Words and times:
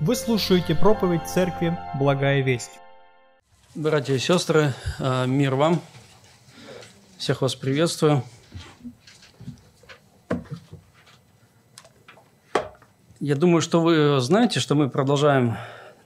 Вы 0.00 0.14
слушаете 0.14 0.76
проповедь 0.76 1.26
церкви 1.26 1.76
«Благая 1.98 2.40
весть». 2.40 2.70
Братья 3.74 4.14
и 4.14 4.18
сестры, 4.18 4.72
э, 5.00 5.26
мир 5.26 5.56
вам. 5.56 5.80
Всех 7.16 7.42
вас 7.42 7.56
приветствую. 7.56 8.22
Я 13.18 13.34
думаю, 13.34 13.60
что 13.60 13.80
вы 13.80 14.20
знаете, 14.20 14.60
что 14.60 14.76
мы 14.76 14.88
продолжаем 14.88 15.56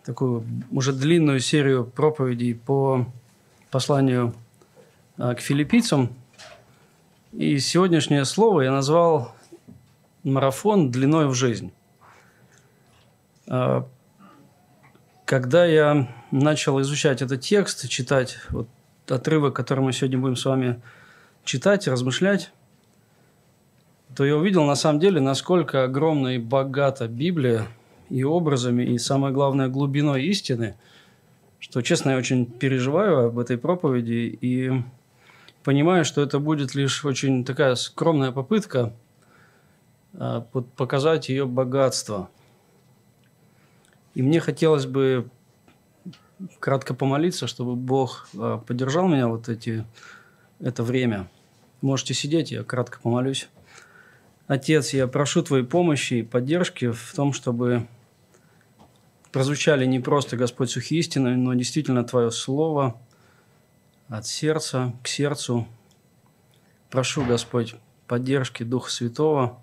такую 0.07 0.43
уже 0.71 0.95
длинную 0.95 1.41
серию 1.41 1.85
проповедей 1.85 2.55
по 2.55 3.05
посланию 3.71 4.35
э, 5.19 5.35
к 5.35 5.41
филиппийцам. 5.41 6.17
И 7.33 7.59
сегодняшнее 7.59 8.25
слово 8.25 8.63
я 8.63 8.73
назвал 8.73 9.35
«Марафон 10.25 10.91
длиной 10.91 11.27
в 11.27 11.35
жизнь». 11.35 11.73
Э, 13.47 13.83
когда 15.25 15.65
я 15.65 16.09
начал 16.31 16.81
изучать 16.81 17.23
этот 17.23 17.41
текст, 17.41 17.89
читать 17.89 18.39
вот 18.51 18.69
отрывок, 19.09 19.55
который 19.55 19.81
мы 19.81 19.93
сегодня 19.93 20.19
будем 20.19 20.37
с 20.37 20.45
вами 20.45 20.81
читать, 21.45 21.89
размышлять, 21.89 22.53
то 24.15 24.25
я 24.25 24.37
увидел 24.37 24.65
на 24.65 24.75
самом 24.75 25.01
деле, 25.01 25.21
насколько 25.21 25.85
огромна 25.85 26.37
и 26.37 26.39
богата 26.39 27.09
Библия 27.09 27.67
и 28.11 28.25
образами, 28.25 28.83
и 28.83 28.99
самое 28.99 29.33
главное, 29.33 29.69
глубиной 29.69 30.25
истины, 30.25 30.77
что, 31.59 31.81
честно, 31.81 32.11
я 32.11 32.19
очень 32.19 32.45
переживаю 32.45 33.29
об 33.29 33.39
этой 33.39 33.57
проповеди 33.57 34.39
и 34.41 34.83
понимаю, 35.65 36.05
что 36.05 36.21
это 36.21 36.39
будет 36.39 36.75
лишь 36.75 37.05
очень 37.05 37.45
такая 37.45 37.75
скромная 37.77 38.33
попытка 38.33 38.93
а, 40.15 40.41
показать 40.77 41.29
ее 41.29 41.47
богатство. 41.47 42.29
И 44.15 44.23
мне 44.23 44.41
хотелось 44.41 44.87
бы 44.87 45.29
кратко 46.59 46.95
помолиться, 46.95 47.47
чтобы 47.47 47.77
Бог 47.77 48.29
а, 48.37 48.59
поддержал 48.59 49.09
меня 49.09 49.29
вот 49.29 49.49
эти, 49.49 49.85
это 50.61 50.83
время. 50.83 51.29
Можете 51.81 52.15
сидеть, 52.15 52.53
я 52.53 52.63
кратко 52.63 53.01
помолюсь. 53.01 53.49
Отец, 54.47 54.93
я 54.93 55.07
прошу 55.07 55.43
Твоей 55.43 55.65
помощи 55.65 56.15
и 56.15 56.23
поддержки 56.23 56.91
в 56.91 57.13
том, 57.15 57.33
чтобы 57.33 57.87
прозвучали 59.31 59.87
не 59.87 59.99
просто, 59.99 60.37
Господь, 60.37 60.71
сухие 60.71 61.01
истины, 61.01 61.37
но 61.37 61.55
действительно 61.55 62.05
Твое 62.05 62.31
Слово 62.31 63.01
от 64.09 64.27
сердца 64.27 64.93
к 65.03 65.09
сердцу. 65.09 65.67
Прошу, 66.91 67.25
Господь, 67.25 67.75
поддержки 68.07 68.63
Духа 68.63 68.91
Святого 68.91 69.63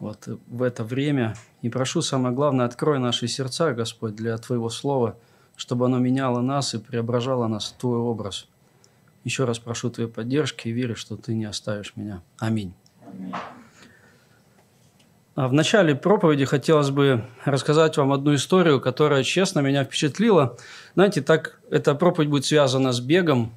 вот 0.00 0.28
в 0.48 0.62
это 0.62 0.84
время. 0.84 1.34
И 1.62 1.68
прошу, 1.68 2.02
самое 2.02 2.34
главное, 2.34 2.66
открой 2.66 2.98
наши 2.98 3.28
сердца, 3.28 3.72
Господь, 3.72 4.14
для 4.14 4.36
Твоего 4.38 4.68
Слова, 4.70 5.16
чтобы 5.56 5.86
оно 5.86 5.98
меняло 5.98 6.40
нас 6.40 6.74
и 6.74 6.78
преображало 6.78 7.46
нас 7.46 7.72
в 7.72 7.80
Твой 7.80 7.98
образ. 7.98 8.46
Еще 9.24 9.44
раз 9.44 9.58
прошу 9.58 9.90
Твоей 9.90 10.08
поддержки 10.08 10.68
и 10.68 10.72
верю, 10.72 10.96
что 10.96 11.16
Ты 11.16 11.34
не 11.34 11.44
оставишь 11.44 11.92
меня. 11.96 12.22
Аминь. 12.38 12.72
А 15.34 15.46
в 15.46 15.52
начале 15.52 15.94
проповеди 15.94 16.44
хотелось 16.44 16.90
бы 16.90 17.24
рассказать 17.44 17.96
вам 17.96 18.12
одну 18.12 18.34
историю, 18.34 18.80
которая, 18.80 19.22
честно, 19.22 19.60
меня 19.60 19.84
впечатлила. 19.84 20.56
Знаете, 20.94 21.20
так 21.20 21.60
эта 21.70 21.94
проповедь 21.94 22.28
будет 22.28 22.44
связана 22.44 22.90
с 22.90 22.98
бегом. 22.98 23.52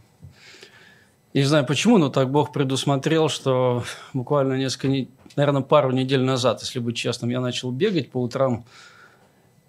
Не 1.34 1.44
знаю 1.44 1.66
почему, 1.66 1.98
но 1.98 2.10
так 2.10 2.30
Бог 2.30 2.52
предусмотрел, 2.52 3.30
что 3.30 3.84
буквально 4.14 4.54
несколько, 4.56 5.10
наверное, 5.36 5.62
пару 5.62 5.92
недель 5.92 6.22
назад, 6.22 6.62
если 6.62 6.80
быть 6.80 6.98
честным, 6.98 7.30
я 7.30 7.40
начал 7.40 7.72
бегать 7.72 8.12
по 8.12 8.22
утрам. 8.22 8.66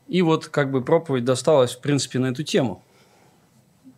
И 0.08 0.22
вот 0.22 0.46
как 0.46 0.70
бы 0.72 0.82
проповедь 0.82 1.24
досталась, 1.24 1.72
в 1.72 1.80
принципе, 1.80 2.18
на 2.18 2.26
эту 2.26 2.42
тему. 2.42 2.82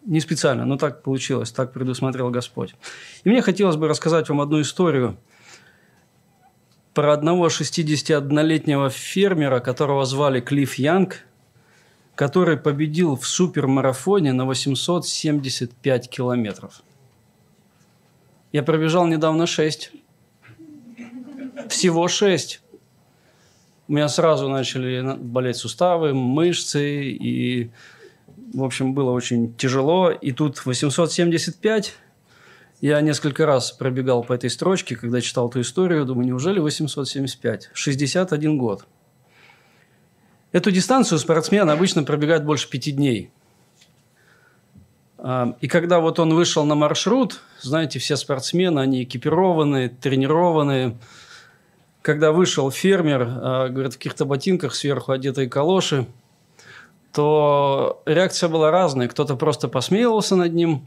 Не 0.05 0.21
специально, 0.21 0.67
но 0.67 0.77
так 0.77 1.03
получилось, 1.03 1.51
так 1.51 1.73
предусмотрел 1.73 2.29
Господь. 2.31 2.75
И 3.25 3.29
мне 3.31 3.41
хотелось 3.41 3.77
бы 3.77 3.89
рассказать 3.89 4.29
вам 4.29 4.41
одну 4.41 4.61
историю– 4.61 5.17
про 6.95 7.13
одного 7.13 7.49
61-летнего 7.49 8.89
фермера, 8.89 9.59
которого 9.59 10.05
звали 10.05 10.41
Клифф 10.41 10.75
Янг, 10.77 11.27
который 12.15 12.57
победил 12.57 13.17
в 13.17 13.27
супермарафоне 13.27 14.33
на 14.33 14.47
875 14.47 16.09
километров. 16.09 16.83
Я 18.55 18.63
пробежал 18.63 19.09
недавно 19.09 19.49
6. 19.49 19.91
Всего 21.69 22.07
6. 22.07 22.61
У 23.89 23.93
меня 23.93 24.07
сразу 24.07 24.49
начали 24.49 25.17
болеть 25.19 25.57
суставы, 25.57 26.15
мышцы, 26.15 27.03
и, 27.03 27.73
в 28.55 28.63
общем, 28.63 28.95
было 28.95 29.11
очень 29.11 29.57
тяжело. 29.57 30.13
И 30.13 30.31
тут 30.31 30.65
875 30.65 31.95
я 32.81 33.01
несколько 33.01 33.45
раз 33.45 33.73
пробегал 33.73 34.23
по 34.23 34.35
этой 34.35 34.51
строчке, 34.51 34.95
когда 34.95 35.21
читал 35.21 35.49
эту 35.49 35.61
историю, 35.61 36.05
думаю, 36.05 36.29
неужели 36.29 36.61
875? 36.61 37.71
61 37.73 38.57
год. 38.57 38.87
Эту 40.53 40.71
дистанцию 40.71 41.19
спортсмен 41.19 41.69
обычно 41.69 42.05
пробегает 42.05 42.45
больше 42.45 42.71
пяти 42.71 42.93
дней. 42.93 43.33
И 45.61 45.69
когда 45.69 46.01
вот 46.01 46.19
он 46.19 46.35
вышел 46.35 46.67
на 46.67 46.75
маршрут, 46.75 47.41
знаете, 47.61 47.99
все 47.99 48.17
спортсмены, 48.17 48.81
они 48.81 49.05
экипированы, 49.05 49.89
тренированные. 49.89 50.99
Когда 52.03 52.31
вышел 52.31 52.71
фермер, 52.71 53.27
а, 53.27 53.69
говорят, 53.69 53.95
в 53.95 53.97
каких-то 53.97 54.27
ботинках 54.27 54.75
сверху 54.75 55.13
одетые 55.13 55.49
калоши, 55.49 56.07
то 57.15 58.03
реакция 58.05 58.51
была 58.51 58.71
разная. 58.71 59.09
Кто-то 59.09 59.37
просто 59.37 59.69
посмеивался 59.69 60.37
над 60.37 60.53
ним, 60.53 60.87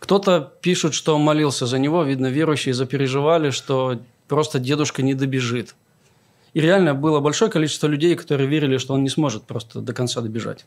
кто-то 0.00 0.52
пишет, 0.62 0.94
что 0.94 1.18
молился 1.18 1.66
за 1.66 1.78
него, 1.78 2.02
видно, 2.02 2.28
верующие 2.28 2.72
запереживали, 2.72 3.50
что 3.50 4.00
просто 4.28 4.58
дедушка 4.58 5.02
не 5.02 5.12
добежит. 5.12 5.74
И 6.54 6.60
реально 6.60 6.94
было 6.94 7.20
большое 7.20 7.50
количество 7.50 7.86
людей, 7.86 8.16
которые 8.16 8.48
верили, 8.48 8.78
что 8.78 8.94
он 8.94 9.04
не 9.04 9.10
сможет 9.10 9.44
просто 9.44 9.80
до 9.80 9.92
конца 9.92 10.22
добежать. 10.22 10.64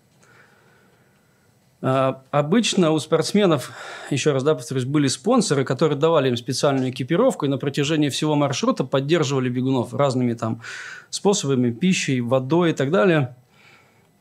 А, 1.85 2.23
обычно 2.31 2.91
у 2.91 2.99
спортсменов, 2.99 3.71
еще 4.09 4.31
раз 4.31 4.43
да, 4.43 4.55
повторюсь, 4.55 4.85
были 4.85 5.07
спонсоры, 5.07 5.65
которые 5.65 5.99
давали 5.99 6.29
им 6.29 6.37
специальную 6.37 6.91
экипировку 6.91 7.45
и 7.45 7.49
на 7.49 7.57
протяжении 7.57 8.07
всего 8.07 8.35
маршрута 8.35 8.85
поддерживали 8.85 9.49
бегунов 9.49 9.93
разными 9.93 10.33
там 10.33 10.61
способами, 11.09 11.71
пищей, 11.71 12.21
водой 12.21 12.71
и 12.71 12.73
так 12.73 12.89
далее. 12.89 13.35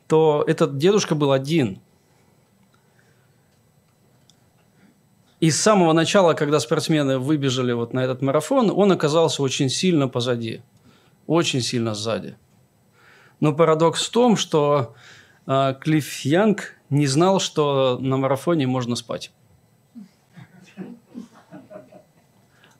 То 0.07 0.43
этот 0.45 0.77
дедушка 0.77 1.15
был 1.15 1.31
один– 1.31 1.79
И 5.43 5.51
с 5.51 5.59
самого 5.59 5.91
начала, 5.91 6.35
когда 6.35 6.61
спортсмены 6.61 7.19
выбежали 7.19 7.73
вот 7.73 7.91
на 7.91 7.99
этот 7.99 8.21
марафон, 8.21 8.71
он 8.73 8.93
оказался 8.93 9.43
очень 9.43 9.67
сильно 9.67 10.07
позади. 10.07 10.61
Очень 11.27 11.59
сильно 11.59 11.93
сзади. 11.93 12.37
Но 13.41 13.51
парадокс 13.51 14.07
в 14.07 14.09
том, 14.09 14.37
что 14.37 14.95
э, 15.45 15.75
Клифф 15.81 16.21
Янг 16.21 16.77
не 16.93 17.07
знал, 17.07 17.39
что 17.39 17.97
на 17.99 18.17
марафоне 18.17 18.67
можно 18.67 18.95
спать. 18.95 19.31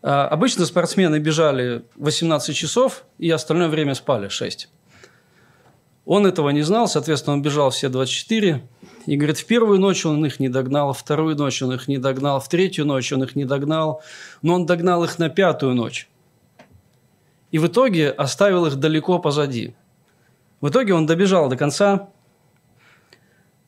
Э, 0.02 0.10
обычно 0.30 0.66
спортсмены 0.66 1.20
бежали 1.20 1.84
18 1.96 2.56
часов 2.56 3.06
и 3.18 3.30
остальное 3.30 3.70
время 3.70 3.96
спали 3.96 4.28
6. 4.28 4.70
Он 6.06 6.28
этого 6.28 6.50
не 6.50 6.62
знал, 6.62 6.88
соответственно, 6.88 7.36
он 7.36 7.42
бежал 7.42 7.70
все 7.70 7.90
24. 7.90 8.62
И 9.06 9.18
говорит, 9.18 9.38
в 9.38 9.46
первую 9.46 9.80
ночь 9.80 10.06
он 10.06 10.26
их 10.26 10.40
не 10.40 10.50
догнал, 10.50 10.94
вторую 10.94 11.36
ночь 11.36 11.62
он 11.62 11.74
их 11.74 11.88
не 11.88 11.98
догнал, 11.98 12.40
в 12.40 12.48
третью 12.48 12.86
ночь 12.86 13.12
он 13.12 13.24
их 13.24 13.36
не 13.36 13.46
догнал, 13.46 14.02
но 14.42 14.56
он 14.56 14.66
догнал 14.66 15.04
их 15.04 15.20
на 15.20 15.30
пятую 15.30 15.76
ночь. 15.76 16.10
И 17.52 17.60
в 17.60 17.68
итоге 17.68 18.10
оставил 18.10 18.66
их 18.66 18.76
далеко 18.78 19.20
позади. 19.20 19.76
В 20.62 20.70
итоге 20.70 20.94
он 20.94 21.06
добежал 21.06 21.50
до 21.50 21.58
конца. 21.58 22.10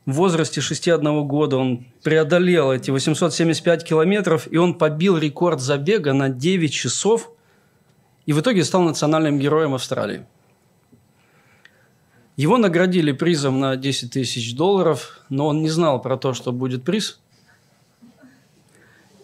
В 0.06 0.12
возрасте 0.12 0.60
6-1 0.60 1.24
года 1.24 1.56
он 1.56 1.84
преодолел 2.04 2.70
эти 2.70 2.92
875 2.92 3.84
километров, 3.84 4.46
и 4.48 4.56
он 4.56 4.74
побил 4.74 5.18
рекорд 5.18 5.60
забега 5.60 6.12
на 6.12 6.28
9 6.28 6.72
часов, 6.72 7.32
и 8.24 8.32
в 8.32 8.40
итоге 8.40 8.62
стал 8.62 8.82
национальным 8.82 9.40
героем 9.40 9.74
Австралии. 9.74 10.24
Его 12.36 12.56
наградили 12.56 13.10
призом 13.10 13.58
на 13.58 13.76
10 13.76 14.12
тысяч 14.12 14.54
долларов, 14.54 15.20
но 15.28 15.48
он 15.48 15.62
не 15.62 15.70
знал 15.70 16.00
про 16.00 16.16
то, 16.16 16.34
что 16.34 16.52
будет 16.52 16.84
приз. 16.84 17.18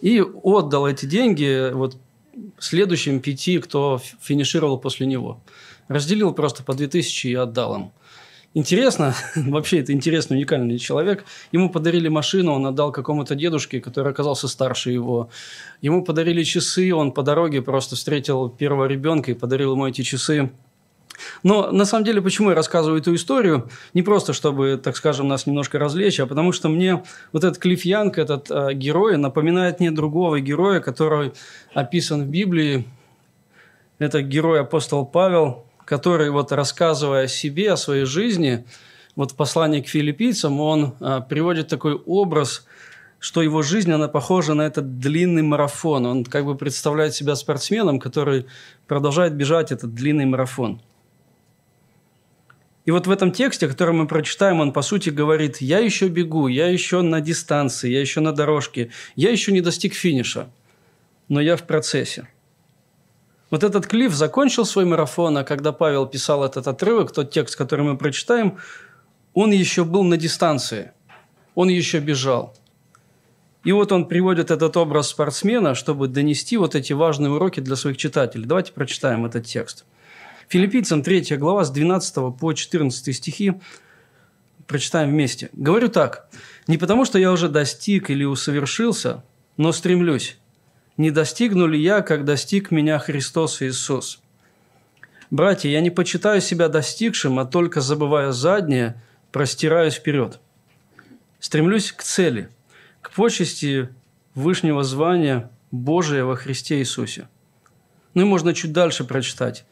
И 0.01 0.19
отдал 0.19 0.85
эти 0.85 1.05
деньги 1.05 1.71
вот 1.71 1.95
следующим 2.59 3.21
пяти, 3.21 3.59
кто 3.59 4.01
финишировал 4.19 4.77
после 4.77 5.07
него. 5.07 5.39
Разделил 5.87 6.33
просто 6.33 6.61
по 6.63 6.73
2000 6.73 7.27
и 7.27 7.35
отдал 7.35 7.75
им. 7.75 7.91
Интересно, 8.55 9.15
вообще 9.35 9.79
это 9.79 9.93
интересный, 9.93 10.37
уникальный 10.37 10.77
человек. 10.77 11.25
Ему 11.51 11.69
подарили 11.69 12.07
машину, 12.07 12.53
он 12.53 12.67
отдал 12.67 12.91
какому-то 12.91 13.33
дедушке, 13.33 13.81
который 13.81 14.11
оказался 14.11 14.47
старше 14.47 14.91
его. 14.91 15.29
Ему 15.81 16.03
подарили 16.03 16.43
часы, 16.43 16.93
он 16.93 17.11
по 17.11 17.23
дороге 17.23 17.61
просто 17.63 17.95
встретил 17.95 18.49
первого 18.49 18.85
ребенка 18.85 19.31
и 19.31 19.33
подарил 19.33 19.73
ему 19.73 19.87
эти 19.87 20.03
часы. 20.03 20.51
Но 21.41 21.71
на 21.71 21.85
самом 21.85 22.05
деле, 22.05 22.21
почему 22.21 22.49
я 22.49 22.55
рассказываю 22.55 23.01
эту 23.01 23.15
историю? 23.15 23.69
Не 23.93 24.03
просто, 24.03 24.33
чтобы, 24.33 24.79
так 24.83 24.97
скажем, 24.97 25.27
нас 25.27 25.45
немножко 25.47 25.79
развлечь, 25.79 26.19
а 26.19 26.27
потому 26.27 26.51
что 26.51 26.69
мне 26.69 27.03
вот 27.31 27.43
этот 27.43 27.57
Клифф 27.59 27.85
Янг, 27.85 28.17
этот 28.17 28.49
э, 28.51 28.73
герой, 28.73 29.17
напоминает 29.17 29.79
мне 29.79 29.91
другого 29.91 30.39
героя, 30.39 30.79
который 30.79 31.33
описан 31.73 32.23
в 32.23 32.27
Библии. 32.27 32.85
Это 33.99 34.21
герой 34.21 34.61
апостол 34.61 35.05
Павел, 35.05 35.65
который 35.93 36.31
вот 36.31 36.51
рассказывая 36.51 37.25
о 37.25 37.27
себе, 37.27 37.71
о 37.71 37.77
своей 37.77 38.05
жизни, 38.05 38.65
вот 39.15 39.31
в 39.31 39.35
послании 39.35 39.81
к 39.81 39.87
филиппийцам 39.87 40.59
он 40.59 40.95
э, 40.99 41.21
приводит 41.29 41.67
такой 41.67 41.93
образ, 41.93 42.65
что 43.19 43.43
его 43.43 43.61
жизнь, 43.61 43.91
она 43.91 44.07
похожа 44.07 44.55
на 44.55 44.63
этот 44.63 44.97
длинный 44.97 45.43
марафон. 45.43 46.07
Он 46.07 46.25
как 46.25 46.45
бы 46.45 46.55
представляет 46.55 47.13
себя 47.13 47.35
спортсменом, 47.35 47.99
который 47.99 48.47
продолжает 48.87 49.35
бежать 49.35 49.71
этот 49.71 49.93
длинный 49.93 50.25
марафон– 50.25 50.81
и 52.85 52.91
вот 52.91 53.07
в 53.07 53.11
этом 53.11 53.31
тексте, 53.31 53.69
который 53.69 53.93
мы 53.93 54.07
прочитаем, 54.07 54.59
он 54.59 54.73
по 54.73 54.81
сути 54.81 55.09
говорит, 55.09 55.61
я 55.61 55.79
еще 55.79 56.09
бегу, 56.09 56.49
я 56.49 56.67
еще 56.67 57.01
на 57.01 57.21
дистанции, 57.21 57.89
я 57.89 58.01
еще 58.01 58.19
на 58.19 58.33
дорожке, 58.33 58.89
я 59.15 59.31
еще 59.31 59.53
не 59.53 59.61
достиг 59.61 59.93
финиша, 59.93 60.49
но 61.29 61.39
я 61.39 61.55
в 61.55 61.63
процессе. 61.63 62.27
Вот 63.53 63.63
этот 63.63 63.85
Клифф 63.85 64.11
закончил 64.11 64.65
свой 64.65 64.83
марафон, 64.83 65.37
а 65.37 65.43
когда 65.43 65.71
Павел 65.73 66.07
писал 66.07 66.43
этот 66.43 66.67
отрывок, 66.67 67.11
тот 67.11 67.29
текст, 67.29 67.55
который 67.55 67.85
мы 67.85 67.95
прочитаем, 67.95 68.57
он 69.35 69.51
еще 69.51 69.83
был 69.83 70.01
на 70.01 70.17
дистанции, 70.17 70.91
он 71.53 71.69
еще 71.69 71.99
бежал. 71.99 72.55
И 73.63 73.71
вот 73.71 73.91
он 73.91 74.07
приводит 74.07 74.49
этот 74.49 74.75
образ 74.75 75.09
спортсмена, 75.09 75.75
чтобы 75.75 76.07
донести 76.07 76.57
вот 76.57 76.73
эти 76.73 76.93
важные 76.93 77.29
уроки 77.29 77.59
для 77.59 77.75
своих 77.75 77.97
читателей. 77.97 78.45
Давайте 78.45 78.71
прочитаем 78.71 79.23
этот 79.23 79.45
текст. 79.45 79.85
Филиппийцам 80.47 81.03
3 81.03 81.37
глава 81.37 81.63
с 81.63 81.69
12 81.69 82.35
по 82.35 82.53
14 82.53 83.15
стихи 83.15 83.53
прочитаем 84.65 85.11
вместе. 85.11 85.51
Говорю 85.53 85.89
так, 85.89 86.27
не 86.65 86.79
потому, 86.79 87.05
что 87.05 87.19
я 87.19 87.31
уже 87.31 87.49
достиг 87.49 88.09
или 88.09 88.23
усовершился, 88.23 89.23
но 89.57 89.71
стремлюсь. 89.73 90.39
Не 90.97 91.09
достигну 91.09 91.65
ли 91.65 91.81
я, 91.81 92.01
как 92.01 92.23
достиг 92.23 92.69
меня 92.69 92.99
Христос 92.99 93.61
Иисус? 93.61 94.21
Братья, 95.31 95.69
я 95.69 95.81
не 95.81 95.89
почитаю 95.89 96.39
себя 96.39 96.69
достигшим, 96.69 97.39
а 97.39 97.45
только 97.45 97.81
забывая 97.81 98.31
заднее, 98.31 99.01
простираюсь 99.31 99.95
вперед. 99.95 100.39
Стремлюсь 101.39 101.91
к 101.91 102.03
цели, 102.03 102.49
к 103.01 103.11
почести 103.11 103.89
Вышнего 104.35 104.83
звания 104.83 105.49
Божия 105.71 106.23
во 106.23 106.35
Христе 106.35 106.79
Иисусе. 106.79 107.27
Ну 108.13 108.21
и 108.21 108.25
можно 108.25 108.53
чуть 108.53 108.71
дальше 108.71 109.03
прочитать. 109.03 109.65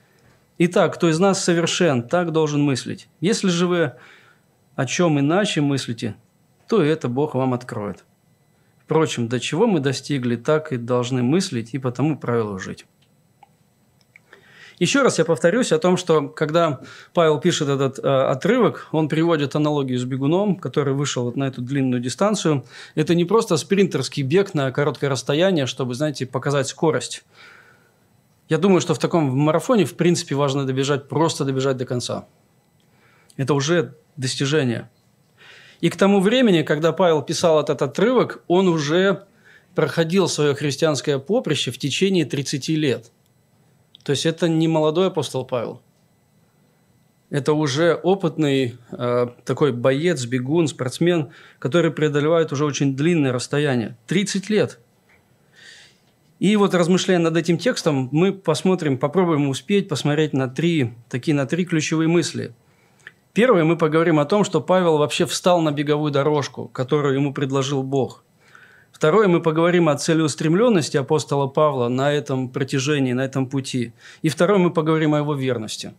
Итак, 0.58 0.96
кто 0.96 1.10
из 1.10 1.20
нас 1.20 1.44
совершен, 1.44 2.04
так 2.04 2.32
должен 2.32 2.62
мыслить. 2.62 3.08
Если 3.20 3.50
же 3.50 3.68
вы 3.68 3.94
о 4.76 4.86
чем 4.86 5.20
иначе 5.20 5.62
мыслите, 5.62 6.16
то 6.68 6.82
это 6.82 7.08
Бог 7.08 7.36
вам 7.36 7.54
откроет. 7.54 8.04
Впрочем, 8.92 9.30
до 9.30 9.40
чего 9.40 9.68
мы 9.68 9.80
достигли, 9.80 10.36
так 10.36 10.74
и 10.74 10.76
должны 10.76 11.24
мыслить 11.24 11.74
и 11.74 11.78
по 11.78 11.94
тому 11.94 12.18
правилу 12.18 12.60
жить. 12.60 12.86
Еще 14.80 15.02
раз 15.02 15.18
я 15.18 15.24
повторюсь 15.24 15.72
о 15.72 15.80
том, 15.80 15.96
что 15.96 16.28
когда 16.28 16.82
Павел 17.14 17.40
пишет 17.40 17.70
этот 17.70 18.00
э, 18.00 18.02
отрывок, 18.02 18.90
он 18.92 19.08
приводит 19.08 19.56
аналогию 19.56 19.98
с 19.98 20.04
бегуном, 20.04 20.58
который 20.58 20.94
вышел 20.94 21.24
вот 21.24 21.38
на 21.38 21.46
эту 21.46 21.62
длинную 21.62 22.02
дистанцию. 22.02 22.66
Это 22.94 23.16
не 23.16 23.24
просто 23.24 23.56
спринтерский 23.56 24.24
бег 24.24 24.54
на 24.54 24.70
короткое 24.74 25.10
расстояние, 25.10 25.68
чтобы, 25.68 25.94
знаете, 25.94 26.26
показать 26.26 26.68
скорость. 26.68 27.24
Я 28.50 28.58
думаю, 28.58 28.82
что 28.82 28.94
в 28.94 29.00
таком 29.00 29.24
марафоне, 29.40 29.86
в 29.86 29.96
принципе, 29.96 30.36
важно 30.36 30.66
добежать, 30.66 31.08
просто 31.08 31.46
добежать 31.46 31.78
до 31.78 31.86
конца. 31.86 32.26
Это 33.38 33.54
уже 33.54 33.96
достижение. 34.18 34.90
И 35.81 35.89
к 35.89 35.95
тому 35.95 36.19
времени, 36.19 36.62
когда 36.62 36.92
Павел 36.92 37.22
писал 37.22 37.60
этот 37.60 37.81
отрывок, 37.81 38.44
он 38.48 38.68
уже 38.68 39.25
проходил 39.75 40.28
свое 40.28 40.54
христианское 40.54 41.19
поприще 41.19 41.72
в 41.72 41.78
течение 41.78 42.25
30 42.25 42.69
лет. 42.69 43.12
То 44.04 44.12
есть 44.12 44.25
это 44.25 44.48
не 44.48 44.68
молодой 44.68 45.07
апостол 45.07 45.45
Павел. 45.45 45.81
Это 47.30 47.54
уже 47.54 47.95
опытный 47.95 48.78
э, 48.92 49.28
такой 49.45 49.72
боец, 49.72 50.25
бегун, 50.25 50.68
спортсмен, 50.68 51.31
который 51.60 51.92
преодолевает 51.92 52.51
уже 52.51 52.66
очень 52.66 52.95
длинное 52.95 53.31
расстояние. 53.31 53.98
30 54.07 54.50
лет– 54.50 54.80
и 56.42 56.56
вот 56.56 56.74
размышляя 56.74 57.19
над 57.19 57.38
этим 57.38 57.60
текстом, 57.60 58.10
мы 58.12 58.34
посмотрим, 58.34 58.98
попробуем 58.98 59.48
успеть 59.48 59.88
посмотреть 59.88 60.34
на 60.34 60.48
три, 60.48 60.94
такие 61.07 61.36
на 61.36 61.45
три 61.45 61.66
ключевые 61.66 62.07
мысли. 62.07 62.56
Первое, 63.33 63.63
мы 63.63 63.78
поговорим 63.78 64.19
о 64.19 64.25
том, 64.25 64.44
что 64.44 64.60
Павел 64.60 64.98
вообще 64.98 65.25
встал 65.25 65.62
на 65.62 65.72
беговую 65.72 66.12
дорожку, 66.12 66.68
которую 66.68 67.16
ему 67.16 67.33
предложил 67.33 67.81
Бог. 67.81 68.25
Второе, 68.92 69.30
мы 69.30 69.42
поговорим 69.42 69.88
о 69.88 69.95
целеустремленности 69.95 70.98
апостола 70.98 71.48
Павла 71.48 71.88
на 71.88 72.12
этом 72.12 72.50
протяжении, 72.50 73.13
на 73.13 73.22
этом 73.22 73.48
пути. 73.48 73.94
И 74.22 74.28
второе, 74.28 74.60
мы 74.60 74.69
поговорим 74.69 75.13
о 75.13 75.19
его 75.19 75.33
верности. 75.33 75.94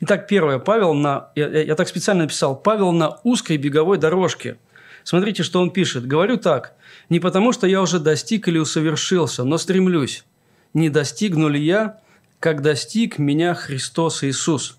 Итак, 0.00 0.28
первое, 0.28 0.58
Павел 0.58 0.92
на, 0.92 1.30
я, 1.34 1.48
я 1.48 1.74
так 1.74 1.88
специально 1.88 2.24
написал, 2.24 2.54
Павел 2.54 2.92
на 2.92 3.18
узкой 3.24 3.56
беговой 3.56 3.96
дорожке. 3.96 4.58
Смотрите, 5.04 5.42
что 5.42 5.60
он 5.60 5.70
пишет. 5.70 6.06
Говорю 6.06 6.36
так, 6.36 6.74
не 7.08 7.20
потому, 7.20 7.52
что 7.52 7.66
я 7.66 7.80
уже 7.80 7.98
достиг 7.98 8.48
или 8.48 8.58
усовершился, 8.58 9.44
но 9.44 9.56
стремлюсь. 9.56 10.24
Не 10.74 10.90
достигну 10.90 11.48
ли 11.48 11.60
я, 11.60 12.00
как 12.38 12.60
достиг 12.60 13.18
меня 13.18 13.54
Христос 13.54 14.22
Иисус? 14.22 14.78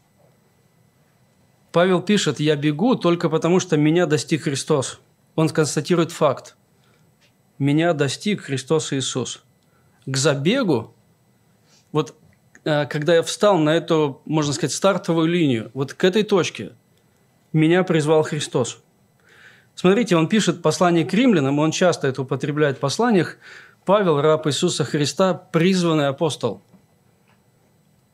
Павел 1.72 2.02
пишет, 2.02 2.40
я 2.40 2.56
бегу 2.56 2.96
только 2.96 3.30
потому, 3.30 3.60
что 3.60 3.78
меня 3.78 4.06
достиг 4.06 4.44
Христос. 4.44 5.00
Он 5.36 5.50
констатирует 5.50 6.12
факт. 6.12 6.56
Меня 7.58 7.94
достиг 7.94 8.42
Христос 8.42 8.94
Иисус. 8.94 9.44
К 10.06 10.18
забегу, 10.18 10.94
вот 11.92 12.16
э, 12.64 12.86
когда 12.88 13.16
я 13.16 13.24
встал 13.24 13.58
на 13.58 13.72
эту, 13.72 14.22
можно 14.26 14.54
сказать, 14.54 14.74
стартовую 14.74 15.28
линию, 15.28 15.72
вот 15.74 15.94
к 15.94 16.04
этой 16.04 16.24
точке, 16.24 16.72
меня 17.54 17.84
призвал 17.84 18.24
Христос– 18.24 18.80
Смотрите, 19.80 20.18
он 20.18 20.28
пишет 20.28 20.62
послание 20.62 21.06
к 21.06 21.14
римлянам, 21.14 21.58
он 21.58 21.72
часто 21.72 22.10
это 22.10 22.24
употребляет 22.24 22.76
в 22.76 22.80
посланиях. 22.82 23.38
Павел, 23.86 24.20
раб 24.20 24.46
Иисуса 24.46 24.84
Христа, 24.84 25.34
призванный 25.34 26.10
апостол, 26.10 26.62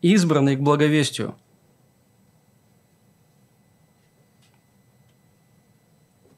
избранный 0.03 0.57
к 0.57 0.59
благовестию. 0.59 1.33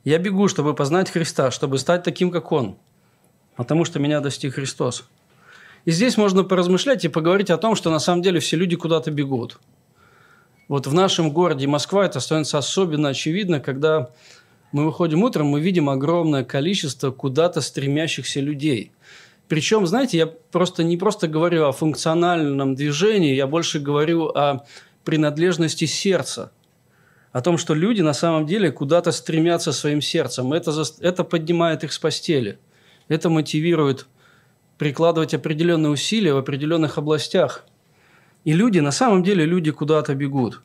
Я 0.07 0.19
бегу, 0.19 0.47
чтобы 0.47 0.73
познать 0.73 1.11
Христа, 1.11 1.51
чтобы 1.51 1.77
стать 1.77 2.03
таким, 2.03 2.31
как 2.31 2.53
Он, 2.53 2.77
потому 3.57 3.83
что 3.83 3.99
меня 3.99 4.21
достиг 4.21 4.53
Христос. 4.53 5.03
И 5.83 5.91
здесь 5.91 6.15
можно 6.15 6.45
поразмышлять 6.45 7.03
и 7.03 7.09
поговорить 7.09 7.49
о 7.49 7.57
том, 7.57 7.75
что 7.75 7.91
на 7.91 7.99
самом 7.99 8.21
деле 8.21 8.39
все 8.39 8.55
люди 8.55 8.77
куда-то 8.77 9.11
бегут. 9.11 9.59
Вот 10.69 10.87
в 10.87 10.93
нашем 10.93 11.31
городе 11.31 11.67
Москва 11.67 12.05
это 12.05 12.21
становится 12.21 12.57
особенно 12.57 13.09
очевидно, 13.09 13.59
когда 13.59 14.09
мы 14.71 14.85
выходим 14.85 15.23
утром, 15.23 15.47
мы 15.47 15.59
видим 15.59 15.89
огромное 15.89 16.45
количество 16.45 17.11
куда-то 17.11 17.59
стремящихся 17.59 18.39
людей. 18.39 18.93
Причем, 19.49 19.85
знаете, 19.85 20.17
я 20.19 20.27
просто 20.27 20.85
не 20.85 20.95
просто 20.95 21.27
говорю 21.27 21.65
о 21.65 21.73
функциональном 21.73 22.75
движении, 22.75 23.35
я 23.35 23.45
больше 23.45 23.81
говорю 23.81 24.27
о 24.27 24.65
принадлежности 25.03 25.83
сердца. 25.83 26.53
О 27.31 27.41
том, 27.41 27.57
что 27.57 27.73
люди 27.73 28.01
на 28.01 28.13
самом 28.13 28.45
деле 28.45 28.71
куда-то 28.71 29.11
стремятся 29.11 29.71
своим 29.71 30.01
сердцем. 30.01 30.53
Это, 30.53 30.73
это 30.99 31.23
поднимает 31.23 31.83
их 31.83 31.91
с 31.91 31.99
постели. 31.99 32.57
Это 33.07 33.29
мотивирует 33.29 34.07
прикладывать 34.77 35.33
определенные 35.33 35.91
усилия 35.91 36.33
в 36.33 36.37
определенных 36.37 36.97
областях. 36.97 37.65
И 38.43 38.53
люди, 38.53 38.79
на 38.79 38.91
самом 38.91 39.23
деле, 39.23 39.45
люди 39.45 39.71
куда-то 39.71 40.15
бегут. 40.15 40.61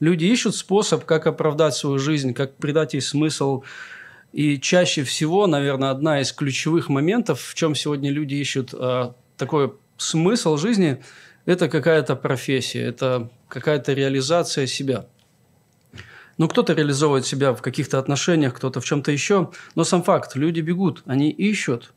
Люди 0.00 0.24
ищут 0.24 0.54
способ, 0.56 1.04
как 1.04 1.26
оправдать 1.26 1.74
свою 1.74 1.98
жизнь, 1.98 2.32
как 2.34 2.56
придать 2.56 2.94
ей 2.94 3.00
смысл. 3.00 3.62
И 4.32 4.58
чаще 4.58 5.04
всего, 5.04 5.46
наверное, 5.46 5.90
одна 5.90 6.20
из 6.20 6.32
ключевых 6.32 6.88
моментов, 6.88 7.40
в 7.40 7.54
чем 7.54 7.74
сегодня 7.74 8.10
люди 8.10 8.34
ищут 8.34 8.74
э, 8.74 9.12
такой 9.36 9.72
смысл 9.96 10.56
жизни, 10.56 11.02
это 11.46 11.68
какая-то 11.68 12.16
профессия, 12.16 12.82
это 12.82 13.30
какая-то 13.48 13.92
реализация 13.92 14.66
себя. 14.66 15.06
Ну, 16.38 16.48
кто-то 16.48 16.74
реализовывает 16.74 17.24
себя 17.24 17.54
в 17.54 17.62
каких-то 17.62 17.98
отношениях, 17.98 18.54
кто-то 18.54 18.80
в 18.80 18.84
чем-то 18.84 19.10
еще. 19.10 19.50
Но 19.74 19.84
сам 19.84 20.02
факт, 20.02 20.36
люди 20.36 20.60
бегут, 20.60 21.02
они 21.06 21.30
ищут. 21.30 21.92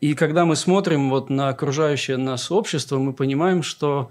И 0.00 0.14
когда 0.14 0.44
мы 0.44 0.56
смотрим 0.56 1.08
вот 1.08 1.30
на 1.30 1.48
окружающее 1.48 2.18
нас 2.18 2.50
общество, 2.50 2.98
мы 2.98 3.14
понимаем, 3.14 3.62
что 3.62 4.10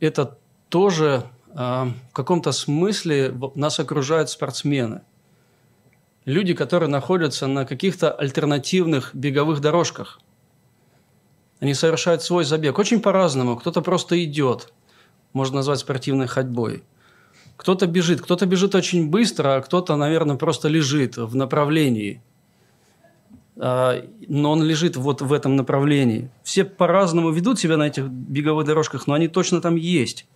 это 0.00 0.36
тоже 0.68 1.24
а, 1.54 1.92
в 2.10 2.12
каком-то 2.12 2.50
смысле 2.50 3.32
нас 3.54 3.78
окружают 3.78 4.28
спортсмены. 4.30 5.02
Люди, 6.24 6.54
которые 6.54 6.88
находятся 6.88 7.46
на 7.46 7.64
каких-то 7.64 8.10
альтернативных 8.10 9.14
беговых 9.14 9.60
дорожках. 9.60 10.20
Они 11.60 11.72
совершают 11.72 12.22
свой 12.22 12.44
забег. 12.44 12.78
Очень 12.78 13.00
по-разному. 13.00 13.56
Кто-то 13.56 13.80
просто 13.80 14.22
идет. 14.24 14.72
Можно 15.32 15.56
назвать 15.56 15.78
спортивной 15.78 16.26
ходьбой. 16.26 16.82
Кто-то 17.56 17.86
бежит. 17.86 18.20
Кто-то 18.20 18.46
бежит 18.46 18.74
очень 18.74 19.08
быстро, 19.08 19.56
а 19.56 19.60
кто-то, 19.60 19.96
наверное, 19.96 20.36
просто 20.36 20.68
лежит 20.68 21.16
в 21.16 21.34
направлении. 21.34 22.22
А, 23.58 24.02
но 24.28 24.52
он 24.52 24.62
лежит 24.62 24.96
вот 24.96 25.22
в 25.22 25.32
этом 25.32 25.56
направлении. 25.56 26.30
Все 26.42 26.64
по-разному 26.64 27.30
ведут 27.30 27.58
себя 27.58 27.76
на 27.76 27.86
этих 27.86 28.04
беговых 28.04 28.66
дорожках, 28.66 29.06
но 29.06 29.14
они 29.14 29.28
точно 29.28 29.60
там 29.60 29.76
есть. 29.76 30.26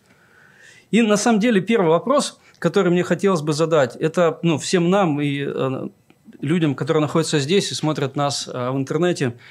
И 0.91 1.03
на 1.03 1.17
самом 1.17 1.41
деле 1.41 1.61
первый 1.61 1.91
вопрос, 1.91 2.41
который 2.59 2.91
мне 2.91 3.05
хотелось 3.05 3.43
бы 3.43 3.53
задать, 3.53 3.97
это 3.97 4.39
ну, 4.43 4.59
всем 4.59 4.91
нам 4.91 5.21
и 5.21 5.45
э, 5.47 5.89
людям, 6.41 6.75
которые 6.75 7.01
находятся 7.03 7.39
здесь 7.39 7.71
и 7.71 7.75
смотрят 7.75 8.17
нас 8.17 8.49
э, 8.53 8.71
в 8.71 8.77
интернете– 8.77 9.37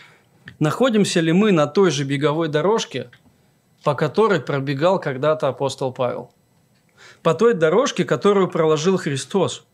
Находимся 0.58 1.20
ли 1.20 1.32
мы 1.32 1.52
на 1.52 1.68
той 1.68 1.92
же 1.92 2.04
беговой 2.04 2.48
дорожке, 2.48 3.12
по 3.84 3.94
которой 3.94 4.42
пробегал 4.42 5.00
когда-то 5.00 5.48
апостол 5.48 5.94
Павел? 5.94 6.32
По 7.24 7.34
той 7.34 7.54
дорожке, 7.54 8.06
которую 8.06 8.50
проложил 8.50 8.98
Христос. 8.98 9.66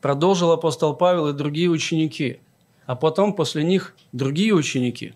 Продолжил 0.00 0.52
апостол 0.52 0.94
Павел 0.94 1.28
и 1.28 1.32
другие 1.32 1.68
ученики. 1.68 2.40
А 2.86 2.96
потом 2.96 3.34
после 3.34 3.64
них 3.64 3.94
другие 4.12 4.52
ученики. 4.52 5.14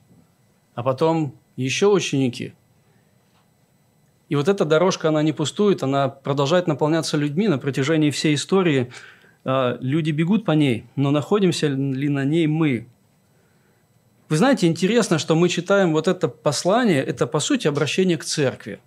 А 0.75 0.83
потом 0.83 1.35
еще 1.57 1.89
ученики. 1.89 2.55
И 4.29 4.37
вот 4.37 4.49
эта 4.49 4.65
дорожка, 4.65 5.09
она 5.09 5.23
не 5.23 5.33
пустует, 5.33 5.83
она 5.83 6.09
продолжает 6.09 6.67
наполняться 6.67 7.17
людьми 7.17 7.47
на 7.49 7.59
протяжении 7.59 8.11
всей 8.11 8.35
истории. 8.35 8.91
А, 9.45 9.77
люди 9.81 10.11
бегут 10.11 10.45
по 10.45 10.53
ней, 10.53 10.87
но 10.97 11.11
находимся 11.11 11.69
ли 11.69 12.09
на 12.09 12.25
ней 12.25 12.47
мы? 12.47 12.89
Вы 14.29 14.37
знаете, 14.39 14.67
интересно, 14.67 15.19
что 15.19 15.35
мы 15.37 15.49
читаем 15.49 15.93
вот 15.93 16.09
это 16.09 16.29
послание, 16.29 17.03
это 17.03 17.27
по 17.27 17.41
сути 17.41 17.69
обращение 17.69 18.17
к 18.17 18.25
церкви. 18.25 18.81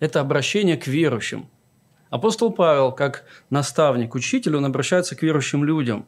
Это 0.00 0.20
обращение 0.20 0.76
к 0.76 0.86
верующим. 0.86 1.48
Апостол 2.08 2.50
Павел, 2.50 2.90
как 2.90 3.24
наставник, 3.50 4.14
учитель, 4.14 4.56
он 4.56 4.64
обращается 4.64 5.14
к 5.14 5.22
верующим 5.22 5.62
людям. 5.62 6.06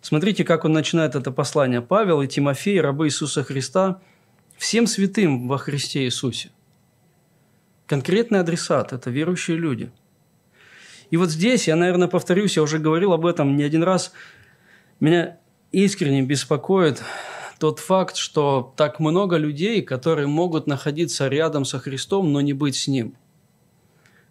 Смотрите, 0.00 0.42
как 0.42 0.64
он 0.64 0.72
начинает 0.72 1.14
это 1.14 1.30
послание. 1.30 1.80
Павел 1.80 2.22
и 2.22 2.26
Тимофей, 2.26 2.80
рабы 2.80 3.06
Иисуса 3.06 3.44
Христа, 3.44 4.00
всем 4.56 4.88
святым 4.88 5.46
во 5.46 5.58
Христе 5.58 6.04
Иисусе. 6.04 6.50
Конкретный 7.86 8.40
адресат– 8.40 8.92
это 8.94 9.10
верующие 9.10 9.56
люди. 9.56 9.92
И 11.10 11.16
вот 11.16 11.30
здесь, 11.30 11.68
я, 11.68 11.76
наверное, 11.76 12.08
повторюсь, 12.08 12.56
я 12.56 12.62
уже 12.62 12.78
говорил 12.78 13.12
об 13.12 13.26
этом 13.26 13.54
не 13.56 13.62
один 13.62 13.82
раз, 13.82 14.12
меня 14.98 15.36
искренне 15.70 16.22
беспокоит 16.22 17.02
тот 17.62 17.78
факт, 17.78 18.16
что 18.16 18.74
так 18.76 18.98
много 18.98 19.36
людей, 19.36 19.82
которые 19.82 20.26
могут 20.26 20.66
находиться 20.66 21.28
рядом 21.28 21.64
со 21.64 21.78
Христом, 21.78 22.32
но 22.32 22.40
не 22.40 22.54
быть 22.54 22.74
с 22.74 22.88
Ним. 22.88 23.16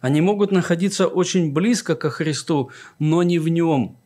Они 0.02 0.20
могут 0.20 0.52
находиться 0.52 1.08
очень 1.08 1.54
близко 1.54 1.96
ко 1.96 2.10
Христу, 2.10 2.72
но 3.00 3.24
не 3.24 3.40
в 3.40 3.48
Нем. 3.48 3.98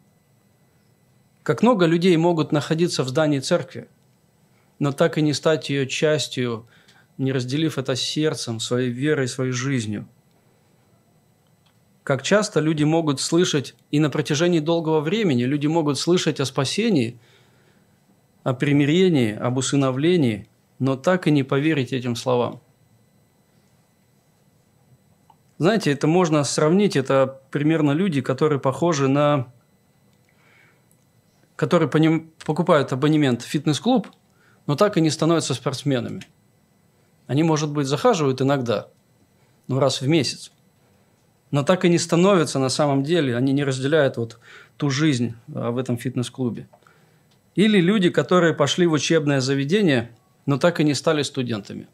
Как 1.41 1.63
много 1.63 1.87
людей 1.87 2.15
могут 2.17 2.51
находиться 2.51 3.03
в 3.03 3.09
здании 3.09 3.39
церкви, 3.39 3.87
но 4.77 4.91
так 4.91 5.17
и 5.17 5.23
не 5.23 5.33
стать 5.33 5.71
ее 5.71 5.87
частью, 5.87 6.67
не 7.17 7.31
разделив 7.31 7.79
это 7.79 7.95
сердцем, 7.95 8.59
своей 8.59 8.91
верой, 8.91 9.27
своей 9.27 9.53
жизнью. 9.53 10.07
Как 12.03 12.21
часто 12.21 12.59
люди 12.59 12.83
могут 12.83 13.19
слышать, 13.19 13.73
и 13.89 13.99
на 13.99 14.11
протяжении 14.11 14.59
долгого 14.59 14.99
времени 14.99 15.45
люди 15.45 15.65
могут 15.65 15.97
слышать 15.97 16.39
о 16.39 16.45
спасении– 16.45 17.19
о 18.45 18.53
примирении, 18.53 19.35
об 19.35 19.57
усыновлении, 19.57 20.47
но 20.77 20.95
так 20.95 21.25
и 21.25 21.31
не 21.31 21.41
поверить 21.41 21.91
этим 21.91 22.15
словам. 22.15 22.61
Знаете, 25.57 25.91
это 25.91 26.05
можно 26.05 26.43
сравнить, 26.43 26.95
это 26.95 27.41
примерно 27.49 27.91
люди, 27.91 28.21
которые 28.21 28.59
похожи 28.59 29.07
на... 29.07 29.51
которые 31.55 31.89
покупают 32.45 32.93
абонемент 32.93 33.41
в 33.41 33.47
фитнес-клуб, 33.47 34.07
но 34.67 34.75
так 34.75 34.95
и 34.95 35.01
не 35.01 35.09
становятся 35.09 35.55
спортсменами. 35.55 36.21
Они, 37.25 37.41
может 37.41 37.71
быть, 37.71 37.87
захаживают 37.87 38.43
иногда, 38.43 38.89
ну, 39.67 39.79
раз 39.79 40.01
в 40.01 40.07
месяц, 40.07 40.51
но 41.49 41.63
так 41.63 41.83
и 41.83 41.89
не 41.89 41.97
становятся 41.97 42.59
на 42.59 42.69
самом 42.69 43.01
деле, 43.01 43.35
они 43.35 43.53
не 43.53 43.63
разделяют 43.63 44.17
вот 44.17 44.37
ту 44.77 44.91
жизнь 44.91 45.33
а, 45.51 45.71
в 45.71 45.79
этом 45.79 45.97
фитнес-клубе. 45.97 46.67
Или 47.55 47.79
люди, 47.79 48.09
которые 48.09 48.53
пошли 48.53 48.85
в 48.85 48.91
учебное 48.91 49.39
заведение, 49.39 50.11
но 50.45 50.57
так 50.57 50.81
и 50.81 50.83
не 50.83 50.93
стали 50.93 51.23
студентами. 51.23 51.87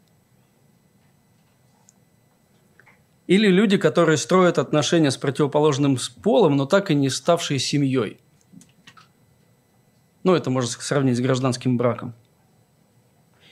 Или 3.28 3.46
люди, 3.46 3.76
которые 3.76 4.18
строят 4.18 4.58
отношения 4.58 5.12
с 5.12 5.16
противоположным 5.16 5.96
полом, 6.22 6.56
но 6.56 6.66
так 6.66 6.90
и 6.90 6.94
не 6.94 7.08
ставшие 7.08 7.60
семьей. 7.60 8.18
Ну, 10.24 10.34
это 10.34 10.50
можно 10.50 10.70
сравнить 10.70 11.16
с 11.16 11.20
гражданским 11.20 11.76
браком. 11.76 12.14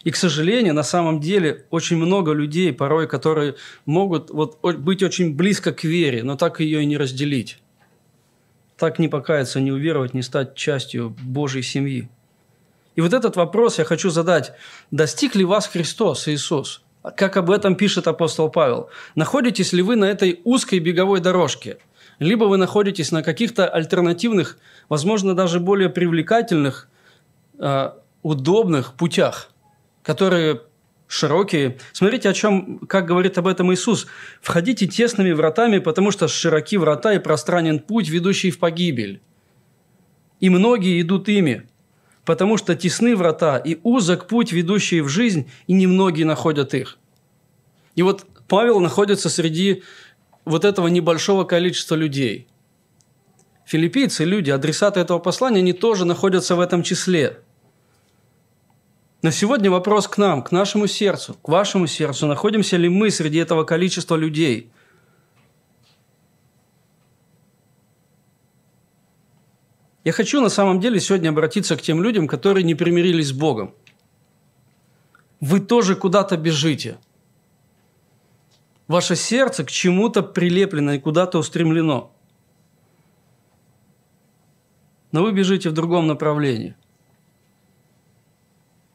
И, 0.02 0.10
к 0.10 0.16
сожалению, 0.16 0.74
на 0.74 0.82
самом 0.82 1.20
деле 1.20 1.66
очень 1.70 1.96
много 1.96 2.32
людей 2.32 2.72
порой, 2.72 3.06
которые 3.06 3.54
могут 3.86 4.30
вот, 4.30 4.60
быть 4.60 5.02
очень 5.02 5.34
близко 5.34 5.72
к 5.72 5.84
вере, 5.84 6.24
но 6.24 6.36
так 6.36 6.60
ее 6.60 6.82
и 6.82 6.86
не 6.86 6.96
разделить 6.96 7.58
так 8.80 8.98
не 8.98 9.08
покаяться, 9.08 9.60
не 9.60 9.70
уверовать, 9.70 10.14
не 10.14 10.22
стать 10.22 10.54
частью 10.54 11.14
Божьей 11.22 11.62
семьи. 11.62 12.08
И 12.96 13.02
вот 13.02 13.12
этот 13.12 13.36
вопрос 13.36 13.78
я 13.78 13.84
хочу 13.84 14.08
задать. 14.08 14.52
Достиг 14.90 15.34
ли 15.34 15.44
вас 15.44 15.66
Христос, 15.66 16.26
Иисус? 16.28 16.82
Как 17.14 17.36
об 17.36 17.50
этом 17.50 17.76
пишет 17.76 18.08
апостол 18.08 18.48
Павел. 18.48 18.88
Находитесь 19.14 19.74
ли 19.74 19.82
вы 19.82 19.96
на 19.96 20.06
этой 20.06 20.40
узкой 20.44 20.78
беговой 20.78 21.20
дорожке? 21.20 21.76
Либо 22.18 22.44
вы 22.44 22.56
находитесь 22.56 23.12
на 23.12 23.22
каких-то 23.22 23.68
альтернативных, 23.68 24.56
возможно, 24.88 25.34
даже 25.34 25.60
более 25.60 25.90
привлекательных, 25.90 26.88
э, 27.58 27.90
удобных 28.22 28.94
путях, 28.94 29.50
которые 30.02 30.62
широкие. 31.10 31.76
Смотрите, 31.92 32.28
о 32.28 32.32
чем, 32.32 32.78
как 32.86 33.04
говорит 33.04 33.36
об 33.36 33.48
этом 33.48 33.72
Иисус. 33.74 34.06
«Входите 34.40 34.86
тесными 34.86 35.32
вратами, 35.32 35.78
потому 35.78 36.12
что 36.12 36.28
широки 36.28 36.76
врата 36.76 37.12
и 37.14 37.18
пространен 37.18 37.80
путь, 37.80 38.08
ведущий 38.08 38.52
в 38.52 38.60
погибель. 38.60 39.20
И 40.38 40.48
многие 40.48 41.00
идут 41.02 41.28
ими, 41.28 41.66
потому 42.24 42.56
что 42.56 42.76
тесны 42.76 43.16
врата 43.16 43.58
и 43.58 43.78
узок 43.82 44.28
путь, 44.28 44.52
ведущий 44.52 45.00
в 45.00 45.08
жизнь, 45.08 45.50
и 45.66 45.72
немногие 45.72 46.24
находят 46.24 46.74
их». 46.74 46.96
И 47.96 48.02
вот 48.02 48.24
Павел 48.46 48.78
находится 48.78 49.28
среди 49.28 49.82
вот 50.44 50.64
этого 50.64 50.86
небольшого 50.86 51.42
количества 51.42 51.96
людей. 51.96 52.46
Филиппийцы, 53.66 54.24
люди, 54.24 54.50
адресаты 54.50 55.00
этого 55.00 55.18
послания, 55.18 55.58
они 55.58 55.72
тоже 55.72 56.04
находятся 56.04 56.54
в 56.54 56.60
этом 56.60 56.84
числе– 56.84 57.40
но 59.22 59.30
сегодня 59.30 59.70
вопрос 59.70 60.08
к 60.08 60.16
нам, 60.16 60.42
к 60.42 60.50
нашему 60.50 60.86
сердцу, 60.86 61.34
к 61.34 61.48
вашему 61.48 61.86
сердцу. 61.86 62.26
Находимся 62.26 62.78
ли 62.78 62.88
мы 62.88 63.10
среди 63.10 63.38
этого 63.38 63.64
количества 63.64 64.16
людей? 64.16 64.72
Я 70.04 70.12
хочу 70.12 70.40
на 70.40 70.48
самом 70.48 70.80
деле 70.80 70.98
сегодня 70.98 71.28
обратиться 71.28 71.76
к 71.76 71.82
тем 71.82 72.02
людям, 72.02 72.26
которые 72.26 72.64
не 72.64 72.74
примирились 72.74 73.28
с 73.28 73.32
Богом. 73.32 73.74
Вы 75.40 75.60
тоже 75.60 75.96
куда-то 75.96 76.38
бежите. 76.38 76.98
Ваше 78.88 79.16
сердце 79.16 79.64
к 79.64 79.70
чему-то 79.70 80.22
прилеплено 80.22 80.94
и 80.94 80.98
куда-то 80.98 81.38
устремлено. 81.38 82.10
Но 85.12 85.22
вы 85.22 85.32
бежите 85.32 85.68
в 85.68 85.72
другом 85.74 86.06
направлении. 86.06 86.74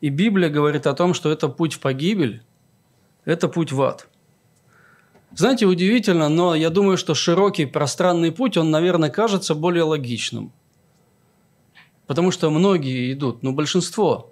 И 0.01 0.09
Библия 0.09 0.49
говорит 0.49 0.87
о 0.87 0.93
том, 0.93 1.13
что 1.13 1.31
это 1.31 1.47
путь 1.47 1.73
в 1.73 1.79
погибель, 1.79 2.43
это 3.23 3.47
путь 3.47 3.71
в 3.71 3.81
ад. 3.81 4.07
Знаете, 5.33 5.65
удивительно, 5.65 6.29
но 6.29 6.55
я 6.55 6.69
думаю, 6.69 6.97
что 6.97 7.13
широкий 7.13 7.65
пространный 7.65 8.31
путь, 8.31 8.57
он, 8.57 8.71
наверное, 8.71 9.09
кажется 9.09 9.55
более 9.55 9.83
логичным. 9.83 10.51
Потому 12.07 12.31
что 12.31 12.49
многие 12.49 13.11
идут, 13.11 13.41
но 13.43 13.51
большинство. 13.51 14.31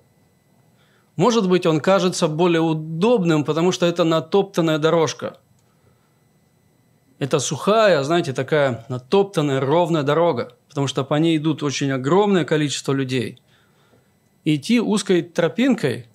Может 1.16 1.50
быть, 1.50 1.66
он 1.66 1.80
кажется 1.80 2.28
более 2.28 2.62
удобным, 2.62 3.44
потому 3.44 3.72
что 3.72 3.86
это 3.86 4.04
натоптанная 4.04 4.78
дорожка. 4.78 5.38
Это 7.20 7.40
сухая, 7.40 8.04
знаете, 8.04 8.34
такая 8.34 8.86
натоптанная 8.90 9.60
ровная 9.60 10.04
дорога, 10.04 10.56
потому 10.70 10.88
что 10.88 11.04
по 11.04 11.16
ней 11.16 11.38
идут 11.38 11.64
очень 11.64 11.92
огромное 11.92 12.46
количество 12.46 12.92
людей– 12.92 13.40
идти 14.46 14.80
узкой 14.80 15.22
тропинкой, 15.22 16.08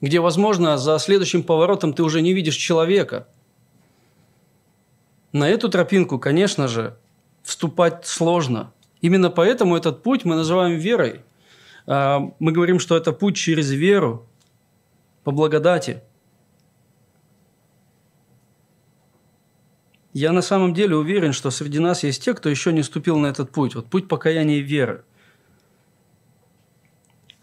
где, 0.00 0.20
возможно, 0.20 0.78
за 0.78 0.98
следующим 0.98 1.42
поворотом 1.42 1.92
ты 1.92 2.02
уже 2.02 2.22
не 2.22 2.32
видишь 2.32 2.56
человека. 2.56 3.26
На 5.32 5.48
эту 5.48 5.68
тропинку, 5.68 6.18
конечно 6.18 6.68
же, 6.68 6.96
вступать 7.42 8.06
сложно. 8.06 8.72
Именно 9.00 9.30
поэтому 9.30 9.76
этот 9.76 10.02
путь 10.02 10.24
мы 10.24 10.36
называем 10.36 10.78
верой. 10.78 11.22
А, 11.86 12.32
мы 12.38 12.52
говорим, 12.52 12.78
что 12.78 12.96
это 12.96 13.12
путь 13.12 13.36
через 13.36 13.70
веру, 13.70 14.26
по 15.24 15.30
благодати. 15.30 16.02
Я 20.14 20.32
на 20.32 20.42
самом 20.42 20.74
деле 20.74 20.96
уверен, 20.96 21.32
что 21.32 21.50
среди 21.50 21.78
нас 21.78 22.02
есть 22.02 22.24
те, 22.24 22.34
кто 22.34 22.48
еще 22.48 22.72
не 22.72 22.82
ступил 22.82 23.18
на 23.18 23.26
этот 23.26 23.50
путь. 23.50 23.74
Вот 23.74 23.86
путь 23.86 24.08
покаяния 24.08 24.56
и 24.56 24.62
веры. 24.62 25.04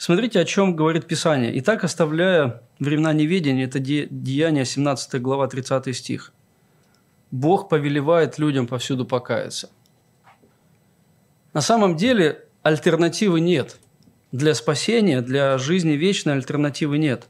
Смотрите, 0.06 0.40
о 0.40 0.46
чем 0.46 0.76
говорит 0.76 1.08
Писание. 1.08 1.52
«Итак, 1.58 1.84
оставляя 1.84 2.62
времена 2.78 3.12
неведения, 3.12 3.66
это 3.66 3.80
Деяние 3.80 4.64
17 4.64 5.20
глава 5.20 5.48
30 5.48 5.98
стих, 5.98 6.32
Бог 7.32 7.70
повелевает 7.70 8.38
людям 8.38 8.68
повсюду 8.68 9.08
покаяться». 9.08 9.72
На 11.54 11.62
самом 11.62 11.96
деле 11.98 12.46
альтернативы 12.62 13.40
нет. 13.40 13.80
Для 14.32 14.54
спасения, 14.54 15.22
для 15.22 15.58
жизни 15.58 15.94
вечной 15.94 16.34
альтернативы 16.34 17.00
нет. 17.00 17.28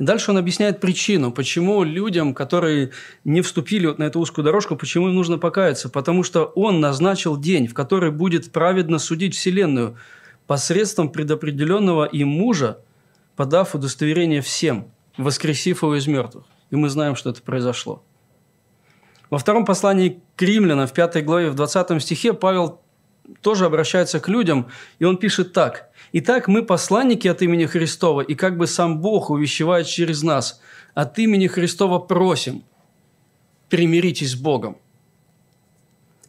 Дальше 0.00 0.32
он 0.32 0.38
объясняет 0.38 0.80
причину, 0.80 1.30
почему 1.30 1.84
людям, 1.84 2.34
которые 2.34 2.90
не 3.22 3.42
вступили 3.42 3.86
вот 3.86 4.00
на 4.00 4.04
эту 4.04 4.18
узкую 4.18 4.44
дорожку, 4.44 4.74
почему 4.74 5.06
им 5.06 5.14
нужно 5.14 5.38
покаяться. 5.38 5.88
Потому 5.88 6.24
что 6.24 6.46
он 6.46 6.80
назначил 6.80 7.36
день, 7.36 7.68
в 7.68 7.74
который 7.74 8.10
будет 8.10 8.50
праведно 8.50 8.98
судить 8.98 9.36
Вселенную 9.36 9.96
посредством 10.46 11.10
предопределенного 11.10 12.04
им 12.04 12.28
мужа, 12.28 12.78
подав 13.36 13.74
удостоверение 13.74 14.40
всем, 14.40 14.90
воскресив 15.16 15.82
его 15.82 15.96
из 15.96 16.06
мертвых. 16.06 16.44
И 16.70 16.76
мы 16.76 16.88
знаем, 16.88 17.16
что 17.16 17.30
это 17.30 17.42
произошло. 17.42 18.02
Во 19.30 19.38
втором 19.38 19.64
послании 19.64 20.20
к 20.36 20.42
римлянам, 20.42 20.86
в 20.86 20.92
пятой 20.92 21.22
главе, 21.22 21.50
в 21.50 21.54
20 21.54 22.02
стихе, 22.02 22.32
Павел 22.32 22.80
тоже 23.40 23.64
обращается 23.64 24.20
к 24.20 24.28
людям, 24.28 24.68
и 24.98 25.04
он 25.04 25.16
пишет 25.16 25.52
так. 25.52 25.90
«Итак, 26.12 26.46
мы 26.46 26.62
посланники 26.62 27.26
от 27.26 27.42
имени 27.42 27.64
Христова, 27.64 28.20
и 28.20 28.34
как 28.34 28.56
бы 28.56 28.66
сам 28.66 29.00
Бог 29.00 29.30
увещевает 29.30 29.86
через 29.86 30.22
нас, 30.22 30.60
от 30.94 31.18
имени 31.18 31.46
Христова 31.46 31.98
просим, 31.98 32.62
примиритесь 33.70 34.32
с 34.32 34.34
Богом». 34.34 34.76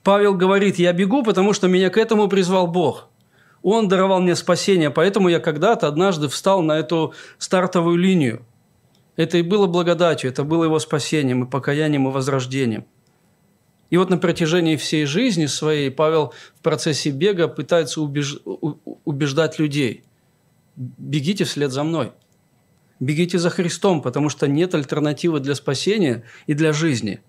Павел 0.04 0.36
говорит, 0.36 0.80
«Я 0.80 0.94
бегу, 0.94 1.24
потому 1.24 1.54
что 1.54 1.68
меня 1.68 1.90
к 1.90 1.98
этому 1.98 2.28
призвал 2.28 2.68
Бог». 2.68 3.10
Он 3.68 3.88
даровал 3.88 4.22
мне 4.22 4.36
спасение, 4.36 4.92
поэтому 4.92 5.28
я 5.28 5.40
когда-то 5.40 5.88
однажды 5.88 6.28
встал 6.28 6.62
на 6.62 6.78
эту 6.78 7.16
стартовую 7.40 7.98
линию. 7.98 8.46
Это 9.16 9.40
и 9.40 9.42
было 9.42 9.66
благодатью, 9.66 10.30
это 10.30 10.44
было 10.44 10.66
его 10.66 10.78
спасением 10.78 11.46
и 11.46 11.50
покаянием 11.50 12.08
и 12.08 12.12
возрождением. 12.12 12.86
И 13.90 13.98
вот 13.98 14.12
на 14.12 14.20
протяжении 14.20 14.76
всей 14.76 15.06
жизни 15.06 15.48
своей 15.48 15.90
Павел 15.90 16.32
в 16.56 16.62
процессе 16.62 17.10
бега 17.10 17.48
пытается 17.48 18.02
убеж... 18.02 18.38
убеждать 19.04 19.58
людей. 19.58 20.04
Бегите 20.76 21.44
вслед 21.44 21.72
за 21.72 21.84
мной. 21.84 22.12
Бегите 23.00 23.40
за 23.40 23.50
Христом, 23.50 24.04
потому 24.04 24.30
что 24.30 24.48
нет 24.48 24.76
альтернативы 24.76 25.40
для 25.40 25.56
спасения 25.56 26.24
и 26.46 26.54
для 26.54 26.72
жизни. 26.72 27.20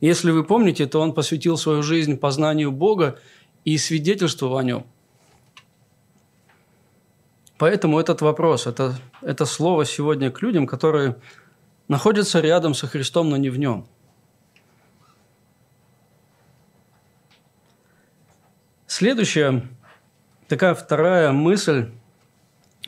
Если 0.00 0.30
вы 0.30 0.44
помните, 0.44 0.86
то 0.86 0.98
он 0.98 1.12
посвятил 1.12 1.58
свою 1.58 1.82
жизнь 1.82 2.16
познанию 2.16 2.72
Бога 2.72 3.18
и 3.66 3.76
свидетельству 3.76 4.56
о 4.56 4.62
нем. 4.62 4.86
Поэтому 7.60 8.00
этот 8.00 8.22
вопрос, 8.22 8.66
это, 8.66 8.96
это 9.22 9.44
слово 9.44 9.84
сегодня 9.84 10.32
к 10.32 10.42
людям, 10.42 10.66
которые 10.66 11.14
находятся 11.88 12.40
рядом 12.40 12.74
со 12.74 12.88
Христом, 12.88 13.30
но 13.30 13.36
не 13.36 13.50
в 13.50 13.58
нем– 13.58 13.86
Следующая, 19.00 19.66
такая 20.48 20.74
вторая 20.74 21.30
мысль. 21.30 21.90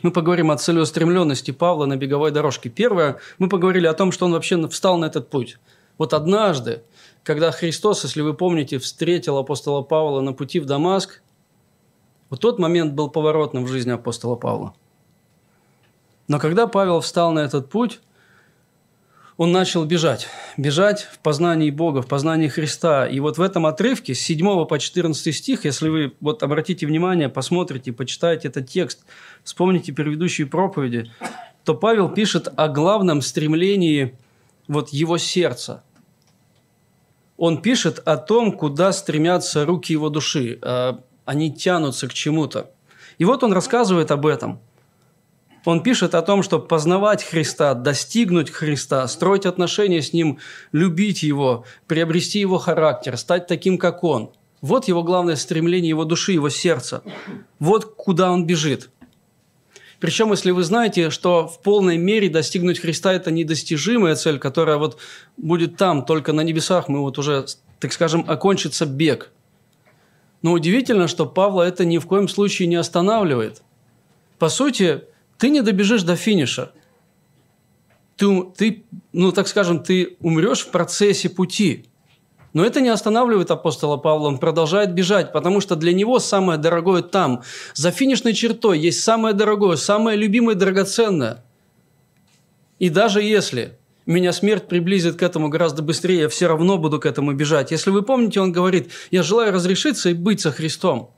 Мы 0.03 0.11
поговорим 0.11 0.51
о 0.51 0.59
целеустремленности 0.59 1.53
Павла 1.53 1.87
на 1.87 1.97
беговой 1.97 2.33
дорожке. 2.33 2.69
Первое, 2.69 3.19
мы 3.39 3.49
поговорили 3.49 3.87
о 3.87 3.95
том, 3.95 4.11
что 4.11 4.27
он 4.27 4.33
вообще 4.33 4.69
встал 4.69 4.99
на 4.99 5.05
этот 5.05 5.31
путь. 5.31 5.59
Вот 5.97 6.13
однажды, 6.13 6.83
когда 7.23 7.51
Христос, 7.51 8.03
если 8.03 8.21
вы 8.21 8.35
помните, 8.35 8.79
встретил 8.79 9.39
апостола 9.39 9.83
Павла 9.83 10.21
на 10.21 10.33
пути 10.33 10.59
в 10.59 10.67
Дамаск, 10.67 11.23
вот 12.33 12.41
тот 12.41 12.59
момент 12.59 12.95
был 12.95 13.11
поворотным 13.11 13.67
в 13.67 13.69
жизни 13.69 13.91
апостола 13.91 14.37
Павла. 14.37 14.73
Но 16.29 16.39
когда 16.39 16.67
Павел 16.67 17.01
встал 17.01 17.31
на 17.31 17.41
этот 17.41 17.69
путь, 17.69 18.01
он 19.37 19.53
начал 19.53 19.85
бежать. 19.85 20.29
Бежать 20.57 21.03
в 21.03 21.19
познании 21.19 21.71
Бога, 21.71 22.01
в 22.01 22.07
познании 22.07 22.49
Христа. 22.49 23.07
И 23.07 23.21
вот 23.21 23.37
в 23.37 23.43
этом 23.43 23.67
отрывке 23.67 24.15
с 24.15 24.21
7 24.21 24.65
по 24.65 24.79
14 24.79 25.37
стих, 25.37 25.67
если 25.67 25.91
вы 25.91 26.15
вот 26.23 26.43
обратите 26.43 26.87
внимание, 26.87 27.29
посмотрите, 27.29 27.93
почитаете 27.93 28.49
этот 28.49 28.67
текст, 28.67 29.05
вспомните 29.45 29.93
предыдущие 29.93 30.47
проповеди, 30.47 31.13
то 31.65 31.75
Павел 31.75 32.09
пишет 32.09 32.49
о 32.57 32.69
главном 32.69 33.21
стремлении 33.21 34.17
вот 34.69 34.89
его 34.89 35.19
сердца. 35.19 35.85
Он 37.37 37.61
пишет 37.61 37.99
о 37.99 38.17
том, 38.17 38.53
куда 38.53 38.91
стремятся 38.93 39.67
руки 39.67 39.93
его 39.93 40.09
души. 40.09 40.59
Они 41.25 41.53
тянутся 41.53 42.09
к 42.09 42.15
чему-то. 42.15 42.71
И 43.19 43.25
вот 43.25 43.43
он 43.43 43.53
рассказывает 43.53 44.11
об 44.11 44.27
этом– 44.27 44.61
он 45.65 45.83
пишет 45.83 46.15
о 46.15 46.23
том, 46.23 46.43
что 46.43 46.59
познавать 46.59 47.23
Христа, 47.23 47.75
достигнуть 47.75 48.51
Христа, 48.51 49.07
строить 49.07 49.47
отношения 49.47 50.03
с 50.03 50.13
Ним, 50.13 50.39
любить 50.73 51.23
Его, 51.23 51.65
приобрести 51.87 52.41
Его 52.41 52.59
характер, 52.59 53.17
стать 53.17 53.47
таким, 53.47 53.79
как 53.79 54.03
Он. 54.03 54.33
Вот 54.61 54.87
его 54.87 55.03
главное 55.03 55.35
стремление 55.35 55.89
его 55.89 56.05
души, 56.05 56.33
его 56.33 56.49
сердца. 56.49 57.03
Вот 57.59 57.97
куда 57.97 58.31
он 58.31 58.47
бежит. 58.47 58.91
Причем, 59.99 60.31
если 60.31 60.53
вы 60.53 60.63
знаете, 60.63 61.11
что 61.11 61.49
в 61.49 61.61
полной 61.63 61.97
мере 61.97 62.29
достигнуть 62.29 62.79
Христа– 62.79 63.13
это 63.15 63.33
недостижимая 63.33 64.15
цель, 64.15 64.39
которая 64.39 64.77
вот 64.77 64.99
будет 65.37 65.77
там, 65.77 66.05
только 66.05 66.33
на 66.33 66.43
небесах 66.43 66.89
мы 66.89 67.01
вот 67.01 67.19
уже, 67.19 67.45
так 67.81 67.93
скажем, 67.93 68.25
окончится 68.29 68.87
бег. 68.87 69.33
Но 70.43 70.53
удивительно, 70.53 71.09
что 71.09 71.25
Павла 71.25 71.63
это 71.63 71.85
ни 71.85 71.99
в 71.99 72.07
коем 72.07 72.29
случае 72.29 72.69
не 72.69 72.77
останавливает. 72.77 73.63
По 74.39 74.49
сути, 74.49 75.05
ты 75.39 75.51
не 75.51 75.63
добежишь 75.63 76.03
до 76.03 76.17
финиша. 76.17 76.73
Ты, 78.17 78.43
ты, 78.57 78.85
ну 79.13 79.33
так 79.33 79.49
скажем, 79.49 79.83
ты 79.83 80.17
умрешь 80.21 80.61
в 80.61 80.71
процессе 80.71 81.29
пути. 81.29 81.87
Но 82.53 82.65
это 82.65 82.81
не 82.81 82.91
останавливает 82.91 83.51
апостола 83.51 83.97
Павла, 83.97 84.29
он 84.29 84.39
продолжает 84.39 84.93
бежать, 84.93 85.33
потому 85.33 85.61
что 85.61 85.75
для 85.75 85.93
него 85.93 86.19
самое 86.19 86.59
дорогое 86.59 87.03
там. 87.03 87.43
За 87.73 87.91
финишной 87.91 88.35
чертой 88.35 88.79
есть 88.79 89.03
самое 89.03 89.35
дорогое, 89.35 89.77
самое 89.77 90.19
любимое, 90.19 90.55
драгоценное. 90.55 91.45
И 92.79 92.91
даже 92.91 93.23
если 93.23 93.79
меня 94.07 94.33
смерть 94.33 94.69
приблизит 94.69 95.17
к 95.17 95.23
этому 95.23 95.49
гораздо 95.49 95.83
быстрее, 95.83 96.21
я 96.21 96.29
все 96.29 96.49
равно 96.49 96.79
буду 96.79 96.99
к 96.99 97.07
этому 97.07 97.33
бежать. 97.33 97.71
Если 97.71 97.91
вы 97.91 98.03
помните, 98.03 98.41
он 98.41 98.53
говорит, 98.53 98.91
я 99.11 99.23
желаю 99.23 99.53
разрешиться 99.53 100.11
и 100.11 100.15
быть 100.15 100.41
со 100.41 100.51
Христом 100.51 101.13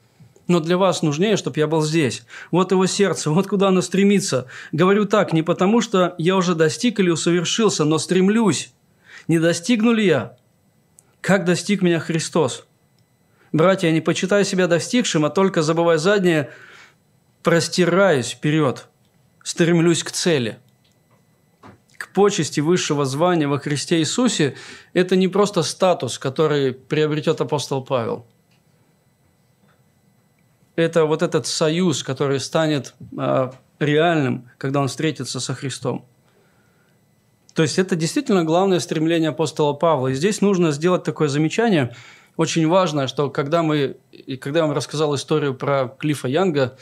но 0.46 0.60
для 0.60 0.76
вас 0.76 1.02
нужнее, 1.02 1.36
чтобы 1.36 1.58
я 1.58 1.66
был 1.66 1.82
здесь. 1.82 2.24
Вот 2.50 2.72
его 2.72 2.86
сердце, 2.86 3.30
вот 3.30 3.46
куда 3.46 3.68
оно 3.68 3.80
стремится. 3.80 4.46
Говорю 4.72 5.06
так, 5.06 5.32
не 5.32 5.42
потому 5.42 5.80
что 5.80 6.14
я 6.18 6.36
уже 6.36 6.54
достиг 6.54 7.00
или 7.00 7.10
усовершился, 7.10 7.84
но 7.84 7.98
стремлюсь. 7.98 8.72
Не 9.26 9.38
достигну 9.38 9.92
ли 9.92 10.06
я? 10.06 10.36
Как 11.20 11.44
достиг 11.44 11.80
меня 11.80 11.98
Христос? 11.98 12.66
Братья, 13.52 13.90
не 13.90 14.00
почитаю 14.00 14.44
себя 14.44 14.66
достигшим, 14.66 15.24
а 15.24 15.30
только 15.30 15.62
забывая 15.62 15.96
заднее, 15.96 16.50
простираюсь 17.42 18.30
вперед, 18.30 18.88
стремлюсь 19.42 20.02
к 20.02 20.10
цели. 20.10 20.58
Почести 22.14 22.60
высшего 22.60 23.04
звания 23.04 23.48
во 23.48 23.58
Христе 23.58 23.98
Иисусе– 23.98 24.54
это 24.94 25.16
не 25.16 25.28
просто 25.28 25.62
статус, 25.62 26.18
который 26.18 26.72
приобретет 26.72 27.40
апостол 27.40 27.84
Павел– 27.84 28.24
это 30.76 31.04
вот 31.04 31.22
этот 31.22 31.46
союз, 31.46 32.02
который 32.02 32.40
станет 32.40 32.94
э, 33.16 33.50
реальным, 33.78 34.50
когда 34.58 34.80
он 34.80 34.88
встретится 34.88 35.40
со 35.40 35.54
Христом. 35.54 36.04
То 37.54 37.62
есть 37.62 37.78
это 37.78 37.94
действительно 37.94 38.44
главное 38.44 38.80
стремление 38.80 39.30
апостола 39.30 39.74
Павла. 39.74 40.08
И 40.08 40.14
здесь 40.14 40.40
нужно 40.40 40.72
сделать 40.72 41.04
такое 41.04 41.28
замечание, 41.28 41.94
очень 42.36 42.66
важное, 42.66 43.06
что 43.06 43.30
когда, 43.30 43.62
мы, 43.62 43.96
и 44.10 44.36
когда 44.36 44.60
я 44.60 44.66
вам 44.66 44.74
рассказал 44.74 45.14
историю 45.14 45.54
про 45.54 45.86
Клифа 45.86 46.26
Янга, 46.26 46.76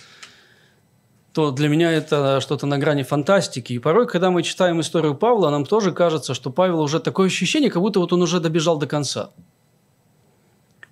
то 1.32 1.50
для 1.50 1.68
меня 1.68 1.90
это 1.90 2.40
что-то 2.40 2.66
на 2.66 2.78
грани 2.78 3.02
фантастики. 3.02 3.72
И 3.72 3.78
порой, 3.78 4.06
когда 4.06 4.30
мы 4.30 4.42
читаем 4.42 4.80
историю 4.80 5.14
Павла, 5.14 5.50
нам 5.50 5.64
тоже 5.64 5.92
кажется, 5.92 6.34
что 6.34 6.50
Павел 6.50 6.80
уже 6.80 7.00
такое 7.00 7.28
ощущение, 7.28 7.70
как 7.70 7.82
будто 7.82 8.00
вот 8.00 8.12
он 8.12 8.22
уже 8.22 8.40
добежал 8.40 8.78
до 8.78 8.86
конца– 8.86 9.30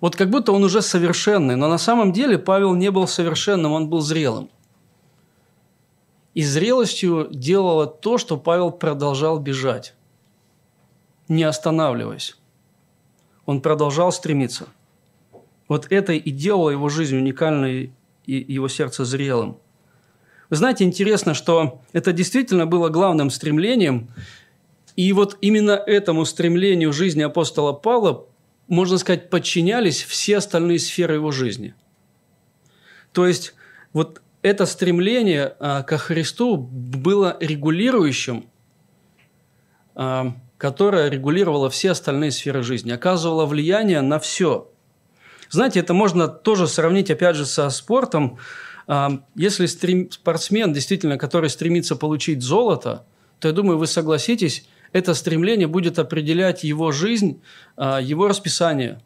вот 0.01 0.15
как 0.15 0.31
будто 0.31 0.51
он 0.51 0.63
уже 0.63 0.81
совершенный, 0.81 1.55
но 1.55 1.69
на 1.69 1.77
самом 1.77 2.11
деле 2.11 2.39
Павел 2.39 2.73
не 2.73 2.89
был 2.89 3.07
совершенным, 3.07 3.71
он 3.71 3.87
был 3.87 4.01
зрелым. 4.01 4.49
И 6.33 6.43
зрелостью 6.43 7.27
делало 7.29 7.85
то, 7.85 8.17
что 8.17 8.37
Павел 8.37 8.71
продолжал 8.71 9.37
бежать, 9.37 9.93
не 11.27 11.43
останавливаясь. 11.43 12.35
Он 13.45 13.61
продолжал 13.61 14.11
стремиться. 14.11 14.67
Вот 15.67 15.87
это 15.91 16.13
и 16.13 16.31
делало 16.31 16.71
его 16.71 16.89
жизнь 16.89 17.15
уникальной 17.15 17.93
его 18.25 18.67
сердце 18.67 19.05
зрелым. 19.05 19.57
Знаете, 20.51 20.83
интересно, 20.83 21.33
что 21.33 21.81
это 21.93 22.11
действительно 22.11 22.65
было 22.65 22.89
главным 22.89 23.29
стремлением, 23.29 24.09
и 24.97 25.13
вот 25.13 25.37
именно 25.39 25.71
этому 25.71 26.25
стремлению 26.25 26.91
жизни 26.91 27.21
апостола 27.21 27.71
Павла, 27.71 28.25
можно 28.67 28.97
сказать, 28.97 29.29
подчинялись 29.29 30.03
все 30.03 30.37
остальные 30.37 30.79
сферы 30.79 31.15
его 31.15 31.31
жизни. 31.31 31.73
То 33.13 33.25
есть 33.25 33.55
вот 33.93 34.21
это 34.41 34.65
стремление 34.65 35.55
а, 35.59 35.83
ко 35.83 35.97
Христу 35.97 36.57
было 36.57 37.37
регулирующим, 37.39 38.49
а, 39.95 40.33
которое 40.57 41.09
регулировало 41.09 41.69
все 41.69 41.91
остальные 41.91 42.31
сферы 42.31 42.61
жизни, 42.61 42.91
оказывало 42.91 43.45
влияние 43.45 44.01
на 44.01 44.19
все. 44.19 44.69
Знаете, 45.49 45.79
это 45.79 45.93
можно 45.93 46.27
тоже 46.27 46.67
сравнить, 46.67 47.09
опять 47.09 47.37
же, 47.37 47.45
со 47.45 47.69
спортом. 47.69 48.37
А, 48.87 49.23
если 49.35 49.65
стрем... 49.65 50.11
спортсмен, 50.11 50.73
действительно, 50.73 51.17
который 51.17 51.49
стремится 51.49 51.95
получить 51.95 52.41
золото, 52.41 53.05
то, 53.39 53.47
я 53.47 53.53
думаю, 53.53 53.77
вы 53.77 53.87
согласитесь, 53.87 54.65
это 54.91 55.13
стремление 55.13 55.67
будет 55.67 55.99
определять 55.99 56.63
его 56.63 56.91
жизнь, 56.91 57.41
его 57.77 58.27
расписание, 58.27 59.01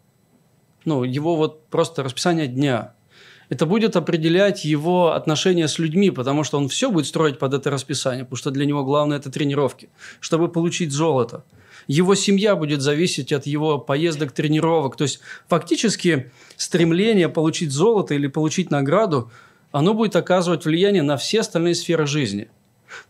ну, 0.84 1.04
его 1.04 1.36
вот 1.36 1.68
просто 1.68 2.04
расписание 2.04 2.48
дня– 2.48 2.94
это 3.50 3.66
будет 3.66 3.96
определять 3.96 4.66
его 4.66 5.14
отношения 5.14 5.68
с 5.68 5.78
людьми, 5.78 6.10
потому 6.10 6.44
что 6.44 6.58
он 6.58 6.68
все 6.68 6.90
будет 6.90 7.06
строить 7.06 7.38
под 7.38 7.54
это 7.54 7.70
расписание, 7.70 8.24
потому 8.24 8.38
что 8.38 8.52
для 8.52 8.66
него 8.66 8.84
главное– 8.84 9.18
это 9.20 9.32
тренировки, 9.32 9.90
чтобы 10.20 10.50
получить 10.50 10.92
золото. 10.92 11.44
Его 11.88 12.16
семья 12.16 12.56
будет 12.56 12.82
зависеть 12.82 13.32
от 13.32 13.46
его 13.46 13.78
поездок, 13.78 14.32
тренировок. 14.32 14.96
То 14.96 15.04
есть 15.04 15.20
фактически 15.48 16.32
стремление 16.56 17.30
получить 17.30 17.72
золото 17.72 18.16
или 18.16 18.26
получить 18.26 18.72
награду, 18.72 19.32
оно 19.78 19.94
будет 19.94 20.16
оказывать 20.16 20.66
влияние 20.66 21.04
на 21.04 21.18
все 21.18 21.42
остальные 21.42 21.76
сферы 21.76 22.08
жизни. 22.08 22.50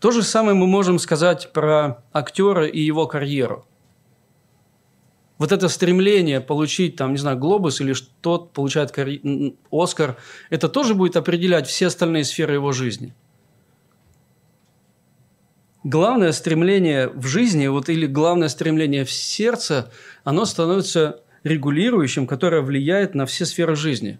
То 0.00 0.10
же 0.10 0.22
самое 0.22 0.54
мы 0.54 0.66
можем 0.66 0.98
сказать 0.98 1.52
про 1.52 2.02
актера 2.12 2.66
и 2.66 2.80
его 2.80 3.06
карьеру– 3.06 3.66
вот 5.38 5.52
это 5.52 5.68
стремление 5.68 6.40
получить, 6.40 6.96
там, 6.96 7.12
не 7.12 7.18
знаю, 7.18 7.38
глобус 7.38 7.80
или 7.80 7.92
что 7.92 8.38
получает 8.38 8.90
карь... 8.90 9.20
Оскар, 9.70 10.16
это 10.48 10.68
тоже 10.68 10.94
будет 10.94 11.16
определять 11.16 11.66
все 11.66 11.88
остальные 11.88 12.24
сферы 12.24 12.54
его 12.54 12.72
жизни. 12.72 13.14
Главное 15.84 16.32
стремление 16.32 17.08
в 17.08 17.26
жизни, 17.26 17.66
вот 17.66 17.88
или 17.88 18.06
главное 18.06 18.48
стремление 18.48 19.04
в 19.04 19.12
сердце, 19.12 19.92
оно 20.24 20.46
становится 20.46 21.20
регулирующим, 21.44 22.26
которое 22.26 22.62
влияет 22.62 23.14
на 23.14 23.26
все 23.26 23.44
сферы 23.44 23.76
жизни. 23.76 24.18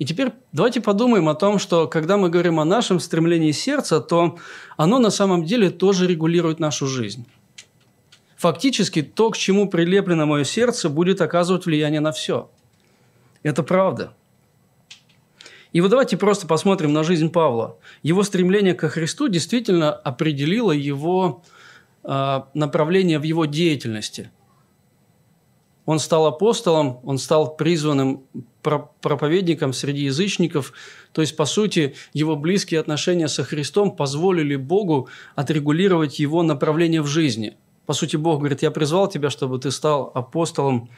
И 0.00 0.06
теперь 0.06 0.32
давайте 0.50 0.80
подумаем 0.80 1.28
о 1.28 1.34
том, 1.34 1.58
что 1.58 1.86
когда 1.86 2.16
мы 2.16 2.30
говорим 2.30 2.58
о 2.58 2.64
нашем 2.64 3.00
стремлении 3.00 3.52
сердца, 3.52 4.00
то 4.00 4.38
оно 4.78 4.98
на 4.98 5.10
самом 5.10 5.44
деле 5.44 5.68
тоже 5.68 6.06
регулирует 6.06 6.58
нашу 6.58 6.86
жизнь. 6.86 7.26
Фактически 8.38 9.02
то, 9.02 9.28
к 9.28 9.36
чему 9.36 9.68
прилеплено 9.68 10.24
мое 10.24 10.44
сердце, 10.44 10.88
будет 10.88 11.20
оказывать 11.20 11.66
влияние 11.66 12.00
на 12.00 12.12
все. 12.12 12.50
Это 13.42 13.62
правда. 13.62 14.14
И 15.72 15.82
вот 15.82 15.90
давайте 15.90 16.16
просто 16.16 16.46
посмотрим 16.46 16.94
на 16.94 17.04
жизнь 17.04 17.28
Павла. 17.28 17.76
Его 18.02 18.22
стремление 18.22 18.72
ко 18.72 18.88
Христу 18.88 19.28
действительно 19.28 19.92
определило 19.92 20.72
его 20.72 21.42
э, 22.04 22.40
направление 22.54 23.18
в 23.18 23.24
его 23.24 23.44
деятельности. 23.44 24.30
Он 25.84 25.98
стал 25.98 26.24
апостолом, 26.24 27.00
он 27.04 27.18
стал 27.18 27.54
призванным 27.54 28.24
проповедником 28.62 29.72
среди 29.72 30.02
язычников. 30.02 30.72
То 31.12 31.20
есть, 31.22 31.36
по 31.36 31.44
сути, 31.44 31.94
его 32.12 32.36
близкие 32.36 32.80
отношения 32.80 33.28
со 33.28 33.44
Христом 33.44 33.96
позволили 33.96 34.56
Богу 34.56 35.08
отрегулировать 35.34 36.18
его 36.18 36.42
направление 36.42 37.02
в 37.02 37.06
жизни– 37.06 37.56
по 37.90 37.94
сути, 37.94 38.14
Бог 38.14 38.38
говорит, 38.38 38.62
я 38.62 38.70
призвал 38.70 39.08
тебя, 39.08 39.30
чтобы 39.30 39.58
ты 39.58 39.72
стал 39.72 40.12
апостолом 40.14 40.90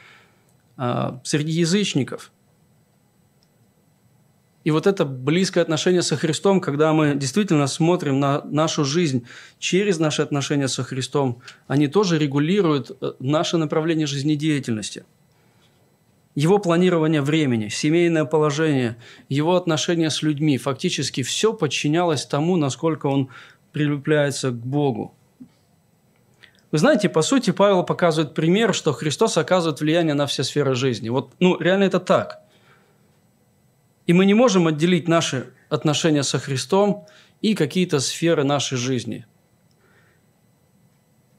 э, 0.77 1.17
среди 1.23 1.51
язычников. 1.51 2.31
И 4.63 4.69
вот 4.69 4.85
это 4.85 5.03
близкое 5.03 5.61
отношение 5.61 6.03
со 6.03 6.17
Христом, 6.17 6.61
когда 6.61 6.93
мы 6.93 7.15
действительно 7.15 7.65
смотрим 7.65 8.19
на 8.19 8.43
нашу 8.43 8.85
жизнь 8.85 9.25
через 9.57 9.97
наши 9.97 10.21
отношения 10.21 10.67
со 10.67 10.83
Христом, 10.83 11.41
они 11.65 11.87
тоже 11.87 12.19
регулируют 12.19 12.91
э, 13.01 13.13
наше 13.17 13.57
направление 13.57 14.05
жизнедеятельности. 14.05 15.03
Его 16.35 16.57
планирование 16.57 17.21
времени, 17.21 17.67
семейное 17.67 18.25
положение, 18.25 18.97
его 19.29 19.55
отношения 19.55 20.09
с 20.09 20.23
людьми, 20.23 20.57
фактически 20.57 21.21
все 21.21 21.53
подчинялось 21.53 22.25
тому, 22.25 22.57
насколько 22.57 23.05
он 23.05 23.29
прилепляется 23.71 24.49
к 24.49 24.55
Богу. 24.55 25.13
Вы 26.71 26.79
знаете, 26.79 27.07
по 27.07 27.21
сути, 27.21 27.51
Павел 27.51 27.83
показывает 27.83 28.33
пример, 28.33 28.73
что 28.73 28.93
Христос 28.93 29.37
оказывает 29.37 29.79
влияние 29.79 30.15
на 30.15 30.25
все 30.25 30.43
сферы 30.43 30.73
жизни. 30.73 31.09
Вот, 31.09 31.31
ну, 31.39 31.59
реально 31.59 31.83
это 31.83 31.99
так. 31.99 32.39
И 34.07 34.13
мы 34.13 34.25
не 34.25 34.33
можем 34.33 34.65
отделить 34.65 35.07
наши 35.07 35.53
отношения 35.69 36.23
со 36.23 36.39
Христом 36.39 37.05
и 37.41 37.53
какие-то 37.53 37.99
сферы 37.99 38.43
нашей 38.43 38.79
жизни. 38.79 39.27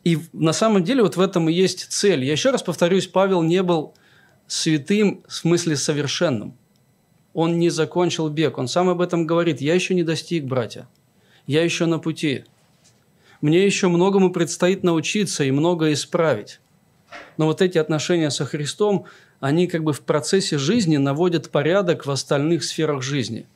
И 0.04 0.18
на 0.32 0.52
самом 0.52 0.84
деле 0.84 1.02
вот 1.02 1.16
в 1.16 1.20
этом 1.20 1.48
и 1.48 1.52
есть 1.52 1.90
цель. 1.90 2.24
Я 2.24 2.32
еще 2.32 2.50
раз 2.50 2.62
повторюсь, 2.62 3.08
Павел 3.08 3.42
не 3.42 3.62
был 3.64 3.94
святым 4.46 5.22
в 5.26 5.32
смысле 5.34 5.76
совершенным. 5.76 6.56
Он 7.32 7.58
не 7.58 7.70
закончил 7.70 8.28
бег. 8.28 8.58
Он 8.58 8.68
сам 8.68 8.88
об 8.88 9.00
этом 9.00 9.26
говорит. 9.26 9.60
Я 9.60 9.74
еще 9.74 9.94
не 9.94 10.02
достиг, 10.02 10.44
братья. 10.44 10.88
Я 11.46 11.62
еще 11.62 11.86
на 11.86 11.98
пути. 11.98 12.44
Мне 13.40 13.64
еще 13.64 13.88
многому 13.88 14.32
предстоит 14.32 14.84
научиться 14.84 15.44
и 15.44 15.50
многое 15.50 15.92
исправить. 15.92 16.60
Но 17.36 17.46
вот 17.46 17.60
эти 17.60 17.78
отношения 17.78 18.30
со 18.30 18.44
Христом, 18.44 19.06
они 19.40 19.66
как 19.66 19.82
бы 19.82 19.92
в 19.92 20.00
процессе 20.00 20.58
жизни 20.58 20.96
наводят 20.96 21.50
порядок 21.50 22.06
в 22.06 22.10
остальных 22.10 22.64
сферах 22.64 23.02
жизни. 23.02 23.46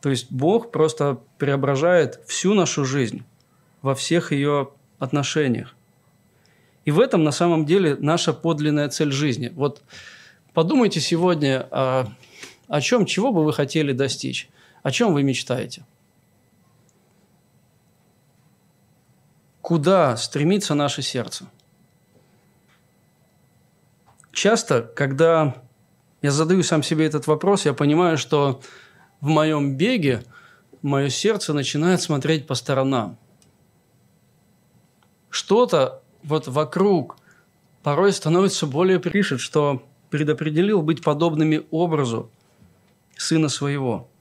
То 0.00 0.10
есть 0.10 0.30
Бог 0.30 0.72
просто 0.72 1.20
преображает 1.38 2.20
всю 2.26 2.54
нашу 2.54 2.84
жизнь 2.84 3.22
во 3.82 3.94
всех 3.94 4.32
ее 4.32 4.70
отношениях. 4.98 5.74
И 6.84 6.90
в 6.90 7.00
этом 7.00 7.24
на 7.24 7.32
самом 7.32 7.66
деле 7.66 7.96
наша 7.98 8.32
подлинная 8.32 8.88
цель 8.88 9.12
жизни. 9.12 9.52
Вот 9.54 9.82
подумайте 10.54 11.00
сегодня, 11.00 11.66
о, 11.70 12.06
о 12.68 12.80
чем, 12.80 13.06
чего 13.06 13.32
бы 13.32 13.44
вы 13.44 13.52
хотели 13.52 13.92
достичь, 13.92 14.48
о 14.82 14.90
чем 14.90 15.12
вы 15.12 15.22
мечтаете– 15.22 15.84
куда 19.70 20.16
стремится 20.16 20.74
наше 20.74 21.00
сердце. 21.00 21.44
Часто, 24.32 24.82
когда 24.82 25.62
я 26.22 26.32
задаю 26.32 26.64
сам 26.64 26.82
себе 26.82 27.06
этот 27.06 27.28
вопрос, 27.28 27.66
я 27.66 27.72
понимаю, 27.72 28.18
что 28.18 28.60
в 29.20 29.28
моем 29.28 29.76
беге 29.76 30.24
мое 30.82 31.08
сердце 31.08 31.52
начинает 31.52 32.02
смотреть 32.02 32.48
по 32.48 32.56
сторонам. 32.56 33.16
Что-то 35.28 36.02
вот 36.22 36.48
вокруг 36.48 37.16
порой 37.82 38.12
становится 38.12 38.66
более 38.66 38.98
пишет, 38.98 39.40
что 39.40 39.82
предопределил 40.10 40.82
быть 40.82 41.02
подобными 41.02 41.62
образу 41.70 42.30
сына 43.16 43.48
своего– 43.48 44.08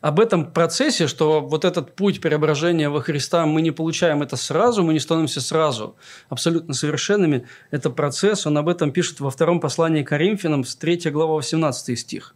об 0.00 0.18
этом 0.18 0.50
процессе, 0.50 1.06
что 1.06 1.42
вот 1.42 1.66
этот 1.66 1.94
путь 1.94 2.22
преображения 2.22 2.88
во 2.88 3.02
Христа, 3.02 3.44
мы 3.44 3.60
не 3.60 3.70
получаем 3.70 4.22
это 4.22 4.36
сразу, 4.36 4.82
мы 4.82 4.94
не 4.94 4.98
становимся 4.98 5.42
сразу 5.42 5.94
абсолютно 6.30 6.72
совершенными. 6.72 7.46
Это 7.70 7.90
процесс, 7.90 8.46
он 8.46 8.56
об 8.56 8.70
этом 8.70 8.92
пишет 8.92 9.20
во 9.20 9.30
втором 9.30 9.60
послании 9.60 10.02
Коринфянам, 10.02 10.64
с 10.64 10.74
3 10.74 11.10
глава 11.10 11.34
18 11.34 11.98
стих. 11.98 12.34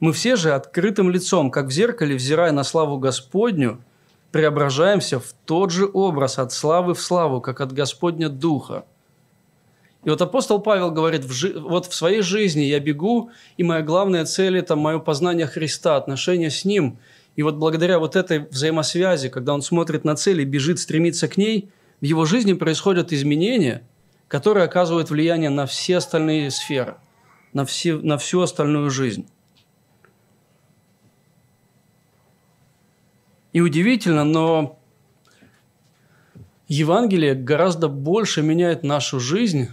«Мы 0.00 0.14
все 0.14 0.36
же 0.36 0.52
открытым 0.52 1.10
лицом, 1.10 1.50
как 1.50 1.66
в 1.66 1.70
зеркале, 1.70 2.16
взирая 2.16 2.52
на 2.52 2.64
славу 2.64 2.98
Господню, 2.98 3.82
преображаемся 4.32 5.18
в 5.18 5.32
тот 5.44 5.70
же 5.70 5.88
образ 5.92 6.38
от 6.38 6.52
славы 6.52 6.94
в 6.94 7.00
славу, 7.00 7.40
как 7.40 7.60
от 7.60 7.72
Господня 7.72 8.28
Духа». 8.28 8.84
И 10.06 10.08
вот 10.08 10.22
апостол 10.22 10.60
Павел 10.60 10.92
говорит, 10.92 11.24
вот 11.56 11.86
в 11.86 11.94
своей 11.94 12.22
жизни 12.22 12.62
я 12.62 12.78
бегу, 12.78 13.30
и 13.56 13.64
моя 13.64 13.82
главная 13.82 14.24
цель– 14.24 14.56
это 14.58 14.76
мое 14.76 15.00
познание 15.00 15.48
Христа, 15.48 15.96
отношения 15.96 16.48
с 16.48 16.64
Ним. 16.64 16.98
И 17.34 17.42
вот 17.42 17.56
благодаря 17.56 17.98
вот 17.98 18.14
этой 18.14 18.46
взаимосвязи, 18.46 19.28
когда 19.28 19.52
он 19.52 19.62
смотрит 19.62 20.04
на 20.04 20.14
цель 20.14 20.42
и 20.42 20.44
бежит, 20.44 20.78
стремится 20.78 21.26
к 21.26 21.36
ней, 21.36 21.70
в 22.00 22.04
его 22.04 22.24
жизни 22.24 22.52
происходят 22.52 23.12
изменения, 23.12 23.82
которые 24.28 24.64
оказывают 24.64 25.10
влияние 25.10 25.50
на 25.50 25.66
все 25.66 25.96
остальные 25.96 26.52
сферы, 26.52 26.98
на, 27.52 27.64
все, 27.64 27.96
на 27.96 28.16
всю 28.16 28.40
остальную 28.42 28.90
жизнь. 28.90 29.26
И 33.56 33.60
удивительно, 33.62 34.24
но 34.24 34.78
Евангелие 36.68 37.34
гораздо 37.34 37.88
больше 37.88 38.42
меняет 38.42 38.82
нашу 38.82 39.18
жизнь, 39.18 39.70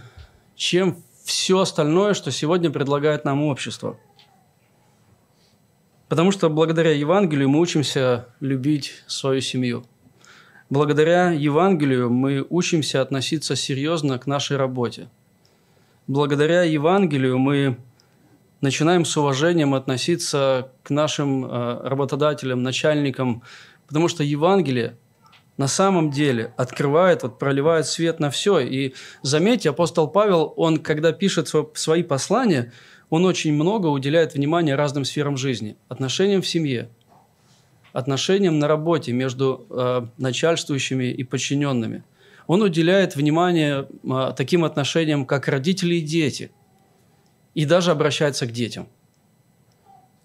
чем 0.56 1.02
все 1.22 1.60
остальное, 1.60 2.14
что 2.14 2.30
сегодня 2.30 2.70
предлагает 2.70 3.26
нам 3.26 3.42
общество. 3.42 3.98
Потому 6.08 6.30
что 6.30 6.48
благодаря 6.48 6.92
Евангелию 6.92 7.50
мы 7.50 7.60
учимся 7.60 8.28
любить 8.40 9.02
свою 9.06 9.42
семью. 9.42 9.84
Благодаря 10.70 11.32
Евангелию 11.32 12.08
мы 12.08 12.42
учимся 12.48 13.02
относиться 13.02 13.54
серьезно 13.54 14.18
к 14.18 14.26
нашей 14.26 14.56
работе. 14.56 15.10
Благодаря 16.06 16.62
Евангелию 16.62 17.38
мы 17.38 17.76
начинаем 18.62 19.04
с 19.04 19.14
уважением 19.18 19.74
относиться 19.74 20.70
к 20.82 20.88
нашим 20.88 21.44
э, 21.44 21.86
работодателям, 21.86 22.62
начальникам, 22.62 23.42
потому 23.86 24.08
что 24.08 24.22
Евангелие 24.22 24.96
на 25.56 25.68
самом 25.68 26.10
деле 26.10 26.52
открывает, 26.56 27.22
вот 27.22 27.38
проливает 27.38 27.86
свет 27.86 28.18
на 28.20 28.30
все. 28.30 28.60
И 28.60 28.94
заметьте, 29.22 29.70
апостол 29.70 30.08
Павел, 30.08 30.52
он, 30.56 30.78
когда 30.78 31.12
пишет 31.12 31.52
свои 31.74 32.02
послания, 32.02 32.72
он 33.10 33.24
очень 33.24 33.52
много 33.52 33.86
уделяет 33.86 34.34
внимания 34.34 34.74
разным 34.74 35.04
сферам 35.04 35.36
жизни. 35.36 35.76
Отношениям 35.88 36.42
в 36.42 36.48
семье, 36.48 36.88
отношениям 37.92 38.58
на 38.58 38.66
работе 38.66 39.12
между 39.12 39.66
э, 39.70 40.06
начальствующими 40.18 41.04
и 41.04 41.22
подчиненными. 41.22 42.02
Он 42.46 42.62
уделяет 42.62 43.14
внимание 43.14 43.86
э, 44.02 44.32
таким 44.36 44.64
отношениям, 44.64 45.26
как 45.26 45.46
родители 45.46 45.96
и 45.96 46.00
дети. 46.00 46.50
И 47.54 47.64
даже 47.64 47.92
обращается 47.92 48.46
к 48.46 48.50
детям. 48.50 48.88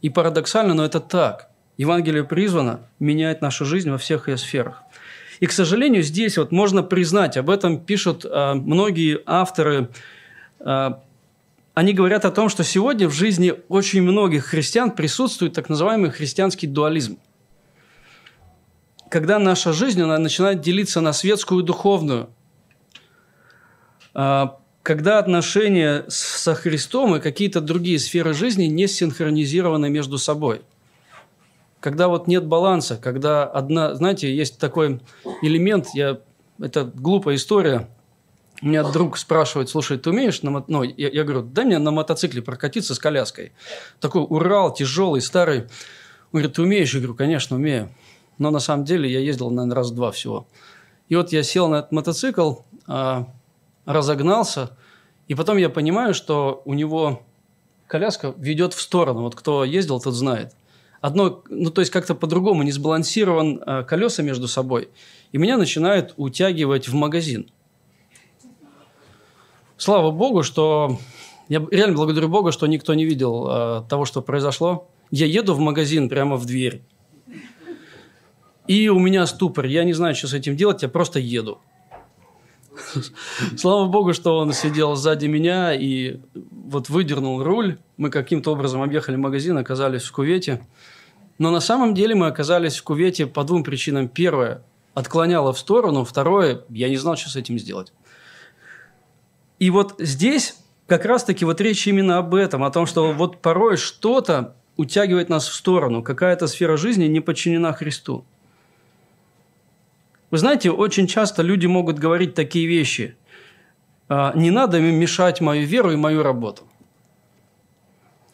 И 0.01 0.09
парадоксально, 0.09 0.73
но 0.73 0.83
это 0.83 0.99
так. 0.99 1.48
Евангелие 1.79 2.25
призвано 2.25 2.81
менять 2.99 3.41
нашу 3.41 3.63
жизнь 3.63 3.89
во 3.89 3.97
всех 3.97 4.27
ее 4.27 4.35
сферах. 4.35 4.83
И, 5.39 5.45
к 5.45 5.53
сожалению, 5.53 6.03
здесь 6.03 6.37
вот 6.37 6.51
можно 6.51 6.83
признать, 6.83 7.37
об 7.37 7.49
этом 7.49 7.79
пишут 7.79 8.25
э, 8.25 8.53
многие 8.53 9.21
авторы, 9.25 9.87
э, 10.59 10.89
они 11.73 11.93
говорят 11.93 12.25
о 12.25 12.31
том, 12.31 12.49
что 12.49 12.65
сегодня 12.65 13.07
в 13.07 13.13
жизни 13.13 13.53
очень 13.69 14.01
многих 14.01 14.47
христиан 14.47 14.91
присутствует 14.91 15.53
так 15.53 15.69
называемый 15.69 16.11
христианский 16.11 16.67
дуализм. 16.67 17.17
Когда 19.09 19.39
наша 19.39 19.71
жизнь 19.71 20.01
она 20.01 20.17
начинает 20.17 20.59
делиться 20.59 20.99
на 20.99 21.13
светскую 21.13 21.63
и 21.63 21.65
духовную, 21.65 22.29
э, 24.15 24.47
когда 24.83 25.19
отношения 25.19 26.03
со 26.09 26.55
Христом 26.55 27.15
и 27.15 27.21
какие-то 27.21 27.61
другие 27.61 27.99
сферы 27.99 28.33
жизни 28.33 28.65
не 28.65 28.87
синхронизированы 28.87 29.89
между 29.89 30.17
собой– 30.17 30.63
когда 31.79 32.07
вот 32.07 32.27
нет 32.27 32.45
баланса, 32.45 32.97
когда 32.97 33.45
одна, 33.45 33.95
знаете, 33.95 34.33
есть 34.35 34.57
такой 34.59 35.01
элемент, 35.41 35.87
я, 35.93 36.19
это 36.61 36.83
глупая 36.83 37.35
история, 37.35 37.89
у 38.61 38.67
меня 38.67 38.83
друг 38.83 39.17
спрашивает, 39.17 39.69
слушай, 39.69 39.97
ты 39.97 40.09
умеешь 40.09 40.41
на 40.41 40.65
ну, 40.67 40.83
я, 40.83 41.09
я 41.09 41.23
говорю, 41.23 41.43
дай 41.43 41.63
мне 41.63 41.79
на 41.79 41.91
мотоцикле 41.91 42.41
прокатиться 42.41 42.93
с 42.93 42.99
коляской. 42.99 43.53
Такой 44.01 44.25
Урал, 44.27 44.73
тяжелый, 44.73 45.21
старый. 45.21 45.61
Он 45.61 46.39
говорит, 46.41 46.53
ты 46.55 46.61
умеешь? 46.61 46.93
Я 46.93 46.99
говорю, 46.99 47.15
конечно, 47.15 47.55
умею. 47.55 47.89
Но 48.37 48.51
на 48.51 48.59
самом 48.59 48.83
деле 48.83 49.09
я 49.09 49.19
ездил, 49.19 49.49
наверное, 49.49 49.75
раз-два 49.75 50.11
всего. 50.11 50.47
И 51.07 51.15
вот 51.15 51.31
я 51.31 51.41
сел 51.41 51.69
на 51.69 51.77
этот 51.77 51.93
мотоцикл, 51.93 52.55
а, 52.85 53.27
разогнался, 53.85 54.77
и 55.29 55.35
потом 55.35 55.57
я 55.57 55.69
понимаю, 55.69 56.13
что 56.13 56.61
у 56.65 56.73
него 56.73 57.23
коляска 57.87 58.33
ведет 58.37 58.73
в 58.73 58.81
сторону. 58.81 59.21
Вот 59.21 59.35
кто 59.35 59.63
ездил, 59.63 60.01
тот 60.01 60.13
знает 60.13 60.53
одно, 61.01 61.43
ну 61.49 61.69
то 61.69 61.81
есть 61.81 61.91
как-то 61.91 62.15
по-другому 62.15 62.63
не 62.63 62.71
сбалансирован 62.71 63.61
э, 63.65 63.83
колеса 63.83 64.23
между 64.23 64.47
собой, 64.47 64.89
и 65.31 65.37
меня 65.37 65.57
начинают 65.57 66.13
утягивать 66.17 66.87
в 66.87 66.93
магазин. 66.93 67.49
Слава 69.77 70.11
Богу, 70.11 70.43
что 70.43 70.99
я 71.47 71.65
реально 71.71 71.95
благодарю 71.95 72.27
Бога, 72.29 72.51
что 72.51 72.67
никто 72.67 72.93
не 72.93 73.05
видел 73.05 73.47
э, 73.49 73.83
того, 73.89 74.05
что 74.05 74.21
произошло. 74.21 74.89
Я 75.09 75.25
еду 75.25 75.53
в 75.53 75.59
магазин 75.59 76.09
прямо 76.09 76.35
в 76.35 76.45
дверь. 76.45 76.83
И 78.67 78.87
у 78.89 78.99
меня 78.99 79.25
ступор. 79.25 79.65
Я 79.65 79.83
не 79.83 79.93
знаю, 79.93 80.13
что 80.13 80.27
с 80.27 80.33
этим 80.33 80.55
делать, 80.55 80.83
я 80.83 80.89
просто 80.89 81.19
еду. 81.19 81.59
Слава 83.57 83.87
Богу, 83.87 84.13
что 84.13 84.37
он 84.37 84.53
сидел 84.53 84.95
сзади 84.95 85.27
меня 85.27 85.73
и 85.73 86.19
вот 86.51 86.89
выдернул 86.89 87.43
руль. 87.43 87.77
Мы 87.97 88.09
каким-то 88.09 88.51
образом 88.51 88.81
объехали 88.81 89.15
магазин, 89.15 89.57
оказались 89.57 90.03
в 90.03 90.11
кувете. 90.11 90.65
Но 91.37 91.51
на 91.51 91.61
самом 91.61 91.93
деле 91.93 92.15
мы 92.15 92.27
оказались 92.27 92.77
в 92.77 92.83
кувете 92.83 93.27
по 93.27 93.43
двум 93.43 93.63
причинам. 93.63 94.07
Первое– 94.07 94.63
отклоняло 94.93 95.53
в 95.53 95.59
сторону. 95.59 96.03
Второе– 96.03 96.63
я 96.69 96.89
не 96.89 96.97
знал, 96.97 97.15
что 97.15 97.29
с 97.29 97.35
этим 97.35 97.57
сделать. 97.57 97.93
И 99.59 99.69
вот 99.69 99.95
здесь 99.99 100.55
как 100.87 101.05
раз-таки 101.05 101.45
вот 101.45 101.61
речь 101.61 101.87
именно 101.87 102.17
об 102.17 102.35
этом, 102.35 102.63
о 102.63 102.71
том, 102.71 102.85
что 102.85 103.13
вот 103.13 103.41
порой 103.41 103.77
что-то 103.77 104.55
утягивает 104.75 105.29
нас 105.29 105.47
в 105.47 105.53
сторону, 105.53 106.01
какая-то 106.01 106.47
сфера 106.47 106.77
жизни 106.77 107.05
не 107.05 107.19
подчинена 107.19 107.73
Христу. 107.73 108.25
Вы 110.31 110.37
знаете, 110.37 110.71
очень 110.71 111.07
часто 111.07 111.41
люди 111.41 111.65
могут 111.65 111.97
говорить 111.97 112.35
такие 112.35 112.67
вещи. 112.67 113.15
«А, 114.07 114.33
не 114.35 114.51
надо 114.51 114.79
мешать 114.79 115.41
мою 115.41 115.65
веру 115.65 115.91
и 115.91 115.95
мою 115.95 116.23
работу. 116.23 116.63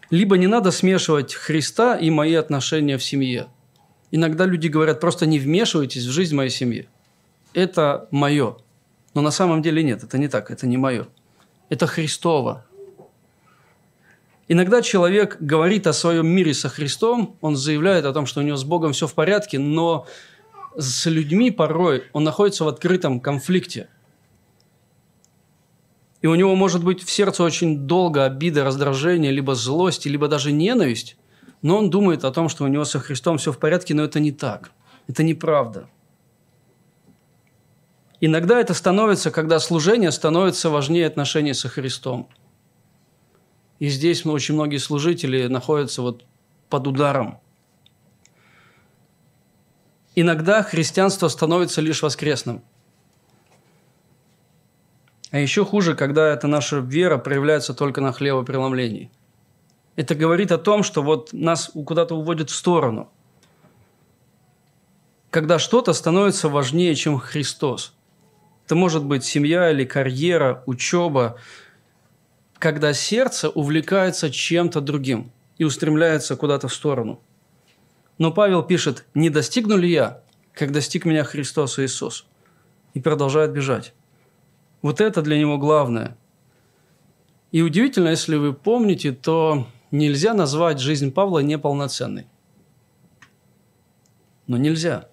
Либо 0.09 0.37
не 0.37 0.47
надо 0.47 0.71
смешивать 0.71 1.33
Христа 1.33 1.95
и 1.95 2.09
мои 2.09 2.33
отношения 2.35 2.97
в 2.97 3.03
семье. 3.03 3.47
Иногда 4.11 4.45
люди 4.45 4.67
говорят, 4.67 4.99
просто 4.99 5.25
не 5.25 5.39
вмешивайтесь 5.39 6.05
в 6.05 6.11
жизнь 6.11 6.35
моей 6.35 6.49
семьи. 6.49 6.87
Это 7.53 8.07
мое. 8.11 8.57
Но 9.13 9.21
на 9.21 9.31
самом 9.31 9.61
деле 9.61 9.83
нет, 9.83 10.03
это 10.03 10.17
не 10.17 10.27
так, 10.27 10.51
это 10.51 10.67
не 10.67 10.77
мое. 10.77 11.07
Это 11.69 11.87
Христово. 11.87 12.65
Иногда 14.47 14.81
человек 14.81 15.37
говорит 15.39 15.87
о 15.87 15.93
своем 15.93 16.27
мире 16.27 16.53
со 16.53 16.69
Христом, 16.69 17.35
он 17.41 17.55
заявляет 17.55 18.05
о 18.05 18.13
том, 18.13 18.27
что 18.27 18.41
у 18.41 18.43
него 18.43 18.57
с 18.57 18.63
Богом 18.63 18.93
все 18.93 19.07
в 19.07 19.13
порядке, 19.13 19.57
но 19.57 20.05
с 20.77 21.05
людьми 21.05 21.51
порой 21.51 22.03
он 22.13 22.23
находится 22.23 22.65
в 22.65 22.67
открытом 22.67 23.19
конфликте. 23.19 23.89
И 26.21 26.27
у 26.27 26.35
него 26.35 26.55
может 26.55 26.83
быть 26.83 27.03
в 27.03 27.11
сердце 27.11 27.43
очень 27.43 27.79
долго 27.79 28.25
обида, 28.25 28.63
раздражение, 28.63 29.31
либо 29.31 29.53
злость, 29.53 30.05
либо 30.05 30.27
даже 30.27 30.51
ненависть, 30.51 31.17
но 31.61 31.77
он 31.77 31.89
думает 31.89 32.23
о 32.25 32.31
том, 32.31 32.49
что 32.49 32.63
у 32.63 32.67
него 32.67 32.85
со 32.85 32.99
Христом 32.99 33.37
все 33.37 33.51
в 33.51 33.59
порядке, 33.59 33.93
но 33.93 34.03
это 34.03 34.19
не 34.19 34.31
так. 34.31 34.71
Это 35.07 35.23
неправда. 35.23 35.87
Иногда 38.21 38.59
это 38.59 38.73
становится, 38.73 39.29
когда 39.29 39.59
служение 39.59 40.11
становится 40.11 40.69
важнее 40.69 41.05
отношений 41.05 41.53
со 41.53 41.69
Христом. 41.69 42.29
И 43.77 43.89
здесь 43.89 44.25
очень 44.25 44.55
многие 44.55 44.77
служители 44.77 45.47
находятся 45.47 46.01
вот 46.01 46.25
под 46.69 46.87
ударом– 46.87 47.39
Иногда 50.15 50.63
христианство 50.63 51.27
становится 51.27 51.81
лишь 51.81 52.01
воскресным. 52.01 52.63
А 55.31 55.39
еще 55.39 55.65
хуже, 55.65 55.93
когда 55.93 56.29
эта 56.33 56.47
наша 56.47 56.77
вера 56.77 57.17
проявляется 57.17 57.73
только 57.73 57.99
на 57.99 58.13
хлебопреломлении. 58.13 59.11
Это 59.97 60.15
говорит 60.15 60.53
о 60.53 60.57
том, 60.57 60.83
что 60.83 61.03
вот 61.03 61.33
нас 61.33 61.69
куда-то 61.73 62.15
уводят 62.15 62.49
в 62.49 62.55
сторону. 62.55 63.09
Когда 65.31 65.59
что-то 65.59 65.91
становится 65.91 66.47
важнее, 66.47 66.95
чем 66.95 67.19
Христос. 67.19 67.93
Это 68.65 68.75
может 68.75 69.03
быть 69.03 69.25
семья 69.25 69.69
или 69.69 69.83
карьера, 69.83 70.63
учеба. 70.65 71.37
Когда 72.57 72.93
сердце 72.93 73.49
увлекается 73.49 74.31
чем-то 74.31 74.79
другим 74.79 75.31
и 75.57 75.65
устремляется 75.65 76.37
куда-то 76.37 76.69
в 76.69 76.73
сторону– 76.73 77.21
но 78.17 78.31
Павел 78.31 78.63
пишет, 78.63 79.05
не 79.13 79.29
достигну 79.29 79.77
ли 79.77 79.89
я, 79.89 80.21
как 80.53 80.71
достиг 80.71 81.05
меня 81.05 81.23
Христос 81.23 81.79
Иисус? 81.79 82.25
И 82.93 83.01
продолжает 83.01 83.51
бежать. 83.51 83.93
Вот 84.81 85.01
это 85.01 85.21
для 85.21 85.37
него 85.37 85.57
главное. 85.57 86.17
И 87.51 87.61
удивительно, 87.61 88.09
если 88.09 88.37
вы 88.37 88.53
помните, 88.53 89.11
то 89.11 89.67
нельзя 89.91 90.33
назвать 90.33 90.79
жизнь 90.79 91.11
Павла 91.11 91.39
неполноценной. 91.39 92.27
Но 94.47 94.57
нельзя. 94.57 95.09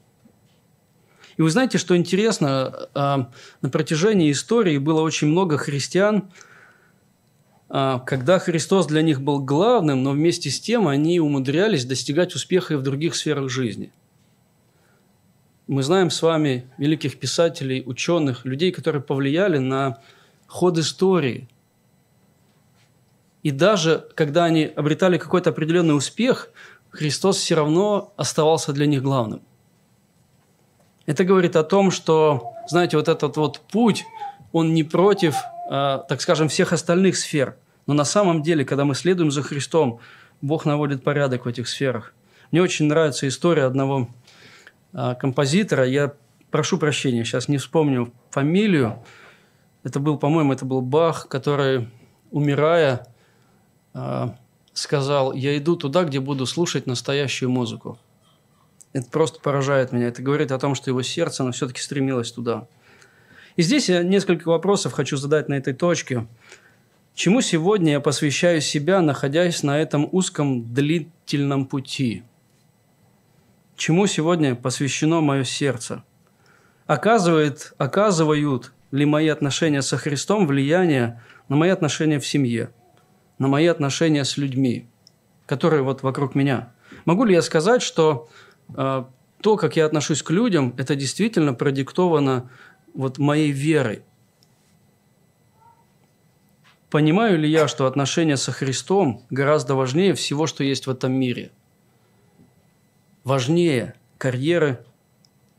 И 1.36 1.42
вы 1.42 1.50
знаете, 1.50 1.78
что 1.78 1.96
интересно, 1.96 2.88
а, 2.94 3.30
на 3.62 3.70
протяжении 3.70 4.30
истории 4.30 4.78
было 4.78 5.00
очень 5.00 5.28
много 5.28 5.56
христиан, 5.56 6.30
когда 7.72 8.38
Христос 8.38 8.87
для 8.87 9.00
них 9.00 9.22
был 9.22 9.40
главным, 9.40 10.02
но 10.02 10.11
вместе 10.11 10.50
с 10.50 10.61
тем 10.61 10.87
они 10.88 11.18
умудрялись 11.20 11.87
достигать 11.87 12.35
успеха 12.35 12.74
и 12.74 12.76
в 12.76 12.82
других 12.82 13.14
сферах 13.14 13.48
жизни. 13.48 13.90
Мы 15.66 15.82
знаем 15.82 16.11
с 16.11 16.20
вами 16.20 16.70
великих 16.76 17.18
писателей, 17.18 17.82
ученых, 17.87 18.44
людей, 18.44 18.72
которые 18.72 19.00
повлияли 19.00 19.56
на 19.56 20.02
ход 20.46 20.76
истории. 20.76 21.48
И 23.42 23.50
даже 23.50 24.06
когда 24.16 24.44
они 24.44 24.64
обретали 24.64 25.16
какой-то 25.16 25.48
определенный 25.48 25.96
успех, 25.96 26.50
Христос 26.90 27.38
все 27.38 27.54
равно 27.54 28.12
оставался 28.18 28.74
для 28.74 28.85
них 28.85 29.02
главным. 29.02 29.40
Это 31.06 31.24
говорит 31.24 31.56
о 31.56 31.64
том, 31.64 31.90
что, 31.90 32.52
знаете, 32.68 32.98
вот 32.98 33.08
этот 33.08 33.38
вот 33.38 33.61
путь, 33.61 34.04
он 34.52 34.74
не 34.74 34.85
против, 34.85 35.37
а, 35.70 36.04
так 36.06 36.20
скажем, 36.20 36.48
всех 36.48 36.74
остальных 36.74 37.16
сфер– 37.16 37.56
но 37.86 37.94
на 37.94 38.04
самом 38.04 38.42
деле, 38.42 38.64
когда 38.64 38.84
мы 38.84 38.94
следуем 38.94 39.30
за 39.30 39.42
Христом, 39.42 40.00
Бог 40.40 40.64
наводит 40.64 41.04
порядок 41.04 41.44
в 41.44 41.48
этих 41.48 41.68
сферах. 41.68 42.14
Мне 42.50 42.62
очень 42.62 42.86
нравится 42.86 43.26
история 43.28 43.64
одного 43.64 44.08
а, 44.92 45.14
композитора. 45.14 45.86
Я 45.86 46.12
прошу 46.50 46.78
прощения, 46.78 47.24
сейчас 47.24 47.48
не 47.48 47.58
вспомню 47.58 48.12
фамилию. 48.30 49.02
Это 49.84 50.00
был, 50.00 50.18
по-моему, 50.18 50.52
это 50.52 50.64
был 50.64 50.80
Бах, 50.80 51.28
который, 51.28 51.88
умирая, 52.30 53.06
а, 53.94 54.36
сказал, 54.72 55.32
я 55.32 55.56
иду 55.56 55.76
туда, 55.76 56.04
где 56.04 56.20
буду 56.20 56.46
слушать 56.46 56.86
настоящую 56.86 57.50
музыку. 57.50 57.98
Это 58.92 59.08
просто 59.10 59.40
поражает 59.40 59.92
меня. 59.92 60.08
Это 60.08 60.22
говорит 60.22 60.52
о 60.52 60.58
том, 60.58 60.74
что 60.74 60.90
его 60.90 61.02
сердце, 61.02 61.42
оно 61.42 61.52
все-таки 61.52 61.80
стремилось 61.80 62.30
туда. 62.30 62.66
И 63.56 63.62
здесь 63.62 63.88
я 63.88 64.02
несколько 64.02 64.48
вопросов 64.48 64.92
хочу 64.92 65.16
задать 65.16 65.48
на 65.48 65.54
этой 65.54 65.72
точке. 65.74 66.26
Чему 67.14 67.42
сегодня 67.42 67.92
я 67.92 68.01
посвящаю 68.01 68.62
себя, 68.62 69.03
находясь 69.03 69.62
на 69.62 69.79
этом 69.79 70.09
узком 70.12 70.72
длительном 70.72 71.66
пути? 71.66 72.22
Чему 73.77 74.07
сегодня 74.07 74.55
посвящено 74.55 75.20
мое 75.20 75.44
сердце? 75.44 76.05
Оказывает, 76.87 77.75
оказывают 77.77 78.72
ли 78.92 79.05
мои 79.05 79.29
отношения 79.29 79.83
со 79.83 79.98
Христом 79.98 80.46
влияние 80.46 81.22
на 81.48 81.57
мои 81.57 81.68
отношения 81.68 82.18
в 82.18 82.27
семье, 82.27 82.70
на 83.38 83.46
мои 83.46 83.66
отношения 83.66 84.25
с 84.25 84.38
людьми, 84.38 84.88
которые 85.46 85.83
вот 85.83 86.03
вокруг 86.03 86.35
меня? 86.35 86.72
Могу 87.05 87.25
ли 87.25 87.35
я 87.35 87.42
сказать, 87.42 87.83
что 87.83 88.31
э, 88.75 89.05
то, 89.42 89.57
как 89.57 89.77
я 89.77 89.85
отношусь 89.85 90.22
к 90.22 90.31
людям, 90.31 90.75
это 90.79 90.96
действительно 90.96 91.53
продиктовано 91.53 92.51
вот 92.94 93.18
моей 93.18 93.51
верой? 93.51 94.03
Понимаю 96.92 97.38
ли 97.38 97.48
я, 97.48 97.68
что 97.68 97.87
отношения 97.87 98.37
со 98.37 98.52
Христом 98.52 99.22
гораздо 99.31 99.74
важнее 99.74 100.12
всего, 100.12 100.46
что 100.46 100.62
есть 100.62 100.87
в 100.87 100.90
этом 100.90 101.14
мире? 101.14 101.50
Важнее 103.24 103.94
карьеры, 104.18 104.85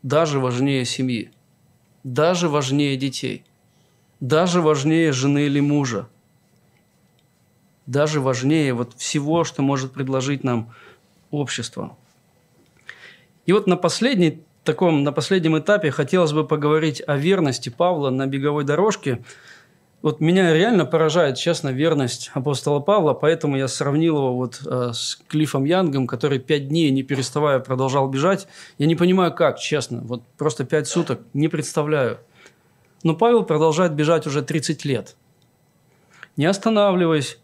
даже 0.04 0.40
важнее 0.40 0.86
семьи, 0.86 1.32
даже 2.04 2.50
важнее 2.50 2.98
детей, 2.98 3.44
даже 4.20 4.62
важнее 4.62 5.12
жены 5.12 5.48
или 5.48 5.60
мужа, 5.60 6.08
даже 7.88 8.22
важнее 8.22 8.76
вот 8.76 8.94
всего, 8.94 9.44
что 9.44 9.64
может 9.64 9.92
предложить 9.92 10.44
нам 10.44 10.72
общество. 11.32 11.98
И 13.48 13.54
вот 13.54 13.66
на 13.66 13.76
последней 13.76 14.44
таком, 14.64 15.02
на 15.02 15.12
последнем 15.12 15.58
этапе 15.58 15.90
хотелось 15.90 16.32
бы 16.32 16.46
поговорить 16.46 17.02
о 17.08 17.18
верности 17.18 17.70
Павла 17.70 18.12
на 18.12 18.28
беговой 18.28 18.66
дорожке– 18.66 19.26
вот 20.04 20.20
меня 20.20 20.54
реально 20.54 20.86
поражает, 20.86 21.38
честно, 21.38 21.70
верность 21.70 22.30
апостола 22.34 22.82
Павла, 22.82 23.14
поэтому 23.14 23.56
я 23.56 23.70
сравнил 23.70 24.18
его 24.18 24.36
вот 24.36 24.60
э, 24.66 24.92
с 24.94 25.18
Клиффом 25.30 25.64
Янгом, 25.64 26.08
который 26.08 26.40
пять 26.40 26.68
дней, 26.68 26.92
не 26.92 27.04
переставая, 27.04 27.60
продолжал 27.60 28.10
бежать. 28.10 28.46
Я 28.78 28.88
не 28.88 28.98
понимаю, 28.98 29.34
как, 29.34 29.60
честно, 29.60 30.02
вот 30.02 30.22
просто 30.38 30.66
пять 30.66 30.90
суток, 30.90 31.22
не 31.34 31.48
представляю. 31.48 32.20
Но 33.04 33.16
Павел 33.16 33.44
продолжает 33.44 33.94
бежать 33.94 34.28
уже 34.28 34.42
30 34.42 34.84
лет, 34.84 35.16
не 36.36 36.48
останавливаясь. 36.48 37.40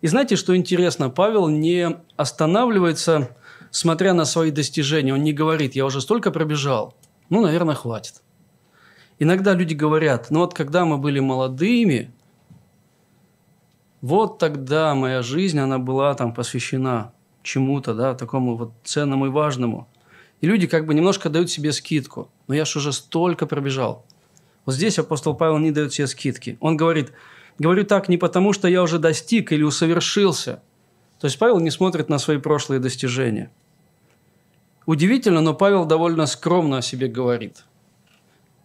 И 0.00 0.06
знаете, 0.06 0.36
что 0.36 0.56
интересно? 0.56 1.10
Павел 1.10 1.48
не 1.48 1.96
останавливается, 2.14 3.30
смотря 3.72 4.14
на 4.14 4.26
свои 4.26 4.52
достижения. 4.52 5.12
Он 5.12 5.24
не 5.24 5.32
говорит, 5.32 5.74
я 5.74 5.84
уже 5.84 6.00
столько 6.00 6.30
пробежал, 6.30 6.94
ну, 7.30 7.40
наверное, 7.40 7.74
хватит. 7.74 8.22
Иногда 9.18 9.54
люди 9.54 9.74
говорят, 9.74 10.30
ну 10.30 10.40
вот 10.40 10.52
когда 10.52 10.84
мы 10.84 10.98
были 10.98 11.20
молодыми, 11.20 12.10
вот 14.02 14.38
тогда 14.38 14.94
моя 14.94 15.22
жизнь, 15.22 15.58
она 15.58 15.78
была 15.78 16.14
там 16.14 16.34
посвящена 16.34 17.12
чему-то, 17.42 17.94
да, 17.94 18.14
такому 18.14 18.56
вот 18.56 18.72
ценному 18.84 19.26
и 19.26 19.30
важному. 19.30 19.88
И 20.42 20.46
люди 20.46 20.66
как 20.66 20.84
бы 20.84 20.92
немножко 20.92 21.30
дают 21.30 21.50
себе 21.50 21.72
скидку. 21.72 22.28
Но 22.46 22.54
я 22.54 22.66
же 22.66 22.78
уже 22.78 22.92
столько 22.92 23.46
пробежал. 23.46 24.04
Вот 24.66 24.74
здесь 24.74 24.98
апостол 24.98 25.34
Павел 25.34 25.58
не 25.58 25.70
дает 25.70 25.94
себе 25.94 26.06
скидки. 26.08 26.58
Он 26.60 26.76
говорит, 26.76 27.12
говорю 27.58 27.84
так 27.84 28.10
не 28.10 28.18
потому, 28.18 28.52
что 28.52 28.68
я 28.68 28.82
уже 28.82 28.98
достиг 28.98 29.50
или 29.50 29.62
усовершился. 29.62 30.62
То 31.20 31.26
есть 31.26 31.38
Павел 31.38 31.58
не 31.60 31.70
смотрит 31.70 32.10
на 32.10 32.18
свои 32.18 32.36
прошлые 32.36 32.80
достижения. 32.80 33.50
Удивительно, 34.84 35.40
но 35.40 35.54
Павел 35.54 35.86
довольно 35.86 36.26
скромно 36.26 36.78
о 36.78 36.82
себе 36.82 37.08
говорит– 37.08 37.64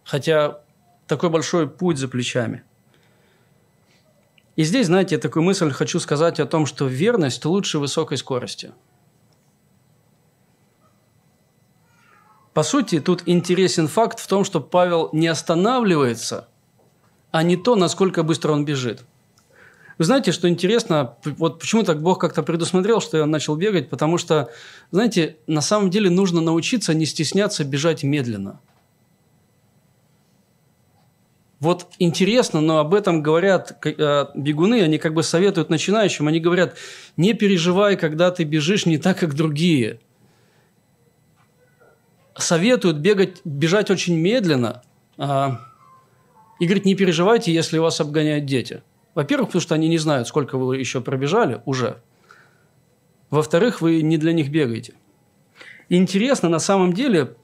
хотя 0.04 0.60
такой 1.06 1.30
большой 1.30 1.68
путь 1.68 1.98
за 1.98 2.08
плечами. 2.08 2.62
И 4.56 4.64
здесь, 4.64 4.86
знаете, 4.86 5.14
я 5.14 5.20
такую 5.20 5.42
мысль 5.42 5.70
хочу 5.70 5.98
сказать 5.98 6.38
о 6.40 6.46
том, 6.46 6.66
что 6.66 6.86
верность 6.86 7.44
лучше 7.44 7.78
высокой 7.78 8.18
скорости. 8.18 8.72
По 12.52 12.62
сути, 12.62 13.00
тут 13.00 13.22
интересен 13.24 13.88
факт 13.88 14.20
в 14.20 14.26
том, 14.26 14.44
что 14.44 14.60
Павел 14.60 15.08
не 15.12 15.26
останавливается, 15.26 16.48
а 17.30 17.42
не 17.42 17.56
то, 17.56 17.76
насколько 17.76 18.22
быстро 18.22 18.52
он 18.52 18.66
бежит. 18.66 19.04
Вы 19.96 20.04
знаете, 20.04 20.32
что 20.32 20.48
интересно, 20.48 21.16
вот 21.24 21.60
почему 21.60 21.82
так 21.82 22.02
Бог 22.02 22.20
как-то 22.20 22.42
предусмотрел, 22.42 23.00
что 23.00 23.16
я 23.16 23.26
начал 23.26 23.56
бегать, 23.56 23.88
потому 23.88 24.18
что, 24.18 24.50
знаете, 24.90 25.36
на 25.46 25.62
самом 25.62 25.88
деле 25.88 26.10
нужно 26.10 26.42
научиться 26.42 26.92
не 26.92 27.06
стесняться 27.06 27.64
бежать 27.64 28.02
медленно– 28.02 28.60
вот 31.62 31.86
интересно, 32.00 32.60
но 32.60 32.78
об 32.80 32.92
этом 32.92 33.22
говорят 33.22 33.86
э, 33.86 34.26
бегуны, 34.34 34.82
они 34.82 34.98
как 34.98 35.14
бы 35.14 35.22
советуют 35.22 35.70
начинающим, 35.70 36.26
они 36.26 36.40
говорят, 36.40 36.76
не 37.16 37.34
переживай, 37.34 37.96
когда 37.96 38.32
ты 38.32 38.42
бежишь 38.42 38.84
не 38.84 38.98
так, 38.98 39.20
как 39.20 39.36
другие. 39.36 40.00
Советуют 42.36 42.96
бегать, 42.96 43.42
бежать 43.44 43.92
очень 43.92 44.18
медленно. 44.18 44.82
А, 45.16 45.60
и 46.58 46.64
говорит, 46.64 46.84
не 46.84 46.96
переживайте, 46.96 47.54
если 47.54 47.78
вас 47.78 48.00
обгоняют 48.00 48.44
дети. 48.44 48.82
Во-первых, 49.14 49.50
потому 49.50 49.62
что 49.62 49.76
они 49.76 49.86
не 49.86 49.98
знают, 49.98 50.26
сколько 50.26 50.58
вы 50.58 50.78
еще 50.78 51.00
пробежали 51.00 51.62
уже. 51.64 51.98
Во-вторых, 53.30 53.80
вы 53.80 54.02
не 54.02 54.18
для 54.18 54.32
них 54.32 54.50
бегаете. 54.50 54.94
Интересно, 55.88 56.48
на 56.48 56.58
самом 56.58 56.92
деле, 56.92 57.36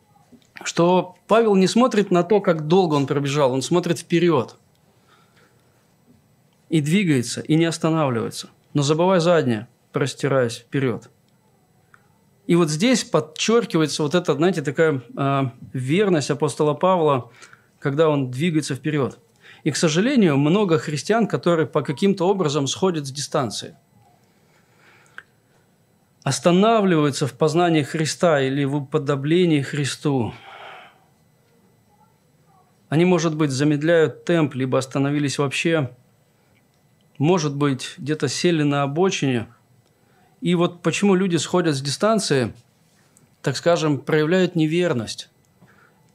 что 0.65 1.17
Павел 1.27 1.55
не 1.55 1.67
смотрит 1.67 2.11
на 2.11 2.23
то, 2.23 2.41
как 2.41 2.67
долго 2.67 2.95
он 2.95 3.07
пробежал, 3.07 3.53
он 3.53 3.63
смотрит 3.63 3.99
вперед. 3.99 4.57
И 6.69 6.81
двигается, 6.81 7.41
и 7.41 7.55
не 7.55 7.65
останавливается. 7.65 8.51
Но 8.75 8.83
забывая 8.83 9.21
заднее, 9.21 9.69
простираясь 9.93 10.57
вперед. 10.57 11.11
И 12.47 12.55
вот 12.55 12.71
здесь 12.71 13.05
подчеркивается 13.05 14.03
вот 14.03 14.15
эта, 14.15 14.35
знаете, 14.35 14.63
такая 14.63 15.03
э, 15.17 15.43
верность 15.73 16.31
апостола 16.31 16.75
Павла, 16.75 17.31
когда 17.79 18.09
он 18.09 18.31
двигается 18.31 18.75
вперед. 18.75 19.19
И, 19.65 19.71
к 19.71 19.77
сожалению, 19.77 20.37
много 20.37 20.79
христиан, 20.79 21.27
которые 21.27 21.67
по 21.67 21.83
каким-то 21.83 22.29
образом 22.29 22.67
сходят 22.67 23.07
с 23.07 23.11
дистанции– 23.11 23.77
останавливаются 26.29 27.27
в 27.27 27.33
познании 27.33 27.83
Христа 27.83 28.41
или 28.41 28.65
в 28.65 28.77
уподоблении 28.77 29.63
Христу. 29.63 30.35
Они, 32.89 33.05
может 33.05 33.35
быть, 33.37 33.51
замедляют 33.51 34.25
темп, 34.25 34.55
либо 34.55 34.79
остановились 34.79 35.39
вообще. 35.39 35.91
Может 37.19 37.55
быть, 37.55 37.95
где-то 37.99 38.29
сели 38.29 38.63
на 38.63 38.83
обочине. 38.83 39.49
И 40.41 40.55
вот 40.55 40.83
почему 40.83 41.15
люди 41.15 41.37
сходят 41.37 41.75
с 41.75 41.81
дистанции, 41.81 42.55
так 43.43 43.57
скажем, 43.57 43.99
проявляют 43.99 44.57
неверность. 44.57 45.29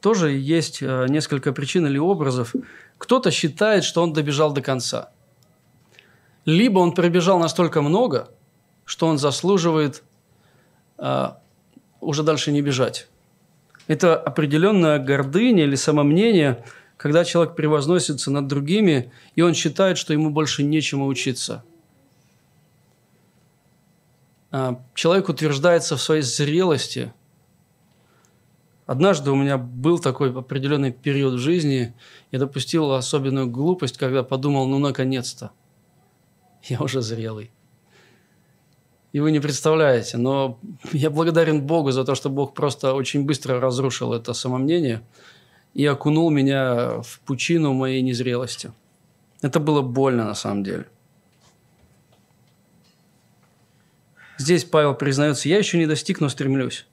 Тоже 0.00 0.32
есть 0.32 0.82
э, 0.82 1.06
несколько 1.08 1.52
причин 1.52 1.86
или 1.86 1.98
образов. 1.98 2.54
Кто-то 2.98 3.30
считает, 3.30 3.84
что 3.84 4.02
он 4.02 4.12
добежал 4.12 4.52
до 4.52 4.62
конца. 4.62 5.10
Либо 6.44 6.78
он 6.78 6.92
пробежал 6.92 7.38
настолько 7.38 7.80
много, 7.82 8.28
что 8.84 9.06
он 9.06 9.18
заслуживает 9.18 10.02
а, 10.98 11.38
уже 12.00 12.22
дальше 12.22 12.52
не 12.52 12.60
бежать. 12.60 13.08
Это 13.86 14.16
определенная 14.16 14.98
гордыня 14.98 15.64
или 15.64 15.74
самомнение, 15.74 16.64
когда 16.96 17.24
человек 17.24 17.54
превозносится 17.54 18.30
над 18.30 18.46
другими, 18.46 19.12
и 19.34 19.42
он 19.42 19.54
считает, 19.54 19.98
что 19.98 20.12
ему 20.12 20.30
больше 20.30 20.62
нечему 20.62 21.06
учиться. 21.06 21.64
А, 24.50 24.80
человек 24.94 25.28
утверждается 25.28 25.96
в 25.96 26.02
своей 26.02 26.22
зрелости. 26.22 27.12
Однажды 28.86 29.30
у 29.30 29.36
меня 29.36 29.58
был 29.58 29.98
такой 29.98 30.32
определенный 30.32 30.92
период 30.92 31.34
в 31.34 31.38
жизни, 31.38 31.94
я 32.30 32.38
допустил 32.38 32.92
особенную 32.92 33.48
глупость, 33.50 33.98
когда 33.98 34.22
подумал, 34.22 34.66
ну, 34.66 34.78
наконец-то, 34.78 35.50
я 36.62 36.80
уже 36.80 37.00
зрелый 37.00 37.50
и 39.14 39.20
вы 39.20 39.30
не 39.30 39.38
представляете. 39.38 40.16
Но 40.16 40.58
я 40.92 41.08
благодарен 41.08 41.62
Богу 41.62 41.92
за 41.92 42.04
то, 42.04 42.16
что 42.16 42.28
Бог 42.30 42.52
просто 42.52 42.94
очень 42.94 43.24
быстро 43.24 43.60
разрушил 43.60 44.12
это 44.12 44.34
самомнение 44.34 45.02
и 45.72 45.86
окунул 45.86 46.30
меня 46.30 47.00
в 47.02 47.20
пучину 47.20 47.72
моей 47.72 48.02
незрелости. 48.02 48.72
Это 49.40 49.60
было 49.60 49.82
больно 49.82 50.24
на 50.24 50.34
самом 50.34 50.64
деле. 50.64 50.86
Здесь 54.36 54.64
Павел 54.64 54.94
признается, 54.94 55.48
я 55.48 55.58
еще 55.58 55.78
не 55.78 55.86
достиг, 55.86 56.20
но 56.20 56.28
стремлюсь. 56.28 56.86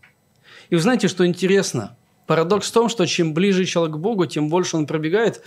И 0.70 0.76
вы 0.76 0.82
знаете, 0.82 1.08
что 1.08 1.26
интересно? 1.26 1.98
Парадокс 2.28 2.70
в 2.70 2.74
том, 2.74 2.88
что 2.88 3.08
чем 3.08 3.34
ближе 3.34 3.66
человек 3.66 3.96
к 3.96 4.00
Богу, 4.00 4.28
тем 4.28 4.48
больше 4.48 4.78
он 4.78 4.86
пробегает, 4.86 5.42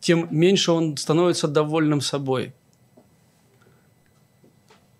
тем 0.00 0.28
меньше 0.30 0.72
он 0.72 0.98
становится 0.98 1.48
довольным 1.48 2.02
собой. 2.02 2.52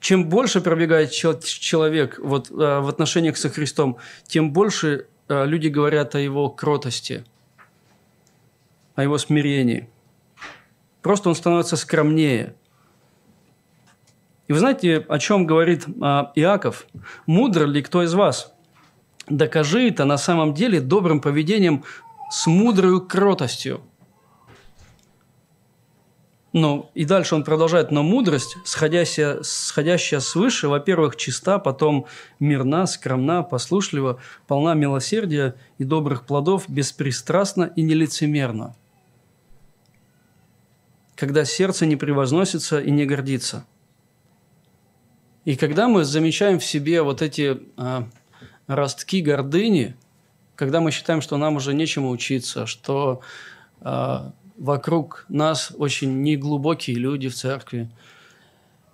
Чем 0.00 0.30
больше 0.30 0.62
пробегает 0.62 1.10
человек 1.10 2.18
вот, 2.18 2.50
э, 2.50 2.54
в 2.54 2.88
отношениях 2.88 3.36
со 3.36 3.50
Христом, 3.50 3.98
тем 4.26 4.50
больше 4.50 5.06
э, 5.28 5.46
люди 5.46 5.68
говорят 5.68 6.14
о 6.14 6.20
его 6.20 6.48
кротости, 6.48 7.24
о 8.94 9.02
его 9.02 9.18
смирении. 9.18 9.90
Просто 11.02 11.28
он 11.28 11.34
становится 11.34 11.76
скромнее. 11.76 12.54
И 14.48 14.52
вы 14.52 14.58
знаете, 14.58 15.04
о 15.08 15.18
чем 15.18 15.46
говорит 15.46 15.84
а, 16.00 16.32
Иаков? 16.34 16.86
«Мудр 17.26 17.66
ли 17.66 17.82
кто 17.82 18.02
из 18.02 18.14
вас? 18.14 18.52
Докажи 19.28 19.88
это 19.88 20.04
на 20.04 20.18
самом 20.18 20.54
деле 20.54 20.80
добрым 20.80 21.20
поведением 21.20 21.84
с 22.30 22.46
мудрой 22.46 23.06
кротостью». 23.06 23.82
Ну, 26.52 26.90
и 26.94 27.04
дальше 27.04 27.36
он 27.36 27.44
продолжает, 27.44 27.92
но 27.92 28.02
мудрость, 28.02 28.56
сходящая, 28.64 29.42
сходящая 29.42 30.18
свыше, 30.18 30.66
во-первых, 30.66 31.14
чиста, 31.14 31.60
потом 31.60 32.06
мирна, 32.40 32.86
скромна, 32.86 33.44
послушлива, 33.44 34.20
полна 34.48 34.74
милосердия 34.74 35.54
и 35.78 35.84
добрых 35.84 36.26
плодов, 36.26 36.68
беспристрастна 36.68 37.72
и 37.76 37.82
нелицемерна. 37.82 38.74
Когда 41.14 41.44
сердце 41.44 41.86
не 41.86 41.94
превозносится 41.94 42.80
и 42.80 42.90
не 42.90 43.06
гордится. 43.06 43.64
И 45.44 45.54
когда 45.54 45.86
мы 45.86 46.04
замечаем 46.04 46.58
в 46.58 46.64
себе 46.64 47.02
вот 47.02 47.22
эти 47.22 47.60
а, 47.76 48.08
ростки 48.66 49.22
гордыни, 49.22 49.94
когда 50.56 50.80
мы 50.80 50.90
считаем, 50.90 51.22
что 51.22 51.36
нам 51.36 51.56
уже 51.56 51.74
нечему 51.74 52.10
учиться, 52.10 52.66
что 52.66 53.20
а, 53.80 54.32
вокруг 54.60 55.24
нас 55.30 55.72
очень 55.76 56.22
неглубокие 56.22 56.96
люди 56.96 57.28
в 57.28 57.34
церкви, 57.34 57.90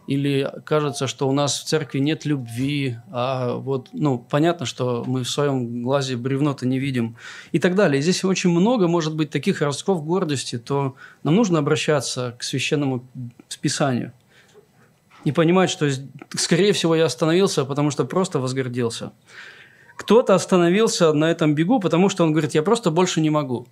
или 0.06 0.48
кажется, 0.64 1.08
что 1.08 1.28
у 1.28 1.32
нас 1.32 1.58
в 1.58 1.64
церкви 1.64 1.98
нет 1.98 2.24
любви, 2.24 2.98
а 3.10 3.56
вот, 3.56 3.88
ну, 3.92 4.18
понятно, 4.18 4.64
что 4.64 5.02
мы 5.04 5.24
в 5.24 5.28
своем 5.28 5.82
глазе 5.82 6.16
бревно-то 6.16 6.64
не 6.66 6.78
видим, 6.78 7.16
и 7.50 7.58
так 7.58 7.74
далее. 7.74 8.00
Здесь 8.00 8.24
очень 8.24 8.50
много, 8.50 8.86
может 8.86 9.16
быть, 9.16 9.30
таких 9.30 9.60
ростков 9.60 10.04
гордости, 10.04 10.56
то 10.56 10.94
нам 11.24 11.34
нужно 11.34 11.58
обращаться 11.58 12.36
к 12.38 12.44
священному 12.44 13.04
Писанию 13.60 14.12
и 15.24 15.32
понимать, 15.32 15.70
что, 15.70 15.90
скорее 16.36 16.72
всего, 16.72 16.94
я 16.94 17.06
остановился, 17.06 17.64
потому 17.64 17.90
что 17.90 18.04
просто 18.04 18.38
возгордился. 18.38 19.10
Кто-то 19.96 20.36
остановился 20.36 21.12
на 21.12 21.28
этом 21.28 21.56
бегу, 21.56 21.80
потому 21.80 22.08
что 22.08 22.22
он 22.22 22.30
говорит, 22.30 22.54
я 22.54 22.62
просто 22.62 22.92
больше 22.92 23.20
не 23.20 23.30
могу 23.30 23.66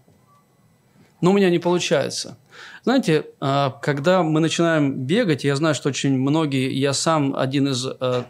но 1.20 1.30
у 1.30 1.34
меня 1.34 1.50
не 1.50 1.58
получается. 1.58 2.36
Знаете, 2.84 3.26
а, 3.40 3.70
когда 3.82 4.22
мы 4.22 4.40
начинаем 4.40 4.94
бегать, 4.94 5.44
я 5.44 5.56
знаю, 5.56 5.74
что 5.74 5.88
очень 5.88 6.18
многие, 6.18 6.72
я 6.72 6.92
сам 6.92 7.34
один 7.34 7.68
из, 7.68 7.86
а, 7.86 8.26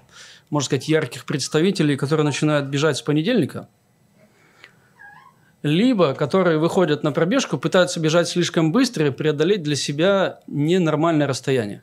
можно 0.51 0.66
сказать, 0.66 0.89
ярких 0.89 1.24
представителей, 1.24 1.97
которые 1.97 2.24
начинают 2.24 2.66
бежать 2.66 2.97
с 2.97 3.03
понедельника, 3.03 3.68
либо 5.62 6.14
которые 6.14 6.59
выходят 6.59 7.03
на 7.03 7.11
пробежку, 7.11 7.59
пытаются 7.59 7.99
бежать 7.99 8.28
слишком 8.28 8.70
быстро 8.70 9.07
и 9.07 9.11
преодолеть 9.11 9.62
для 9.62 9.76
себя 9.76 10.41
ненормальное 10.47 11.26
расстояние. 11.26 11.82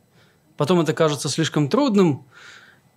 Потом 0.56 0.80
это 0.80 0.94
кажется 0.94 1.28
слишком 1.28 1.68
трудным, 1.68 2.26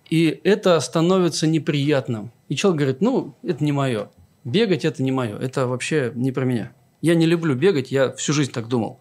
и 0.09 0.39
это 0.43 0.79
становится 0.79 1.47
неприятным. 1.47 2.31
И 2.47 2.55
человек 2.55 2.79
говорит, 2.79 3.01
ну, 3.01 3.35
это 3.41 3.63
не 3.63 3.71
мое. 3.71 4.09
Бегать– 4.43 4.85
это 4.85 5.01
не 5.01 5.11
мое. 5.11 5.37
Это 5.39 5.65
вообще 5.65 6.11
не 6.13 6.31
про 6.31 6.45
меня. 6.45 6.71
Я 7.05 7.13
не 7.13 7.27
люблю 7.27 7.53
бегать, 7.53 7.91
я 7.91 8.11
всю 8.13 8.33
жизнь 8.33 8.51
так 8.51 8.67
думал. 8.67 8.99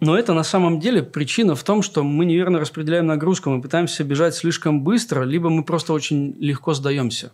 Но 0.00 0.18
это 0.18 0.34
на 0.34 0.42
самом 0.42 0.80
деле 0.80 1.04
причина 1.04 1.54
в 1.54 1.62
том, 1.62 1.80
что 1.80 2.02
мы 2.02 2.24
неверно 2.24 2.58
распределяем 2.58 3.06
нагрузку, 3.06 3.50
мы 3.50 3.62
пытаемся 3.62 4.02
бежать 4.02 4.34
слишком 4.34 4.82
быстро, 4.82 5.22
либо 5.22 5.48
мы 5.48 5.62
просто 5.62 5.92
очень 5.92 6.34
легко 6.40 6.74
сдаемся. 6.74 7.30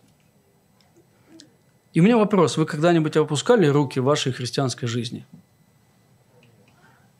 И 1.93 1.99
у 1.99 2.03
меня 2.03 2.15
вопрос, 2.15 2.57
вы 2.57 2.67
когда-нибудь 2.67 3.17
опускали 3.17 3.65
руки 3.65 3.99
в 3.99 4.03
вашей 4.03 4.31
христианской 4.31 4.87
жизни? 4.87 5.25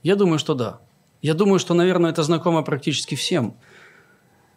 Я 0.03 0.15
думаю, 0.15 0.37
что 0.37 0.53
да. 0.53 0.81
Я 1.23 1.33
думаю, 1.33 1.57
что, 1.57 1.73
наверное, 1.73 2.11
это 2.11 2.21
знакомо 2.21 2.61
практически 2.61 3.15
всем. 3.15 3.55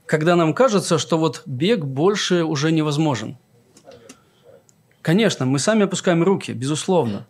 Когда 0.05 0.37
нам 0.37 0.53
кажется, 0.53 0.99
что 0.99 1.17
вот 1.17 1.43
бег 1.47 1.87
больше 1.87 2.45
уже 2.45 2.71
невозможен– 2.71 3.39
Конечно, 5.07 5.47
мы 5.47 5.61
сами 5.61 5.85
опускаем 5.85 6.25
руки, 6.25 6.51
безусловно. 6.51 7.29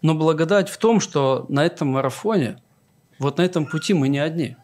Но 0.00 0.14
благодать 0.14 0.70
в 0.70 0.78
том, 0.78 1.00
что 1.00 1.44
на 1.50 1.66
этом 1.66 1.88
марафоне, 1.88 2.56
вот 3.18 3.36
на 3.36 3.42
этом 3.42 3.66
пути 3.66 3.92
мы 3.92 4.08
не 4.08 4.18
одни. 4.18 4.56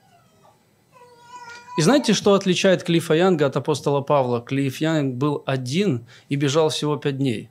И 1.77 1.83
знаете, 1.83 2.15
что 2.15 2.33
отличает 2.33 2.83
Клифа 2.83 3.13
Янга 3.13 3.45
от 3.45 3.59
апостола 3.59 4.01
Павла? 4.01 4.41
Клифф 4.41 4.81
Янг 4.81 5.17
был 5.17 5.43
один 5.45 6.07
и 6.31 6.37
бежал 6.37 6.71
всего 6.71 6.97
пять 6.97 7.19
дней. 7.19 7.51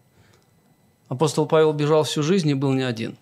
Апостол 1.08 1.46
Павел 1.46 1.72
бежал 1.72 2.02
всю 2.02 2.24
жизнь 2.24 2.50
и 2.50 2.56
был 2.56 2.74
не 2.74 2.82
один. 2.82 3.16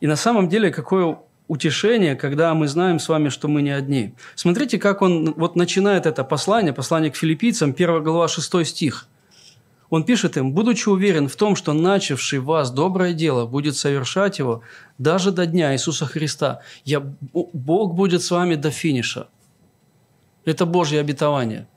И 0.00 0.06
на 0.06 0.16
самом 0.16 0.48
деле, 0.48 0.70
какое 0.70 1.18
утешение, 1.48 2.16
когда 2.16 2.54
мы 2.54 2.68
знаем 2.68 2.98
с 2.98 3.08
вами, 3.08 3.28
что 3.28 3.48
мы 3.48 3.62
не 3.62 3.70
одни. 3.70 4.14
Смотрите, 4.34 4.78
как 4.78 5.02
он 5.02 5.34
вот 5.34 5.56
начинает 5.56 6.06
это 6.06 6.24
послание, 6.24 6.72
послание 6.72 7.10
к 7.10 7.16
филиппийцам, 7.16 7.70
1 7.70 8.02
глава, 8.02 8.28
6 8.28 8.66
стих. 8.66 9.08
Он 9.90 10.04
пишет 10.04 10.36
им, 10.36 10.52
«Будучи 10.52 10.88
уверен 10.88 11.28
в 11.28 11.36
том, 11.36 11.54
что 11.54 11.72
начавший 11.72 12.38
вас 12.38 12.70
доброе 12.70 13.12
дело 13.12 13.46
будет 13.46 13.76
совершать 13.76 14.38
его 14.38 14.62
даже 14.98 15.30
до 15.30 15.46
дня 15.46 15.74
Иисуса 15.74 16.06
Христа, 16.06 16.60
я, 16.84 17.00
Бог 17.32 17.94
будет 17.94 18.22
с 18.22 18.30
вами 18.30 18.54
до 18.54 18.70
финиша». 18.70 19.28
Это 20.44 20.66
Божье 20.66 21.00
обетование. 21.00 21.68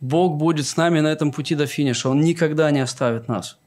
Бог 0.00 0.36
будет 0.36 0.66
с 0.66 0.76
нами 0.76 1.00
на 1.00 1.08
этом 1.08 1.32
пути 1.32 1.54
до 1.54 1.66
финиша. 1.66 2.10
Он 2.10 2.20
никогда 2.20 2.70
не 2.70 2.80
оставит 2.80 3.28
нас– 3.28 3.58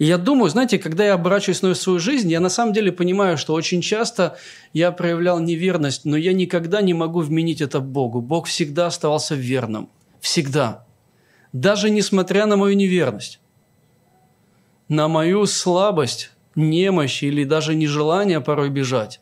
и 0.00 0.06
я 0.06 0.16
думаю, 0.16 0.48
знаете, 0.48 0.78
когда 0.78 1.04
я 1.04 1.12
оборачиваюсь 1.12 1.60
на 1.60 1.74
свою 1.74 1.98
жизнь, 1.98 2.30
я 2.32 2.40
на 2.40 2.48
самом 2.48 2.72
деле 2.72 2.90
понимаю, 2.90 3.36
что 3.36 3.52
очень 3.52 3.82
часто 3.82 4.38
я 4.72 4.92
проявлял 4.92 5.40
неверность, 5.40 6.06
но 6.06 6.16
я 6.16 6.32
никогда 6.32 6.80
не 6.80 6.94
могу 6.94 7.20
вменить 7.20 7.60
это 7.60 7.80
Богу. 7.80 8.22
Бог 8.22 8.46
всегда 8.46 8.86
оставался 8.86 9.34
верным. 9.34 9.90
Всегда. 10.18 10.86
Даже 11.52 11.90
несмотря 11.90 12.46
на 12.46 12.56
мою 12.56 12.76
неверность. 12.76 13.40
На 14.88 15.06
мою 15.06 15.44
слабость, 15.44 16.30
немощь 16.54 17.22
или 17.22 17.44
даже 17.44 17.74
нежелание 17.74 18.40
порой 18.40 18.70
бежать. 18.70 19.20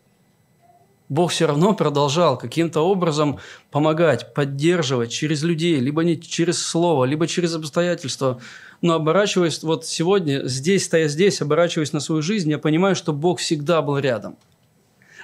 Бог 1.09 1.31
все 1.31 1.47
равно 1.47 1.75
продолжал 1.75 2.37
каким-то 2.37 2.81
образом 2.81 3.39
помогать, 3.71 4.35
поддерживать 4.35 5.11
через 5.11 5.43
людей, 5.43 5.81
либо 5.81 6.05
не 6.05 6.21
через 6.21 6.63
слово, 6.63 7.05
либо 7.07 7.27
через 7.27 7.55
обстоятельства. 7.55 8.41
Но 8.83 8.95
оборачиваясь 8.95 9.63
вот 9.63 9.87
сегодня, 9.87 10.47
здесь, 10.47 10.85
стоя 10.85 11.09
здесь, 11.09 11.41
оборачиваясь 11.41 11.93
на 11.93 12.01
свою 12.01 12.21
жизнь, 12.21 12.51
я 12.51 12.59
понимаю, 12.59 12.95
что 12.95 13.13
Бог 13.13 13.41
всегда 13.41 13.81
был 13.81 13.99
рядом. 13.99 14.37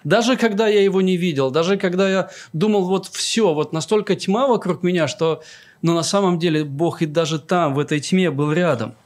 Даже 0.05 0.37
когда 0.37 0.69
я 0.69 0.83
его 0.83 1.01
не 1.01 1.17
видел, 1.17 1.51
даже 1.51 1.77
когда 1.77 2.09
я 2.09 2.31
думал, 2.53 2.85
вот 2.85 3.07
все, 3.07 3.55
вот 3.55 3.73
настолько 3.73 4.17
тьма 4.17 4.47
вокруг 4.47 4.83
меня, 4.83 5.09
что... 5.09 5.43
Но 5.83 5.95
на 5.95 6.03
самом 6.03 6.39
деле 6.39 6.65
Бог 6.65 7.03
и 7.03 7.07
даже 7.07 7.39
там, 7.39 7.75
в 7.75 7.79
этой 7.79 8.01
тьме, 8.01 8.31
был 8.31 8.53
рядом– 8.53 8.95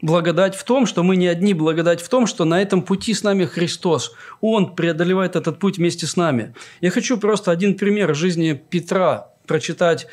Благодать 0.00 0.54
в 0.54 0.62
том, 0.62 0.86
что 0.86 1.02
мы 1.02 1.16
не 1.16 1.26
одни, 1.26 1.54
благодать 1.54 2.00
в 2.00 2.08
том, 2.08 2.26
что 2.26 2.44
на 2.44 2.62
этом 2.62 2.82
пути 2.82 3.14
с 3.14 3.24
нами 3.24 3.44
Христос. 3.46 4.14
Он 4.40 4.76
преодолевает 4.76 5.34
этот 5.34 5.58
путь 5.58 5.78
вместе 5.78 6.06
с 6.06 6.16
нами. 6.16 6.54
Я 6.80 6.90
хочу 6.90 7.18
просто 7.18 7.50
один 7.50 7.76
пример 7.76 8.14
жизни 8.14 8.52
Петра 8.52 9.32
прочитать. 9.46 10.06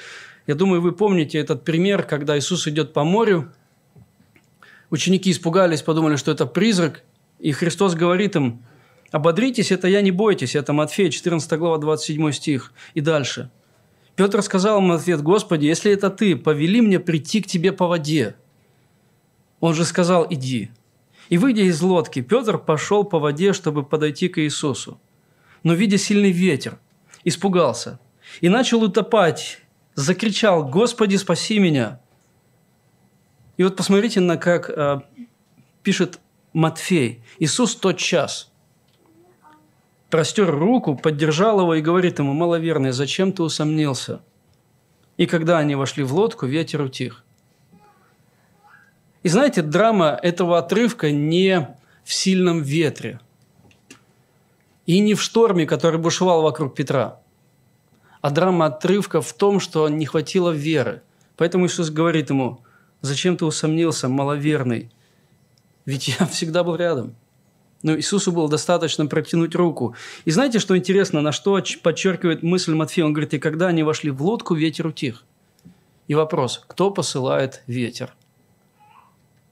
Я 0.47 0.55
думаю, 0.55 0.81
вы 0.81 0.91
помните 0.91 1.37
этот 1.37 1.63
пример, 1.63 2.01
когда 2.03 2.37
Иисус 2.37 2.67
идет 2.67 2.93
по 2.93 3.03
морю. 3.03 3.53
Ученики 4.89 5.29
испугались, 5.29 5.83
подумали, 5.83 6.15
что 6.15 6.31
это 6.31 6.47
призрак. 6.47 7.03
И 7.39 7.51
Христос 7.51 7.93
говорит 7.93 8.35
им, 8.35 8.63
«Ободритесь, 9.11 9.71
это 9.71 9.87
я, 9.87 10.01
не 10.01 10.11
бойтесь». 10.11 10.55
Это 10.55 10.73
Матфея, 10.73 11.11
14 11.11 11.59
глава, 11.59 11.77
27 11.77 12.31
стих. 12.31 12.73
И 12.95 13.01
дальше. 13.01 13.51
Петр 14.15 14.41
сказал 14.41 14.77
ему 14.77 14.93
ответ, 14.93 15.21
«Господи, 15.21 15.65
если 15.65 15.91
это 15.91 16.09
Ты, 16.09 16.35
повели 16.35 16.81
мне 16.81 16.99
прийти 16.99 17.41
к 17.41 17.47
Тебе 17.47 17.71
по 17.71 17.87
воде». 17.87 18.35
Он 19.65 19.73
же 19.73 19.83
сказал 19.83 20.27
«иди». 20.29 20.69
И, 21.29 21.39
выйдя 21.39 21.63
из 21.63 21.81
лодки, 21.81 22.21
Петр 22.21 22.59
пошел 22.59 23.03
по 23.03 23.17
воде, 23.17 23.51
чтобы 23.51 23.81
подойти 23.81 24.27
к 24.29 24.39
Иисусу. 24.39 25.01
Но, 25.63 25.73
видя 25.73 25.97
сильный 25.97 26.31
ветер, 26.31 26.77
испугался 27.23 27.99
и 28.41 28.49
начал 28.49 28.83
утопать, 28.83 29.61
закричал 29.95 30.69
«Господи, 30.69 31.15
спаси 31.15 31.57
меня!». 31.57 31.99
И 33.57 33.63
вот 33.63 33.75
посмотрите 33.75 34.19
на 34.19 34.37
как 34.37 34.69
э, 34.69 35.01
пишет 35.81 36.19
Матфей. 36.53 37.23
Иисус 37.39 37.75
тот 37.75 37.97
час 37.97 38.51
простер 40.11 40.51
руку, 40.51 40.95
поддержал 40.95 41.61
его 41.61 41.73
и 41.73 41.81
говорит 41.81 42.19
ему, 42.19 42.33
маловерный, 42.33 42.91
зачем 42.91 43.33
ты 43.33 43.41
усомнился? 43.41 44.21
И 45.17 45.25
когда 45.25 45.57
они 45.57 45.73
вошли 45.73 46.03
в 46.03 46.13
лодку, 46.13 46.45
ветер 46.45 46.81
утих. 46.81 47.24
И 49.25 49.27
знаете, 49.27 49.63
драма 49.63 50.19
этого 50.21 50.59
отрывка 50.59 51.09
не 51.09 51.75
в 52.03 52.13
сильном 52.13 52.61
ветре 52.61 53.19
и 54.85 54.99
не 54.99 55.15
в 55.15 55.21
шторме, 55.23 55.65
который 55.65 55.99
бушевал 55.99 56.43
вокруг 56.43 56.75
Петра, 56.75 57.19
а 58.21 58.29
драма 58.29 58.67
отрывка 58.67 59.21
в 59.21 59.33
том, 59.33 59.59
что 59.59 59.89
не 59.89 60.05
хватило 60.05 60.51
веры. 60.51 61.01
Поэтому 61.37 61.65
Иисус 61.65 61.89
говорит 61.89 62.29
ему, 62.29 62.59
зачем 63.01 63.35
ты 63.35 63.45
усомнился, 63.45 64.09
маловерный? 64.09 64.91
Ведь 65.85 66.07
я 66.19 66.27
всегда 66.27 66.63
был 66.63 66.75
рядом. 66.75 67.15
Но 67.81 67.97
Иисусу 67.97 68.31
было 68.31 68.47
достаточно 68.47 69.07
протянуть 69.07 69.55
руку. 69.55 69.95
И 70.25 70.29
знаете, 70.29 70.59
что 70.59 70.77
интересно, 70.77 71.21
на 71.21 71.31
что 71.31 71.59
подчеркивает 71.81 72.43
мысль 72.43 72.75
Матфея? 72.75 73.05
Он 73.05 73.13
говорит, 73.13 73.33
и 73.33 73.39
когда 73.39 73.69
они 73.69 73.81
вошли 73.81 74.11
в 74.11 74.21
лодку, 74.21 74.53
ветер 74.53 74.85
утих. 74.85 75.23
И 76.07 76.13
вопрос, 76.13 76.63
кто 76.67 76.91
посылает 76.91 77.63
ветер? 77.65 78.13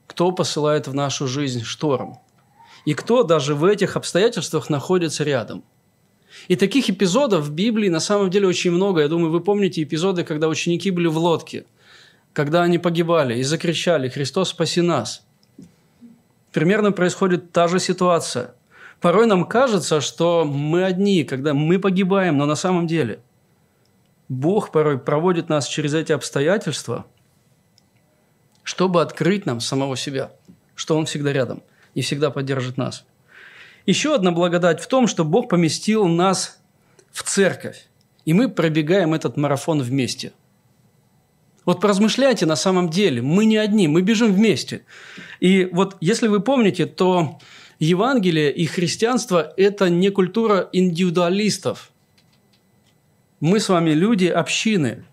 Кто 0.06 0.32
посылает 0.32 0.86
в 0.86 0.94
нашу 0.94 1.26
жизнь 1.26 1.62
шторм, 1.62 2.18
и 2.84 2.94
кто 2.94 3.22
даже 3.22 3.54
в 3.54 3.64
этих 3.64 3.96
обстоятельствах 3.96 4.70
находится 4.70 5.24
рядом. 5.24 5.64
И 6.48 6.56
таких 6.56 6.90
эпизодов 6.90 7.44
в 7.44 7.52
Библии 7.52 7.88
на 7.88 8.00
самом 8.00 8.28
деле 8.28 8.46
очень 8.48 8.72
много. 8.72 9.00
Я 9.00 9.08
думаю, 9.08 9.30
вы 9.30 9.40
помните 9.40 9.82
эпизоды, 9.82 10.24
когда 10.24 10.48
ученики 10.48 10.90
были 10.90 11.06
в 11.06 11.16
лодке, 11.16 11.64
когда 12.32 12.62
они 12.62 12.78
погибали 12.78 13.38
и 13.38 13.42
закричали 13.42 14.08
«Христос, 14.08 14.50
спаси 14.50 14.82
нас!». 14.82 15.24
Примерно 16.52 16.92
происходит 16.92 17.52
та 17.52 17.68
же 17.68 17.80
ситуация. 17.80 18.54
Порой 19.00 19.26
нам 19.26 19.44
кажется, 19.44 20.00
что 20.00 20.44
мы 20.44 20.84
одни, 20.84 21.24
когда 21.24 21.54
мы 21.54 21.78
погибаем, 21.78 22.38
но 22.38 22.46
на 22.46 22.56
самом 22.56 22.86
деле 22.86 23.20
Бог 24.28 24.70
порой 24.70 24.98
проводит 24.98 25.48
нас 25.48 25.66
через 25.66 25.94
эти 25.94 26.12
обстоятельства– 26.12 27.06
чтобы 28.64 29.02
открыть 29.02 29.46
нам 29.46 29.60
самого 29.60 29.96
себя, 29.96 30.32
что 30.74 30.96
Он 30.96 31.06
всегда 31.06 31.32
рядом 31.32 31.62
и 31.94 32.00
всегда 32.00 32.30
поддержит 32.30 32.76
нас. 32.76 33.04
Еще 33.86 34.14
одна 34.14 34.32
благодать 34.32 34.80
в 34.80 34.88
том, 34.88 35.06
что 35.06 35.24
Бог 35.24 35.48
поместил 35.48 36.06
нас 36.06 36.58
в 37.12 37.22
церковь, 37.22 37.86
и 38.24 38.32
мы 38.32 38.48
пробегаем 38.48 39.14
этот 39.14 39.36
марафон 39.36 39.82
вместе. 39.82 40.32
Вот 41.66 41.80
поразмышляйте 41.80 42.46
на 42.46 42.56
самом 42.56 42.88
деле, 42.88 43.22
мы 43.22 43.44
не 43.44 43.58
одни, 43.58 43.86
мы 43.86 44.02
бежим 44.02 44.32
вместе. 44.32 44.84
И 45.40 45.66
вот 45.70 45.96
если 46.00 46.28
вы 46.28 46.40
помните, 46.40 46.86
то 46.86 47.38
Евангелие 47.78 48.52
и 48.52 48.66
христианство– 48.66 49.52
это 49.56 49.88
не 49.88 50.10
культура 50.10 50.68
индивидуалистов. 50.72 51.90
Мы 53.40 53.60
с 53.60 53.68
вами 53.68 53.90
люди 53.90 54.26
общины, 54.26 55.04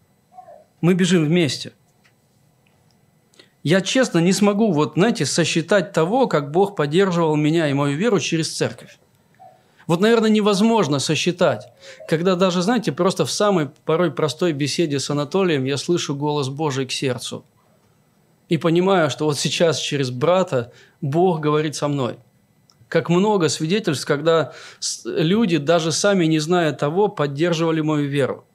мы 0.79 0.93
бежим 0.93 1.25
вместе– 1.25 1.73
я 3.63 3.81
честно 3.81 4.19
не 4.19 4.33
смогу, 4.33 4.71
вот, 4.71 4.93
знаете, 4.95 5.25
сосчитать 5.25 5.93
того, 5.93 6.27
как 6.27 6.51
Бог 6.51 6.75
поддерживал 6.75 7.35
меня 7.35 7.69
и 7.69 7.73
мою 7.73 7.97
веру 7.97 8.19
через 8.19 8.55
церковь. 8.55 8.97
Вот, 9.87 9.99
наверное, 9.99 10.29
невозможно 10.29 10.99
сосчитать, 10.99 11.67
когда 12.07 12.35
даже, 12.35 12.61
знаете, 12.61 12.91
просто 12.91 13.25
в 13.25 13.31
самой 13.31 13.69
порой 13.85 14.11
простой 14.11 14.53
беседе 14.53 14.99
с 14.99 15.09
Анатолием 15.09 15.65
я 15.65 15.77
слышу 15.77 16.15
голос 16.15 16.49
Божий 16.49 16.85
к 16.85 16.91
сердцу. 16.91 17.43
И 18.47 18.57
понимаю, 18.57 19.09
что 19.09 19.25
вот 19.25 19.37
сейчас 19.37 19.79
через 19.79 20.09
брата 20.09 20.71
Бог 21.01 21.39
говорит 21.39 21.75
со 21.75 21.87
мной. 21.87 22.17
Как 22.87 23.09
много 23.09 23.47
свидетельств, 23.47 24.05
когда 24.05 24.53
люди, 25.05 25.57
даже 25.57 25.91
сами 25.91 26.25
не 26.25 26.39
зная 26.39 26.73
того, 26.73 27.07
поддерживали 27.07 27.81
мою 27.81 28.09
веру. 28.09 28.45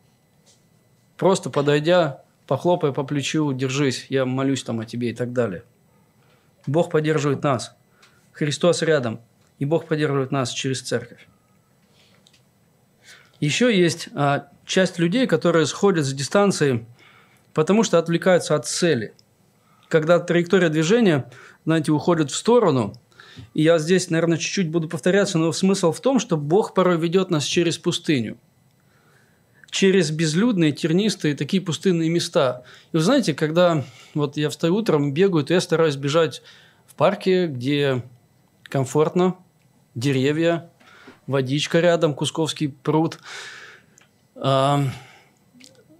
Просто 1.16 1.48
подойдя 1.48 2.22
похлопай 2.46 2.92
по 2.92 3.04
плечу, 3.04 3.52
держись, 3.52 4.06
я 4.08 4.24
молюсь 4.24 4.62
там 4.62 4.80
о 4.80 4.84
тебе 4.84 5.10
и 5.10 5.14
так 5.14 5.32
далее. 5.32 5.64
Бог 6.66 6.90
поддерживает 6.90 7.42
нас. 7.42 7.76
Христос 8.32 8.82
рядом. 8.82 9.20
И 9.58 9.64
Бог 9.64 9.86
поддерживает 9.86 10.32
нас 10.32 10.50
через 10.50 10.82
церковь. 10.82 11.26
Еще 13.40 13.76
есть 13.76 14.08
а, 14.14 14.48
часть 14.64 14.98
людей, 14.98 15.26
которые 15.26 15.66
сходят 15.66 16.04
с 16.04 16.12
дистанции, 16.12 16.86
потому 17.54 17.82
что 17.82 17.98
отвлекаются 17.98 18.54
от 18.54 18.66
цели. 18.66 19.14
Когда 19.88 20.18
траектория 20.18 20.68
движения, 20.68 21.30
знаете, 21.64 21.92
уходит 21.92 22.30
в 22.30 22.36
сторону, 22.36 22.94
и 23.54 23.62
я 23.62 23.78
здесь, 23.78 24.10
наверное, 24.10 24.38
чуть-чуть 24.38 24.70
буду 24.70 24.88
повторяться, 24.88 25.38
но 25.38 25.52
смысл 25.52 25.92
в 25.92 26.00
том, 26.00 26.18
что 26.18 26.36
Бог 26.36 26.74
порой 26.74 26.98
ведет 26.98 27.30
нас 27.30 27.44
через 27.44 27.78
пустыню– 27.78 28.36
через 29.70 30.10
безлюдные, 30.10 30.72
тернистые, 30.72 31.34
такие 31.34 31.62
пустынные 31.62 32.08
места. 32.08 32.62
И 32.92 32.96
вы 32.96 33.02
знаете, 33.02 33.34
когда 33.34 33.84
вот 34.14 34.36
я 34.36 34.50
встаю 34.50 34.76
утром, 34.76 35.12
бегаю, 35.12 35.44
то 35.44 35.54
я 35.54 35.60
стараюсь 35.60 35.96
бежать 35.96 36.42
в 36.86 36.94
парке, 36.94 37.46
где 37.46 38.02
комфортно, 38.64 39.36
деревья, 39.94 40.70
водичка 41.26 41.80
рядом, 41.80 42.14
Кусковский 42.14 42.68
пруд, 42.68 43.18
э, 44.36 44.76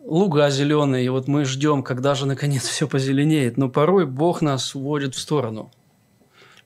луга 0.05 0.51
зеленые. 0.51 1.05
И 1.05 1.09
вот 1.09 1.29
мы 1.29 1.45
ждем, 1.45 1.83
когда 1.83 2.15
же 2.15 2.27
наконец 2.27 2.63
все 2.69 2.89
позеленеет. 2.89 3.57
Но 3.57 3.69
порой 3.69 4.07
Бог 4.07 4.43
нас 4.43 4.75
уводит 4.75 5.15
в 5.15 5.19
сторону. 5.19 5.71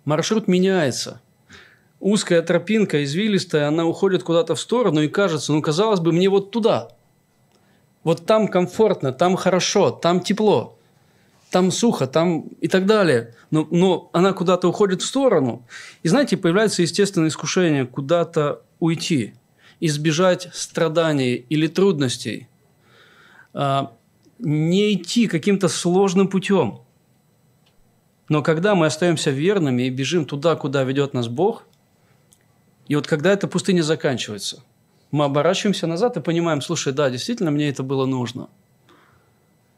Маршрут 0.04 0.48
меняется– 0.48 1.20
узкая 2.00 2.42
тропинка, 2.42 3.04
извилистая, 3.04 3.68
она 3.68 3.86
уходит 3.86 4.22
куда-то 4.22 4.54
в 4.54 4.60
сторону 4.60 5.00
и 5.02 5.08
кажется, 5.08 5.52
ну, 5.52 5.62
казалось 5.62 6.00
бы, 6.00 6.12
мне 6.12 6.28
вот 6.28 6.50
туда– 6.50 6.88
вот 8.02 8.26
там 8.26 8.48
комфортно, 8.48 9.12
там 9.12 9.36
хорошо, 9.36 9.90
там 9.90 10.20
тепло, 10.20 10.78
там 11.50 11.70
сухо, 11.70 12.06
там 12.06 12.42
и 12.60 12.68
так 12.68 12.86
далее. 12.86 13.34
Но, 13.50 13.66
но 13.70 14.10
она 14.12 14.32
куда-то 14.32 14.68
уходит 14.68 15.02
в 15.02 15.06
сторону. 15.06 15.66
И 16.02 16.08
знаете, 16.08 16.36
появляется 16.36 16.82
естественное 16.82 17.28
искушение 17.28 17.86
куда-то 17.86 18.62
уйти, 18.78 19.34
избежать 19.80 20.48
страданий 20.52 21.34
или 21.34 21.66
трудностей, 21.66 22.48
а, 23.52 23.92
не 24.38 24.94
идти 24.94 25.26
каким-то 25.26 25.68
сложным 25.68 26.28
путем. 26.28 26.80
Но 28.28 28.42
когда 28.42 28.74
мы 28.74 28.86
остаемся 28.86 29.30
верными 29.30 29.82
и 29.82 29.90
бежим 29.90 30.24
туда, 30.24 30.54
куда 30.54 30.84
ведет 30.84 31.14
нас 31.14 31.28
Бог, 31.28 31.64
и 32.90 32.94
вот 32.94 33.06
когда 33.06 33.32
эта 33.32 33.48
пустыня 33.48 33.80
заканчивается– 33.80 34.62
мы 35.10 35.24
оборачиваемся 35.24 35.86
назад 35.86 36.16
и 36.16 36.20
понимаем, 36.20 36.62
слушай, 36.62 36.92
да, 36.92 37.10
действительно, 37.10 37.50
мне 37.50 37.68
это 37.68 37.82
было 37.82 38.06
нужно. 38.06 38.48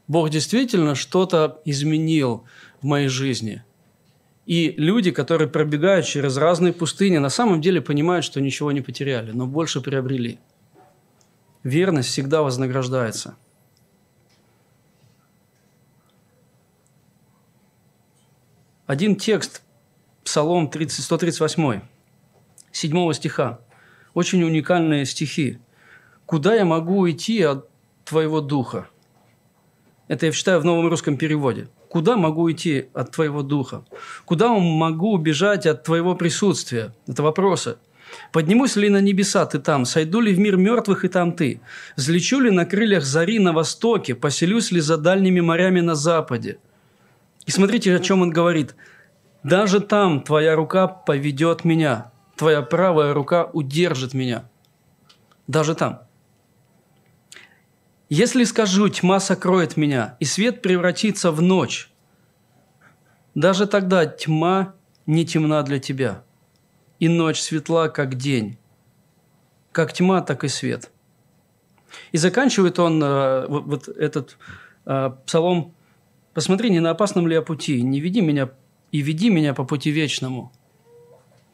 Бог 0.07 0.29
действительно 0.29 0.95
что-то 0.95 1.61
изменил 1.65 2.43
в 2.81 2.85
моей 2.85 3.07
жизни. 3.07 3.63
И 4.45 4.73
люди, 4.77 5.11
которые 5.11 5.47
пробегают 5.47 6.05
через 6.05 6.37
разные 6.37 6.73
пустыни, 6.73 7.17
на 7.17 7.29
самом 7.29 7.61
деле 7.61 7.81
понимают, 7.81 8.25
что 8.25 8.41
ничего 8.41 8.71
не 8.71 8.81
потеряли, 8.81 9.31
но 9.31 9.47
больше 9.47 9.81
приобрели. 9.81 10.39
Верность 11.63 12.09
всегда 12.09 12.41
вознаграждается. 12.43 13.37
Один 18.85 19.15
текст, 19.15 19.63
Псалом 20.25 20.69
30, 20.69 21.03
138, 21.05 21.81
7 22.73 23.13
стиха 23.13 23.59
очень 24.13 24.43
уникальные 24.43 25.05
стихи. 25.05 25.59
«Куда 26.25 26.55
я 26.55 26.65
могу 26.65 26.99
уйти 26.99 27.41
от 27.41 27.69
Твоего 28.03 28.41
Духа?» 28.41 28.87
Это 30.07 30.25
я 30.25 30.31
читаю 30.31 30.59
в 30.59 30.65
новом 30.65 30.89
русском 30.89 31.17
переводе. 31.17 31.69
Куда 31.89 32.17
могу 32.17 32.41
уйти 32.43 32.87
от 32.93 33.11
Твоего 33.11 33.43
Духа? 33.43 33.85
Куда 34.25 34.49
могу 34.53 35.13
убежать 35.13 35.65
от 35.65 35.83
Твоего 35.83 36.15
присутствия? 36.15 36.93
Это 37.07 37.23
вопросы. 37.23 37.77
Поднимусь 38.31 38.75
ли 38.75 38.89
на 38.89 38.99
небеса 38.99 39.45
ты 39.45 39.59
там? 39.59 39.85
Сойду 39.85 40.19
ли 40.19 40.33
в 40.33 40.39
мир 40.39 40.57
мертвых 40.57 41.05
и 41.05 41.07
там 41.07 41.31
ты? 41.33 41.61
Взлечу 41.95 42.39
ли 42.39 42.51
на 42.51 42.65
крыльях 42.65 43.03
зари 43.03 43.39
на 43.39 43.53
востоке? 43.53 44.15
Поселюсь 44.15 44.71
ли 44.71 44.81
за 44.81 44.97
дальними 44.97 45.39
морями 45.39 45.79
на 45.81 45.95
западе? 45.95 46.57
И 47.45 47.51
смотрите, 47.51 47.95
о 47.95 47.99
чем 47.99 48.21
он 48.21 48.29
говорит. 48.29 48.75
«Даже 49.43 49.81
там 49.81 50.21
твоя 50.21 50.55
рука 50.55 50.87
поведет 50.87 51.65
меня, 51.65 52.12
Твоя 52.35 52.61
правая 52.61 53.13
рука 53.13 53.45
удержит 53.53 54.13
меня. 54.13 54.49
Даже 55.47 55.75
там. 55.75 56.01
Если 58.09 58.43
скажу, 58.43 58.89
тьма 58.89 59.19
сокроет 59.19 59.77
меня, 59.77 60.17
и 60.19 60.25
свет 60.25 60.61
превратится 60.61 61.31
в 61.31 61.41
ночь, 61.41 61.89
даже 63.35 63.65
тогда 63.65 64.05
тьма 64.05 64.75
не 65.05 65.25
темна 65.25 65.63
для 65.63 65.79
тебя, 65.79 66.23
и 66.99 67.07
ночь 67.07 67.41
светла, 67.41 67.89
как 67.89 68.15
день. 68.15 68.57
Как 69.71 69.91
тьма, 69.91 70.21
так 70.21 70.43
и 70.43 70.47
свет. 70.47 70.91
И 72.11 72.17
заканчивает 72.17 72.77
он 72.77 73.01
э, 73.03 73.47
вот, 73.47 73.65
вот 73.65 73.87
этот 73.87 74.37
э, 74.85 75.11
псалом 75.25 75.73
«Посмотри, 76.33 76.69
не 76.69 76.79
на 76.79 76.91
опасном 76.91 77.27
ли 77.27 77.35
я 77.35 77.41
пути, 77.41 77.81
не 77.81 77.99
веди 77.99 78.21
меня 78.21 78.51
и 78.91 79.01
веди 79.01 79.29
меня 79.29 79.53
по 79.53 79.63
пути 79.63 79.89
вечному». 79.91 80.51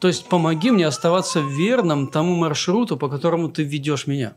То 0.00 0.08
есть 0.08 0.28
помоги 0.28 0.70
мне 0.70 0.86
оставаться 0.86 1.40
верным 1.40 2.08
тому 2.08 2.34
маршруту, 2.34 2.96
по 2.96 3.08
которому 3.08 3.50
ты 3.50 3.62
ведешь 3.62 4.06
меня. 4.06 4.34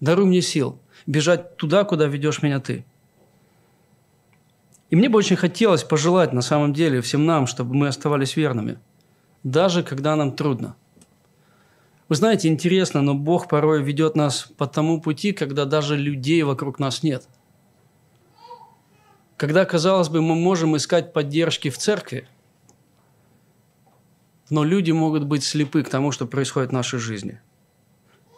Даруй 0.00 0.26
мне 0.26 0.40
сил 0.40 0.78
бежать 1.06 1.56
туда, 1.56 1.84
куда 1.84 2.06
ведешь 2.06 2.40
меня 2.40 2.60
ты. 2.60 2.84
И 4.88 4.96
мне 4.96 5.08
бы 5.08 5.18
очень 5.18 5.36
хотелось 5.36 5.82
пожелать 5.82 6.32
на 6.32 6.42
самом 6.42 6.72
деле 6.72 7.00
всем 7.00 7.26
нам, 7.26 7.48
чтобы 7.48 7.74
мы 7.74 7.88
оставались 7.88 8.36
верными, 8.36 8.78
даже 9.42 9.82
когда 9.82 10.14
нам 10.14 10.32
трудно. 10.32 10.76
Вы 12.08 12.14
знаете, 12.14 12.46
интересно, 12.46 13.02
но 13.02 13.14
Бог 13.14 13.48
порой 13.48 13.82
ведет 13.82 14.14
нас 14.14 14.48
по 14.56 14.68
тому 14.68 15.00
пути, 15.00 15.32
когда 15.32 15.64
даже 15.64 15.96
людей 15.96 16.44
вокруг 16.44 16.78
нас 16.78 17.02
нет. 17.02 17.26
Когда, 19.36 19.64
казалось 19.64 20.08
бы, 20.08 20.22
мы 20.22 20.36
можем 20.36 20.76
искать 20.76 21.12
поддержки 21.12 21.68
в 21.68 21.76
церкви, 21.76 22.28
но 24.50 24.64
люди 24.64 24.92
могут 24.92 25.24
быть 25.24 25.44
слепы 25.44 25.82
к 25.82 25.88
тому, 25.88 26.12
что 26.12 26.26
происходит 26.26 26.70
в 26.70 26.74
нашей 26.74 26.98
жизни. 26.98 27.40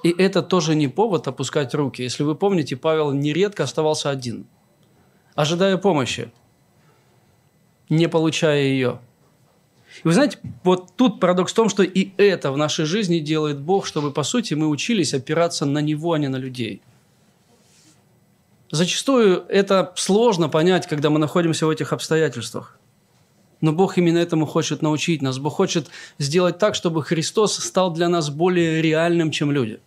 И 0.03 0.11
это 0.11 0.43
тоже 0.43 0.75
не 0.75 0.89
повод 0.89 1.27
опускать 1.27 1.75
руки. 1.75 2.03
Если 2.03 2.23
вы 2.23 2.35
помните, 2.35 2.77
Павел 2.77 3.13
нередко 3.13 3.65
оставался 3.65 4.11
один, 4.11 4.47
ожидая 5.35 5.77
помощи, 5.77 6.31
не 7.89 8.09
получая 8.09 8.63
ее. 8.63 9.01
И 10.05 10.07
вы 10.07 10.13
знаете, 10.13 10.39
вот 10.63 10.95
тут 10.97 11.19
парадокс 11.19 11.53
в 11.53 11.57
том, 11.57 11.69
что 11.69 11.83
и 11.83 12.13
это 12.17 12.53
в 12.53 12.57
нашей 12.57 12.85
жизни 12.85 13.19
делает 13.19 13.61
Бог, 13.61 13.87
чтобы, 13.87 14.13
по 14.13 14.23
сути, 14.23 14.55
мы 14.55 14.69
учились 14.69 15.15
опираться 15.15 15.67
на 15.67 15.81
Него, 15.81 16.13
а 16.13 16.19
не 16.19 16.29
на 16.29 16.37
людей. 16.37 16.83
Зачастую 18.71 19.45
это 19.49 19.93
сложно 19.97 20.49
понять, 20.49 20.87
когда 20.87 21.11
мы 21.11 21.19
находимся 21.19 21.67
в 21.67 21.71
этих 21.71 21.93
обстоятельствах. 21.93 22.78
Но 23.61 23.73
Бог 23.73 23.99
именно 23.99 24.19
этому 24.19 24.47
хочет 24.47 24.83
научить 24.83 25.23
нас. 25.23 25.39
Бог 25.39 25.55
хочет 25.55 25.89
сделать 26.19 26.59
так, 26.59 26.75
чтобы 26.75 27.03
Христос 27.03 27.57
стал 27.57 27.93
для 27.93 28.09
нас 28.09 28.31
более 28.31 28.81
реальным, 28.81 29.31
чем 29.31 29.51
люди. 29.51 29.81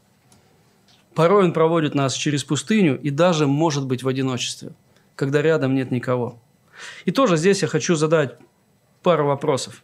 Порой 1.13 1.45
Он 1.45 1.53
проводит 1.53 1.95
нас 1.95 2.13
через 2.13 2.43
пустыню 2.43 2.99
и 2.99 3.09
даже, 3.09 3.47
может 3.47 3.86
быть, 3.86 4.03
в 4.03 4.07
одиночестве, 4.07 4.72
когда 5.15 5.41
рядом 5.41 5.76
нет 5.76 5.91
никого. 5.91 6.39
И 7.05 7.11
тоже 7.11 7.38
здесь 7.38 7.61
я 7.61 7.67
хочу 7.67 7.95
задать 7.95 8.38
пару 9.03 9.28
вопросов. 9.28 9.84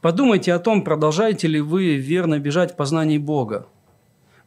Подумайте 0.00 0.52
о 0.52 0.58
том, 0.58 0.82
продолжаете 0.82 1.48
ли 1.48 1.60
вы 1.60 1.96
верно 1.96 2.38
бежать 2.38 2.72
в 2.72 2.76
познании 2.76 3.18
Бога 3.18 3.68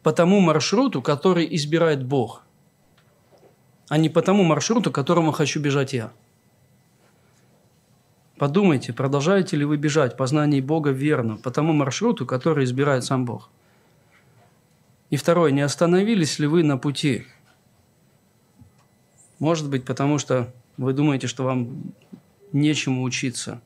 по 0.04 0.12
тому 0.12 0.40
маршруту, 0.40 1.02
который 1.02 1.48
избирает 1.56 2.04
Бог, 2.04 2.44
а 3.90 3.98
не 3.98 4.10
по 4.10 4.22
тому 4.22 4.44
маршруту, 4.44 4.92
которому 4.92 5.32
хочу 5.32 5.60
бежать 5.60 5.94
я. 5.94 6.12
Подумайте, 8.38 8.92
продолжаете 8.92 9.56
ли 9.56 9.64
вы 9.64 9.78
бежать 9.78 10.14
в 10.14 10.18
познании 10.18 10.60
Бога 10.60 10.90
верно 10.90 11.38
по 11.38 11.52
тому 11.52 11.72
маршруту, 11.72 12.26
который 12.26 12.66
избирает 12.66 13.06
сам 13.06 13.24
Бог. 13.24 13.50
И 15.10 15.16
второе, 15.16 15.52
не 15.52 15.62
остановились 15.62 16.38
ли 16.40 16.48
вы 16.48 16.64
на 16.64 16.78
пути? 16.78 17.26
Может 19.40 19.70
быть, 19.70 19.86
потому 19.86 20.18
что 20.18 20.54
вы 20.76 20.92
думаете, 20.92 21.28
что 21.28 21.44
вам 21.44 21.94
нечему 22.52 23.04
учиться. 23.04 23.62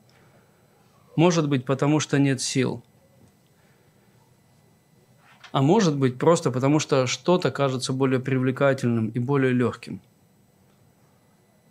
Может 1.16 1.48
быть, 1.48 1.64
потому 1.64 1.98
что 1.98 2.18
нет 2.20 2.40
сил. 2.40 2.84
А 5.50 5.62
может 5.62 5.96
быть, 5.96 6.16
просто 6.16 6.52
потому 6.52 6.78
что 6.78 7.08
что-то 7.08 7.50
кажется 7.50 7.92
более 7.92 8.20
привлекательным 8.20 9.08
и 9.08 9.18
более 9.18 9.52
легким. 9.52 10.00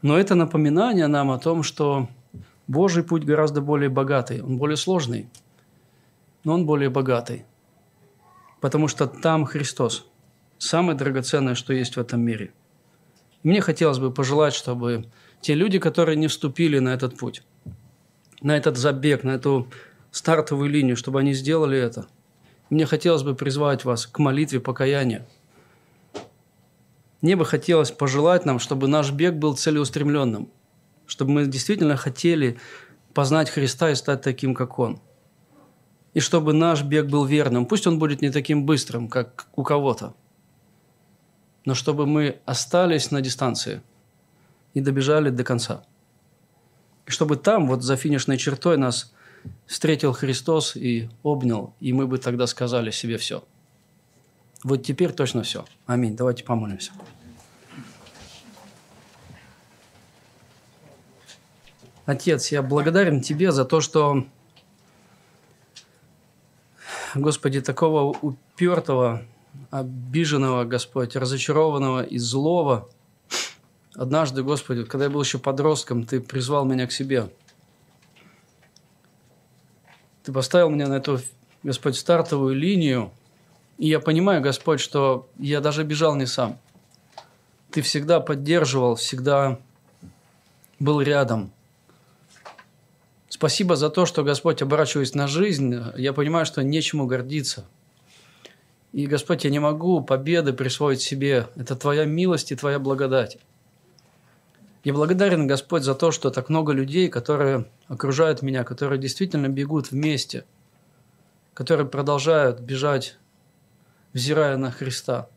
Но 0.02 0.18
это 0.18 0.36
напоминание 0.36 1.08
нам 1.08 1.32
о 1.32 1.40
том, 1.40 1.64
что 1.64 2.10
Божий 2.70 3.02
путь 3.02 3.26
гораздо 3.26 3.62
более 3.62 3.90
богатый, 3.90 4.44
он 4.44 4.60
более 4.60 4.78
сложный, 4.78 5.28
но 6.44 6.54
он 6.54 6.68
более 6.68 6.92
богатый. 6.92 7.46
Потому 8.62 8.88
что 8.88 9.08
там 9.08 9.46
Христос, 9.46 10.06
самое 10.60 10.96
драгоценное, 10.96 11.56
что 11.56 11.74
есть 11.74 11.96
в 11.96 12.00
этом 12.00 12.22
мире. 12.22 12.54
Мне 13.42 13.60
хотелось 13.62 13.98
бы 13.98 14.14
пожелать, 14.14 14.54
чтобы 14.54 15.06
те 15.42 15.56
люди, 15.56 15.80
которые 15.80 16.16
не 16.16 16.28
вступили 16.28 16.78
на 16.78 16.90
этот 16.90 17.18
путь, 17.18 17.42
на 18.40 18.56
этот 18.56 18.78
забег, 18.78 19.24
на 19.24 19.32
эту 19.32 19.68
стартовую 20.12 20.70
линию, 20.70 20.96
чтобы 20.96 21.22
они 21.22 21.34
сделали 21.34 21.80
это. 21.80 22.06
Мне 22.70 22.86
хотелось 22.86 23.24
бы 23.24 23.34
призвать 23.34 23.84
вас 23.84 24.06
к 24.06 24.20
молитве 24.20 24.60
покаяния. 24.60 25.28
Мне 27.22 27.36
бы 27.36 27.46
хотелось 27.46 27.90
пожелать 27.90 28.46
нам, 28.46 28.60
чтобы 28.60 28.88
наш 28.88 29.12
бег 29.12 29.34
был 29.34 29.56
целеустремленным– 29.56 30.50
чтобы 31.10 31.32
мы 31.32 31.46
действительно 31.48 31.98
хотели 31.98 32.60
познать 33.14 33.50
Христа 33.50 33.90
и 33.90 33.96
стать 33.96 34.22
таким, 34.22 34.54
как 34.54 34.80
Он. 34.80 35.02
И 36.14 36.20
чтобы 36.20 36.54
наш 36.54 36.84
бег 36.84 37.08
был 37.08 37.26
верным. 37.26 37.66
Пусть 37.66 37.88
он 37.88 38.00
будет 38.00 38.22
не 38.22 38.30
таким 38.30 38.66
быстрым, 38.66 39.08
как 39.08 39.48
у 39.56 39.64
кого-то, 39.64 40.16
но 41.66 41.74
чтобы 41.74 42.06
мы 42.06 42.40
остались 42.46 43.12
на 43.12 43.22
дистанции 43.22 43.82
и 44.74 44.82
добежали 44.82 45.30
до 45.30 45.44
конца. 45.44 45.84
И 47.06 47.12
чтобы 47.12 47.36
там, 47.38 47.68
вот 47.68 47.84
за 47.84 47.96
финишной 47.96 48.38
чертой, 48.38 48.78
нас 48.78 49.14
встретил 49.66 50.14
Христос 50.14 50.76
и 50.76 51.10
обнял, 51.24 51.74
и 51.80 51.94
мы 51.94 52.08
бы 52.08 52.18
тогда 52.18 52.48
сказали 52.48 52.92
себе 52.92 53.18
все. 53.18 53.44
Вот 54.64 54.84
теперь 54.84 55.12
точно 55.12 55.44
все. 55.44 55.66
Аминь. 55.86 56.16
Давайте 56.16 56.44
помолимся. 56.44 56.92
Отец, 62.10 62.52
я 62.52 62.64
благодарен 62.64 63.22
Тебе 63.22 63.52
за 63.52 63.66
то, 63.66 63.82
что, 63.82 64.26
Господи, 67.14 67.62
такого 67.62 68.18
упертого, 68.20 69.22
обиженного, 69.70 70.64
Господь, 70.64 71.16
разочарованного 71.16 72.02
и 72.02 72.18
злого, 72.18 72.90
однажды, 73.94 74.42
Господи, 74.42 74.86
когда 74.86 75.04
я 75.04 75.12
был 75.12 75.22
еще 75.22 75.38
подростком, 75.38 76.04
Ты 76.04 76.20
призвал 76.20 76.66
меня 76.66 76.88
к 76.88 76.92
себе. 76.92 77.30
Ты 80.24 80.34
поставил 80.34 80.72
меня 80.72 80.88
на 80.88 80.96
эту, 80.96 81.20
Господь, 81.62 81.96
стартовую 81.96 82.56
линию, 82.56 83.12
и 83.78 83.88
я 83.88 84.00
понимаю, 84.00 84.42
Господь, 84.42 84.80
что 84.80 85.30
я 85.38 85.62
даже 85.62 85.84
бежал 85.84 86.16
не 86.16 86.26
сам. 86.26 86.58
Ты 87.70 87.84
всегда 87.84 88.20
поддерживал, 88.20 88.96
всегда 88.96 89.60
был 90.80 91.02
рядом– 91.02 91.52
Спасибо 93.40 93.78
за 93.78 93.90
то, 93.90 94.06
что 94.06 94.26
Господь, 94.26 94.62
оборачиваясь 94.62 95.16
на 95.16 95.26
жизнь, 95.26 95.74
я 95.96 96.12
понимаю, 96.12 96.46
что 96.46 96.62
нечему 96.62 97.08
гордиться. 97.08 97.66
И, 98.92 99.08
Господь, 99.08 99.46
я 99.46 99.50
не 99.50 99.60
могу 99.60 100.02
победы 100.02 100.52
присвоить 100.52 101.00
себе. 101.00 101.48
Это 101.56 101.78
Твоя 101.78 102.04
милость 102.04 102.52
и 102.52 102.58
Твоя 102.58 102.80
благодать. 102.80 103.38
Я 104.84 104.92
благодарен, 104.92 105.48
Господь, 105.48 105.84
за 105.84 105.96
то, 105.96 106.12
что 106.12 106.32
так 106.32 106.50
много 106.50 106.74
людей, 106.74 107.08
которые 107.08 107.64
окружают 107.88 108.42
меня, 108.42 108.66
которые 108.66 109.00
действительно 109.00 109.48
бегут 109.48 109.92
вместе, 109.92 110.44
которые 111.54 111.88
продолжают 111.88 112.60
бежать, 112.60 113.18
взирая 114.12 114.58
на 114.58 114.70
Христа. 114.70 115.30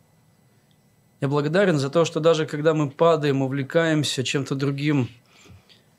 Я 1.21 1.29
благодарен 1.29 1.79
за 1.79 1.89
то, 1.89 2.05
что 2.05 2.19
даже 2.19 2.47
когда 2.47 2.75
мы 2.75 2.91
падаем, 2.91 3.43
увлекаемся 3.43 4.25
чем-то 4.25 4.57
другим– 4.57 5.09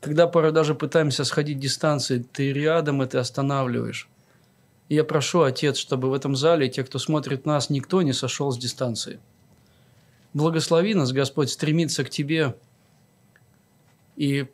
когда 0.04 0.28
порой 0.28 0.52
даже 0.52 0.76
пытаемся 0.76 1.24
сходить 1.24 1.60
дистанции, 1.60 2.20
ты 2.20 2.52
рядом 2.52 3.08
ты 3.08 3.18
останавливаешь. 3.18 4.10
И 4.90 4.96
я 4.96 5.06
прошу, 5.06 5.44
Отец, 5.44 5.78
чтобы 5.78 6.10
в 6.10 6.14
этом 6.14 6.36
зале, 6.36 6.68
те, 6.68 6.84
кто 6.84 7.00
смотрит 7.00 7.46
нас, 7.46 7.70
никто 7.70 8.02
не 8.02 8.12
сошел 8.12 8.52
с 8.52 8.58
дистанции. 8.58 9.22
Благослови 10.34 10.94
нас, 10.94 11.14
Господь, 11.14 11.50
стремиться 11.50 12.04
к 12.04 12.10
Тебе 12.10 12.56
и 14.18 14.48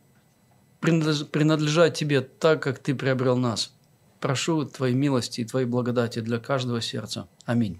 принадлежать 0.81 1.97
Тебе 1.97 2.21
так, 2.21 2.61
как 2.61 2.77
Ты 2.77 2.93
приобрел 2.93 3.35
нас. 3.35 3.73
Прошу 4.19 4.65
Твоей 4.65 4.93
милости 4.93 5.41
и 5.41 5.45
Твоей 5.45 5.65
благодати 5.65 6.19
для 6.19 6.37
каждого 6.37 6.79
сердца. 6.79 7.27
Аминь. 7.45 7.79